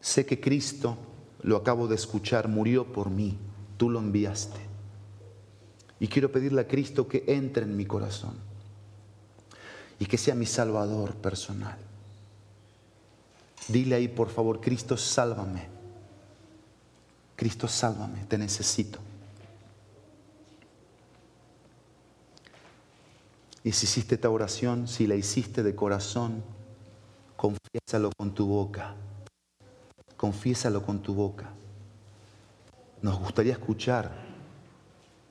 Sé 0.00 0.24
que 0.24 0.40
Cristo, 0.40 0.96
lo 1.42 1.56
acabo 1.56 1.86
de 1.86 1.94
escuchar, 1.94 2.48
murió 2.48 2.90
por 2.92 3.10
mí, 3.10 3.36
tú 3.76 3.90
lo 3.90 3.98
enviaste. 3.98 4.58
Y 5.98 6.08
quiero 6.08 6.32
pedirle 6.32 6.62
a 6.62 6.68
Cristo 6.68 7.06
que 7.06 7.24
entre 7.26 7.64
en 7.64 7.76
mi 7.76 7.84
corazón 7.84 8.34
y 9.98 10.06
que 10.06 10.16
sea 10.16 10.34
mi 10.34 10.46
salvador 10.46 11.14
personal. 11.16 11.76
Dile 13.68 13.96
ahí, 13.96 14.08
por 14.08 14.30
favor, 14.30 14.60
Cristo, 14.60 14.96
sálvame. 14.96 15.68
Cristo, 17.36 17.68
sálvame, 17.68 18.24
te 18.24 18.38
necesito. 18.38 18.98
Y 23.62 23.72
si 23.72 23.84
hiciste 23.84 24.14
esta 24.14 24.30
oración, 24.30 24.88
si 24.88 25.06
la 25.06 25.14
hiciste 25.14 25.62
de 25.62 25.74
corazón, 25.74 26.42
confiésalo 27.36 28.10
con 28.16 28.32
tu 28.32 28.46
boca 28.46 28.94
confiésalo 30.20 30.84
con 30.84 31.00
tu 31.00 31.14
boca. 31.14 31.48
Nos 33.00 33.18
gustaría 33.18 33.54
escuchar 33.54 34.12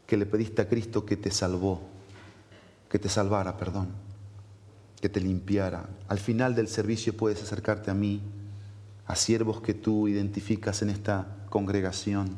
que 0.07 0.17
le 0.17 0.25
pediste 0.25 0.63
a 0.63 0.67
Cristo 0.67 1.05
que 1.05 1.15
te 1.15 1.29
salvó, 1.29 1.79
que 2.89 2.97
te 2.97 3.07
salvara, 3.07 3.55
perdón, 3.55 3.89
que 4.99 5.07
te 5.07 5.21
limpiara. 5.21 5.87
Al 6.07 6.17
final 6.17 6.55
del 6.55 6.67
servicio 6.67 7.15
puedes 7.15 7.39
acercarte 7.43 7.91
a 7.91 7.93
mí, 7.93 8.19
a 9.05 9.15
siervos 9.15 9.61
que 9.61 9.75
tú 9.75 10.07
identificas 10.07 10.81
en 10.81 10.89
esta 10.89 11.37
congregación, 11.51 12.35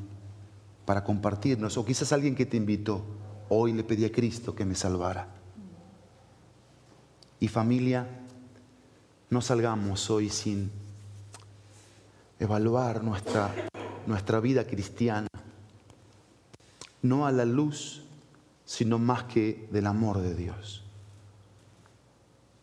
para 0.84 1.06
compartirnos, 1.06 1.78
o 1.78 1.86
quizás 1.86 2.12
alguien 2.12 2.36
que 2.36 2.46
te 2.46 2.58
invitó, 2.58 3.02
hoy 3.48 3.72
le 3.72 3.86
pedí 3.86 4.04
a 4.04 4.12
Cristo 4.12 4.54
que 4.54 4.66
me 4.66 4.76
salvara. 4.76 5.30
Y 7.40 7.48
familia, 7.48 8.10
no 9.30 9.40
salgamos 9.40 10.10
hoy 10.10 10.28
sin 10.28 10.91
evaluar 12.42 13.04
nuestra, 13.04 13.54
nuestra 14.08 14.40
vida 14.40 14.66
cristiana, 14.66 15.28
no 17.04 17.28
a 17.28 17.32
la 17.32 17.46
luz, 17.46 18.04
sino 18.66 18.98
más 18.98 19.26
que 19.26 19.70
del 19.72 19.86
amor 19.86 20.22
de 20.22 20.34
Dios. 20.34 20.84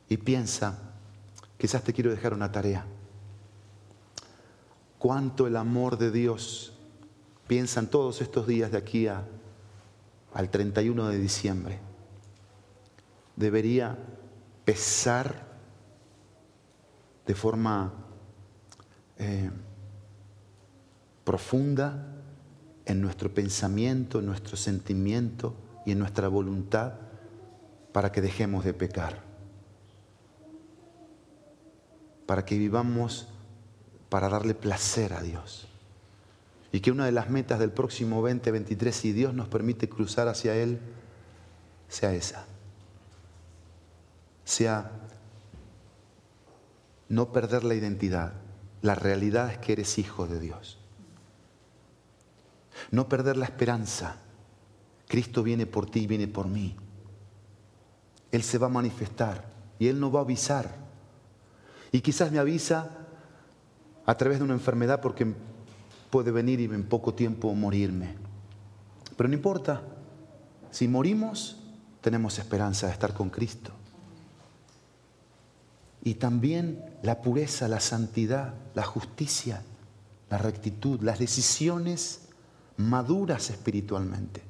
Y 0.09 0.17
piensa, 0.17 0.77
quizás 1.57 1.85
te 1.85 1.93
quiero 1.93 2.11
dejar 2.11 2.35
una 2.35 2.51
tarea. 2.51 2.85
Cuánto 4.99 5.47
el 5.47 5.57
amor 5.57 5.97
de 5.97 6.11
Dios, 6.11 6.73
piensa 7.47 7.79
en 7.79 7.87
todos 7.87 8.21
estos 8.21 8.49
días 8.49 8.73
de 8.73 8.79
aquí 8.79 9.07
a, 9.07 9.23
al 10.35 10.51
31 10.51 11.09
de 11.09 11.19
diciembre, 11.21 11.79
debería 13.37 13.97
pesar 14.65 15.47
de 17.25 17.35
forma 17.37 17.93
eh, 19.19 19.51
profunda 21.29 22.07
en 22.87 23.03
nuestro 23.03 23.35
pensamiento, 23.35 24.21
en 24.21 24.25
nuestro 24.25 24.57
sentimiento 24.57 25.55
y 25.85 25.93
en 25.93 25.99
nuestra 25.99 26.27
voluntad 26.29 26.95
para 27.93 28.11
que 28.11 28.23
dejemos 28.23 28.65
de 28.65 28.73
pecar. 28.73 29.21
Para 32.25 32.47
que 32.47 32.57
vivamos 32.57 33.29
para 34.09 34.31
darle 34.31 34.55
placer 34.55 35.13
a 35.13 35.21
Dios. 35.21 35.69
Y 36.73 36.81
que 36.81 36.93
una 36.93 37.05
de 37.05 37.13
las 37.13 37.29
metas 37.29 37.59
del 37.59 37.73
próximo 37.73 38.23
2023, 38.23 38.97
si 38.97 39.13
Dios 39.13 39.35
nos 39.35 39.49
permite 39.49 39.87
cruzar 39.87 40.29
hacia 40.29 40.57
Él, 40.57 40.79
sea 41.91 42.15
esa. 42.15 42.47
Sea 44.47 44.93
no 47.11 47.33
perder 47.33 47.65
la 47.65 47.75
identidad. 47.75 48.33
La 48.81 48.95
realidad 48.95 49.53
es 49.53 49.59
que 49.59 49.75
eres 49.75 49.99
hijo 49.99 50.27
de 50.27 50.41
Dios. 50.41 50.78
No 52.91 53.09
perder 53.09 53.37
la 53.37 53.45
esperanza. 53.45 54.17
Cristo 55.07 55.43
viene 55.43 55.67
por 55.67 55.91
ti 55.91 56.01
y 56.01 56.07
viene 56.07 56.29
por 56.29 56.47
mí. 56.47 56.77
Él 58.31 58.43
se 58.43 58.59
va 58.59 58.67
a 58.67 58.71
manifestar 58.71 59.45
y 59.79 59.89
Él 59.89 59.99
nos 59.99 60.15
va 60.15 60.21
a 60.21 60.23
avisar. 60.23 60.75
Y 61.93 62.01
quizás 62.01 62.31
me 62.31 62.39
avisa 62.39 62.91
a 64.05 64.15
través 64.17 64.39
de 64.39 64.45
una 64.45 64.55
enfermedad 64.55 65.01
porque 65.01 65.35
puede 66.11 66.31
venir 66.31 66.61
y 66.61 66.65
en 66.65 66.89
poco 66.89 67.15
tiempo 67.15 67.55
morirme. 67.55 68.15
Pero 69.17 69.29
no 69.29 69.35
importa, 69.35 69.83
si 70.71 70.89
morimos, 70.89 71.57
tenemos 72.01 72.39
esperanza 72.39 72.87
de 72.87 72.93
estar 72.93 73.15
con 73.15 73.31
Cristo. 73.31 73.73
Y 76.03 76.15
también 76.15 76.85
la 77.03 77.21
pureza, 77.21 77.69
la 77.69 77.81
santidad, 77.81 78.55
la 78.75 78.85
justicia, 78.85 79.63
la 80.31 80.39
rectitud, 80.39 81.03
las 81.03 81.19
decisiones 81.19 82.28
maduras 82.79 83.51
espiritualmente. 83.51 84.43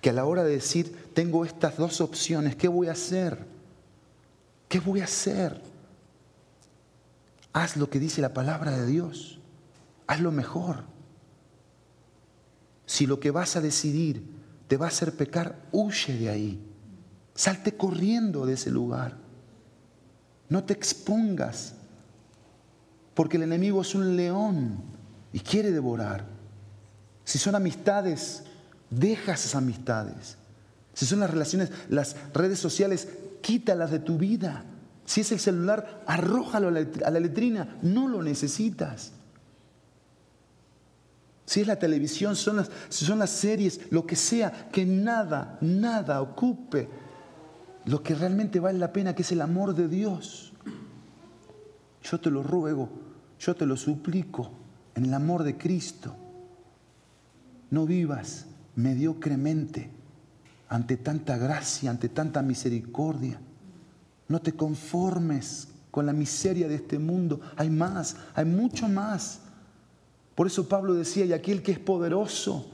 Que 0.00 0.10
a 0.10 0.12
la 0.12 0.24
hora 0.24 0.42
de 0.42 0.52
decir, 0.52 1.10
tengo 1.14 1.44
estas 1.44 1.76
dos 1.76 2.00
opciones, 2.00 2.56
¿qué 2.56 2.68
voy 2.68 2.88
a 2.88 2.92
hacer? 2.92 3.46
¿Qué 4.68 4.80
voy 4.80 5.00
a 5.00 5.04
hacer? 5.04 5.62
Haz 7.52 7.76
lo 7.76 7.88
que 7.90 8.00
dice 8.00 8.20
la 8.20 8.32
palabra 8.32 8.70
de 8.72 8.86
Dios. 8.86 9.38
Haz 10.06 10.20
lo 10.20 10.32
mejor. 10.32 10.84
Si 12.86 13.06
lo 13.06 13.20
que 13.20 13.30
vas 13.30 13.56
a 13.56 13.60
decidir 13.60 14.24
te 14.68 14.76
va 14.76 14.86
a 14.86 14.88
hacer 14.88 15.14
pecar, 15.14 15.62
huye 15.70 16.16
de 16.16 16.28
ahí. 16.30 16.66
Salte 17.34 17.76
corriendo 17.76 18.46
de 18.46 18.54
ese 18.54 18.70
lugar. 18.70 19.16
No 20.48 20.64
te 20.64 20.72
expongas, 20.72 21.74
porque 23.14 23.36
el 23.36 23.42
enemigo 23.42 23.82
es 23.82 23.94
un 23.94 24.16
león 24.16 24.82
y 25.32 25.40
quiere 25.40 25.70
devorar. 25.70 26.31
Si 27.24 27.38
son 27.38 27.54
amistades, 27.54 28.44
deja 28.90 29.34
esas 29.34 29.54
amistades. 29.54 30.36
Si 30.94 31.06
son 31.06 31.20
las 31.20 31.30
relaciones, 31.30 31.70
las 31.88 32.16
redes 32.34 32.58
sociales, 32.58 33.08
quítalas 33.40 33.90
de 33.90 33.98
tu 33.98 34.18
vida. 34.18 34.64
Si 35.04 35.22
es 35.22 35.32
el 35.32 35.40
celular, 35.40 36.02
arrójalo 36.06 36.68
a 36.68 37.10
la 37.10 37.20
letrina, 37.20 37.78
no 37.82 38.08
lo 38.08 38.22
necesitas. 38.22 39.12
Si 41.44 41.60
es 41.60 41.66
la 41.66 41.76
televisión, 41.76 42.36
son 42.36 42.56
las, 42.56 42.70
si 42.88 43.04
son 43.04 43.18
las 43.18 43.30
series, 43.30 43.80
lo 43.90 44.06
que 44.06 44.16
sea, 44.16 44.70
que 44.70 44.86
nada, 44.86 45.58
nada 45.60 46.22
ocupe 46.22 46.88
lo 47.84 48.02
que 48.02 48.14
realmente 48.14 48.60
vale 48.60 48.78
la 48.78 48.92
pena, 48.92 49.14
que 49.14 49.22
es 49.22 49.32
el 49.32 49.40
amor 49.40 49.74
de 49.74 49.88
Dios. 49.88 50.52
Yo 52.02 52.20
te 52.20 52.30
lo 52.30 52.42
ruego, 52.42 52.88
yo 53.38 53.54
te 53.54 53.66
lo 53.66 53.76
suplico 53.76 54.50
en 54.94 55.06
el 55.06 55.14
amor 55.14 55.42
de 55.42 55.56
Cristo. 55.56 56.16
No 57.72 57.86
vivas 57.86 58.44
mediocremente 58.76 59.88
ante 60.68 60.98
tanta 60.98 61.38
gracia, 61.38 61.90
ante 61.90 62.10
tanta 62.10 62.42
misericordia. 62.42 63.40
No 64.28 64.42
te 64.42 64.52
conformes 64.52 65.68
con 65.90 66.04
la 66.04 66.12
miseria 66.12 66.68
de 66.68 66.74
este 66.74 66.98
mundo. 66.98 67.40
Hay 67.56 67.70
más, 67.70 68.16
hay 68.34 68.44
mucho 68.44 68.90
más. 68.90 69.40
Por 70.34 70.46
eso 70.46 70.68
Pablo 70.68 70.92
decía, 70.92 71.24
y 71.24 71.32
aquel 71.32 71.62
que 71.62 71.72
es 71.72 71.78
poderoso 71.78 72.66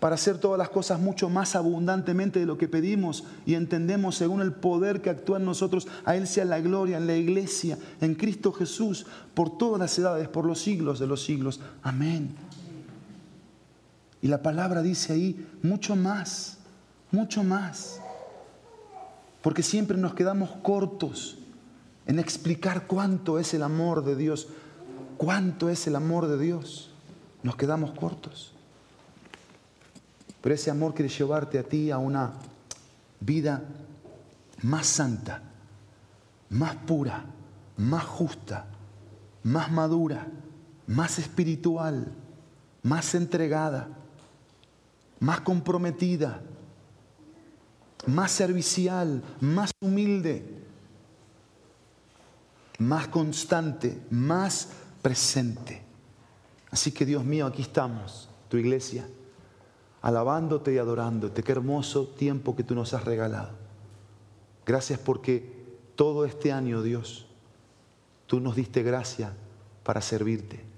para 0.00 0.16
hacer 0.16 0.36
todas 0.36 0.58
las 0.58 0.68
cosas 0.68 1.00
mucho 1.00 1.30
más 1.30 1.56
abundantemente 1.56 2.40
de 2.40 2.46
lo 2.46 2.58
que 2.58 2.68
pedimos 2.68 3.24
y 3.46 3.54
entendemos 3.54 4.16
según 4.16 4.42
el 4.42 4.52
poder 4.52 5.00
que 5.00 5.08
actúa 5.08 5.38
en 5.38 5.46
nosotros, 5.46 5.88
a 6.04 6.14
Él 6.14 6.26
sea 6.26 6.44
la 6.44 6.60
gloria 6.60 6.98
en 6.98 7.06
la 7.06 7.16
iglesia, 7.16 7.78
en 8.02 8.14
Cristo 8.16 8.52
Jesús, 8.52 9.06
por 9.32 9.56
todas 9.56 9.80
las 9.80 9.98
edades, 9.98 10.28
por 10.28 10.44
los 10.44 10.60
siglos 10.60 10.98
de 10.98 11.06
los 11.06 11.24
siglos. 11.24 11.60
Amén. 11.82 12.34
Y 14.22 14.28
la 14.28 14.42
palabra 14.42 14.82
dice 14.82 15.12
ahí 15.12 15.46
mucho 15.62 15.96
más, 15.96 16.58
mucho 17.10 17.42
más. 17.42 18.00
Porque 19.42 19.62
siempre 19.62 19.96
nos 19.96 20.14
quedamos 20.14 20.50
cortos 20.62 21.38
en 22.06 22.18
explicar 22.18 22.86
cuánto 22.86 23.38
es 23.38 23.54
el 23.54 23.62
amor 23.62 24.04
de 24.04 24.16
Dios, 24.16 24.48
cuánto 25.16 25.70
es 25.70 25.86
el 25.86 25.96
amor 25.96 26.26
de 26.26 26.38
Dios. 26.38 26.90
Nos 27.42 27.56
quedamos 27.56 27.92
cortos. 27.92 28.52
Pero 30.42 30.54
ese 30.54 30.70
amor 30.70 30.94
quiere 30.94 31.12
llevarte 31.12 31.58
a 31.58 31.62
ti 31.62 31.90
a 31.90 31.98
una 31.98 32.32
vida 33.20 33.62
más 34.62 34.86
santa, 34.86 35.42
más 36.50 36.76
pura, 36.76 37.24
más 37.76 38.04
justa, 38.04 38.66
más 39.42 39.70
madura, 39.70 40.26
más 40.86 41.18
espiritual, 41.18 42.12
más 42.82 43.14
entregada, 43.14 43.88
más 45.20 45.40
comprometida, 45.40 46.42
más 48.06 48.32
servicial, 48.32 49.22
más 49.40 49.70
humilde, 49.80 50.44
más 52.78 53.08
constante, 53.08 54.02
más 54.10 54.70
presente. 55.02 55.82
Así 56.70 56.92
que 56.92 57.06
Dios 57.06 57.24
mío, 57.24 57.46
aquí 57.46 57.62
estamos, 57.62 58.28
tu 58.48 58.56
iglesia 58.56 59.06
alabándote 60.02 60.72
y 60.72 60.78
adorándote. 60.78 61.42
Qué 61.42 61.52
hermoso 61.52 62.06
tiempo 62.06 62.56
que 62.56 62.64
tú 62.64 62.74
nos 62.74 62.94
has 62.94 63.04
regalado. 63.04 63.50
Gracias 64.64 64.98
porque 64.98 65.60
todo 65.94 66.24
este 66.24 66.52
año, 66.52 66.82
Dios, 66.82 67.26
tú 68.26 68.40
nos 68.40 68.56
diste 68.56 68.82
gracia 68.82 69.32
para 69.82 70.00
servirte. 70.00 70.69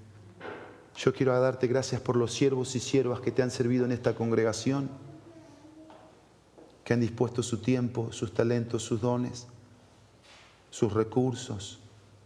Yo 0.95 1.13
quiero 1.13 1.39
darte 1.39 1.67
gracias 1.67 2.01
por 2.01 2.15
los 2.15 2.33
siervos 2.33 2.75
y 2.75 2.79
siervas 2.79 3.19
que 3.19 3.31
te 3.31 3.41
han 3.41 3.51
servido 3.51 3.85
en 3.85 3.91
esta 3.91 4.13
congregación, 4.15 4.89
que 6.83 6.93
han 6.93 6.99
dispuesto 6.99 7.41
su 7.41 7.59
tiempo, 7.59 8.11
sus 8.11 8.33
talentos, 8.33 8.83
sus 8.83 9.01
dones, 9.01 9.47
sus 10.69 10.93
recursos 10.93 11.79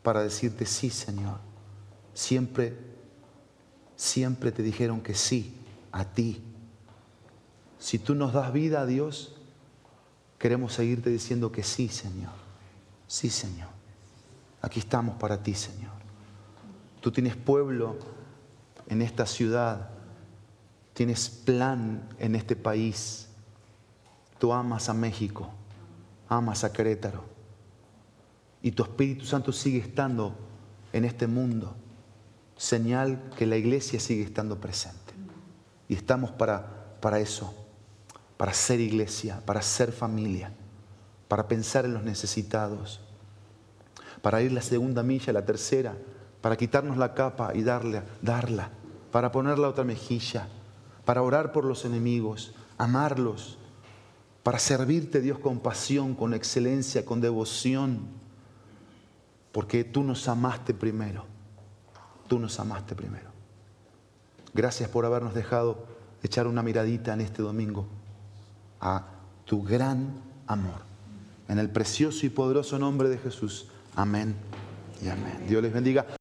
para 0.04 0.22
decirte 0.22 0.66
sí, 0.66 0.90
Señor. 0.90 1.40
Siempre, 2.14 2.78
siempre 3.96 4.52
te 4.52 4.64
dijeron 4.64 5.02
que 5.02 5.14
sí 5.14 5.56
a 5.92 6.06
ti 6.06 6.42
si 7.80 8.00
tú 8.00 8.16
nos 8.16 8.34
das 8.34 8.52
vida 8.54 8.82
a 8.82 8.86
Dios, 8.86 9.36
queremos 10.40 10.74
seguirte 10.74 11.10
diciendo 11.10 11.52
que 11.52 11.64
sí, 11.64 11.88
Señor. 11.88 12.34
Sí, 13.08 13.30
Señor. 13.30 13.70
Aquí 14.62 14.80
estamos 14.80 15.16
para 15.18 15.42
ti, 15.42 15.54
Señor. 15.54 15.92
Tú 17.02 17.12
tienes 17.12 17.36
pueblo 17.36 17.96
en 18.88 19.02
esta 19.02 19.26
ciudad. 19.26 19.90
Tienes 20.94 21.30
plan 21.30 22.08
en 22.20 22.36
este 22.36 22.56
país. 22.56 23.28
Tú 24.40 24.54
amas 24.54 24.90
a 24.90 24.94
México. 24.94 25.50
Amas 26.30 26.64
a 26.64 26.74
Querétaro. 26.74 27.24
Y 28.62 28.72
tu 28.72 28.84
Espíritu 28.84 29.26
Santo 29.26 29.52
sigue 29.52 29.80
estando 29.80 30.36
en 30.94 31.06
este 31.06 31.28
mundo. 31.28 31.76
Señal 32.56 33.30
que 33.38 33.46
la 33.46 33.58
iglesia 33.58 34.00
sigue 34.00 34.24
estando 34.24 34.60
presente. 34.60 35.14
Y 35.88 35.94
estamos 35.94 36.32
para, 36.32 36.98
para 37.00 37.20
eso 37.20 37.54
para 38.38 38.54
ser 38.54 38.80
iglesia, 38.80 39.42
para 39.46 39.62
ser 39.62 39.92
familia, 39.92 40.52
para 41.28 41.48
pensar 41.48 41.86
en 41.86 41.96
los 41.96 42.04
necesitados, 42.04 43.02
para 44.22 44.42
ir 44.42 44.52
la 44.52 44.62
segunda 44.62 45.04
milla, 45.04 45.34
la 45.34 45.46
tercera, 45.46 45.98
para 46.48 46.56
quitarnos 46.56 46.96
la 46.96 47.14
capa 47.14 47.54
y 47.54 47.62
darle, 47.62 48.04
darla, 48.22 48.70
para 49.12 49.34
poner 49.34 49.60
la 49.60 49.68
otra 49.68 49.84
mejilla, 49.84 50.48
para 51.04 51.22
orar 51.22 51.52
por 51.52 51.66
los 51.66 51.84
enemigos, 51.84 52.56
amarlos, 52.78 53.58
para 54.44 54.58
servirte 54.58 55.20
Dios 55.20 55.40
con 55.40 55.60
pasión, 55.60 56.16
con 56.16 56.34
excelencia, 56.34 57.04
con 57.04 57.20
devoción, 57.20 58.00
porque 59.52 59.84
tú 59.84 60.04
nos 60.04 60.30
amaste 60.30 60.74
primero, 60.74 61.26
tú 62.30 62.40
nos 62.40 62.58
amaste 62.62 62.96
primero. 62.96 63.30
Gracias 64.54 64.90
por 64.90 65.06
habernos 65.06 65.34
dejado 65.34 65.86
echar 66.24 66.48
una 66.48 66.64
miradita 66.64 67.14
en 67.14 67.20
este 67.20 67.42
domingo 67.42 67.88
a 68.80 69.06
tu 69.44 69.64
gran 69.64 70.22
amor. 70.48 70.80
En 71.50 71.60
el 71.60 71.70
precioso 71.70 72.26
y 72.26 72.30
poderoso 72.30 72.80
nombre 72.80 73.10
de 73.10 73.18
Jesús. 73.18 73.68
Amén 73.98 74.34
y 75.04 75.10
amén. 75.10 75.44
Dios 75.46 75.62
les 75.62 75.74
bendiga. 75.74 76.18